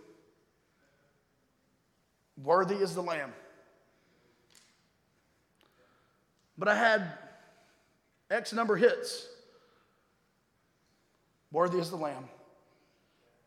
Worthy 2.43 2.75
is 2.75 2.95
the 2.95 3.01
Lamb. 3.01 3.31
But 6.57 6.67
I 6.67 6.75
had 6.75 7.07
X 8.29 8.51
number 8.51 8.75
hits. 8.75 9.25
Worthy 11.51 11.79
is 11.79 11.89
the 11.89 11.95
Lamb. 11.95 12.29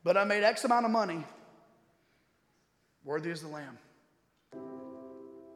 But 0.05 0.17
I 0.17 0.25
made 0.25 0.43
X 0.43 0.65
amount 0.65 0.85
of 0.85 0.91
money. 0.91 1.25
Worthy 3.05 3.31
is 3.31 3.43
the 3.43 3.49
Lamb. 3.49 3.79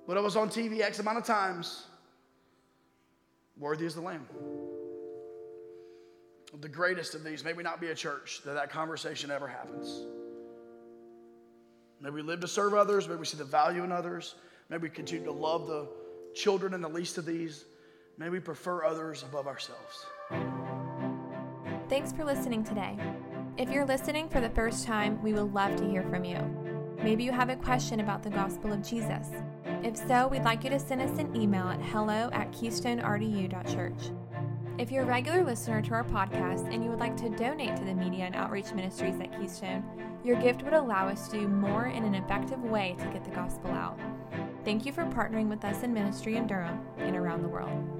But 0.07 0.17
I 0.17 0.21
was 0.21 0.37
on 0.37 0.49
TV 0.49 0.81
X 0.81 0.99
amount 1.01 1.19
of 1.19 1.25
times. 1.25 1.85
Worthy 3.59 3.87
is 3.87 3.95
the 3.95 4.01
Lamb. 4.01 4.27
The 6.61 6.69
greatest 6.69 7.15
of 7.15 7.25
these, 7.25 7.45
may 7.45 7.53
we 7.53 7.63
not 7.63 7.81
be 7.81 7.89
a 7.89 7.95
church 7.95 8.41
that 8.45 8.55
that 8.55 8.71
conversation 8.71 9.31
ever 9.31 9.49
happens. 9.49 10.07
May 12.01 12.11
we 12.11 12.23
live 12.23 12.41
to 12.41 12.49
serve 12.49 12.75
others. 12.75 13.09
May 13.09 13.17
we 13.17 13.25
see 13.25 13.39
the 13.39 13.45
value 13.45 13.83
in 13.83 13.91
others. 13.91 14.37
May 14.69 14.77
we 14.79 14.89
continue 14.89 15.25
to 15.25 15.33
love 15.33 15.67
the 15.67 15.89
children 16.35 16.75
and 16.75 16.85
the 16.85 16.89
least 16.89 17.19
of 17.19 17.25
these. 17.25 17.65
May 18.19 18.29
we 18.29 18.41
prefer 18.41 18.85
others 18.85 19.23
above 19.23 19.47
ourselves. 19.47 20.07
Thanks 21.89 22.13
for 22.13 22.25
listening 22.25 22.65
today. 22.65 22.99
If 23.57 23.71
you're 23.71 23.87
listening 23.87 24.29
for 24.29 24.41
the 24.41 24.51
first 24.51 24.85
time, 24.85 25.23
we 25.23 25.33
would 25.33 25.55
love 25.55 25.77
to 25.77 25.89
hear 25.89 26.03
from 26.03 26.25
you. 26.25 26.37
Maybe 27.01 27.23
you 27.23 27.31
have 27.31 27.49
a 27.49 27.55
question 27.55 28.01
about 28.01 28.25
the 28.25 28.31
gospel 28.31 28.73
of 28.73 28.83
Jesus. 28.83 29.29
If 29.85 29.97
so, 29.97 30.27
we'd 30.27 30.43
like 30.43 30.65
you 30.65 30.71
to 30.71 30.81
send 30.81 31.01
us 31.01 31.17
an 31.21 31.37
email 31.37 31.69
at 31.69 31.81
hello 31.81 32.29
at 32.33 32.51
keystonerdu.church. 32.51 34.11
If 34.79 34.91
you're 34.91 35.05
a 35.05 35.07
regular 35.07 35.45
listener 35.45 35.81
to 35.83 35.93
our 35.93 36.03
podcast 36.03 36.75
and 36.75 36.83
you 36.83 36.91
would 36.91 36.99
like 36.99 37.17
to 37.19 37.29
donate 37.31 37.77
to 37.77 37.85
the 37.85 37.95
media 37.95 38.25
and 38.25 38.35
outreach 38.35 38.73
ministries 38.73 39.21
at 39.21 39.39
Keystone, 39.39 39.85
your 40.25 40.41
gift 40.43 40.65
would 40.65 40.75
allow 40.75 41.07
us 41.07 41.29
to 41.29 41.39
do 41.39 41.47
more 41.47 41.87
in 41.87 42.03
an 42.03 42.17
effective 42.17 42.65
way 42.65 42.97
to 42.99 43.07
get 43.07 43.23
the 43.23 43.31
gospel 43.31 43.71
out. 43.71 43.97
Thank 44.65 44.87
you 44.87 44.93
for 44.93 45.05
partnering 45.05 45.49
with 45.49 45.65
us 45.65 45.85
in 45.85 45.95
ministry 45.95 46.35
in 46.35 46.49
Durham 46.49 46.81
and 46.99 47.15
around 47.15 47.43
the 47.43 47.49
world. 47.49 47.96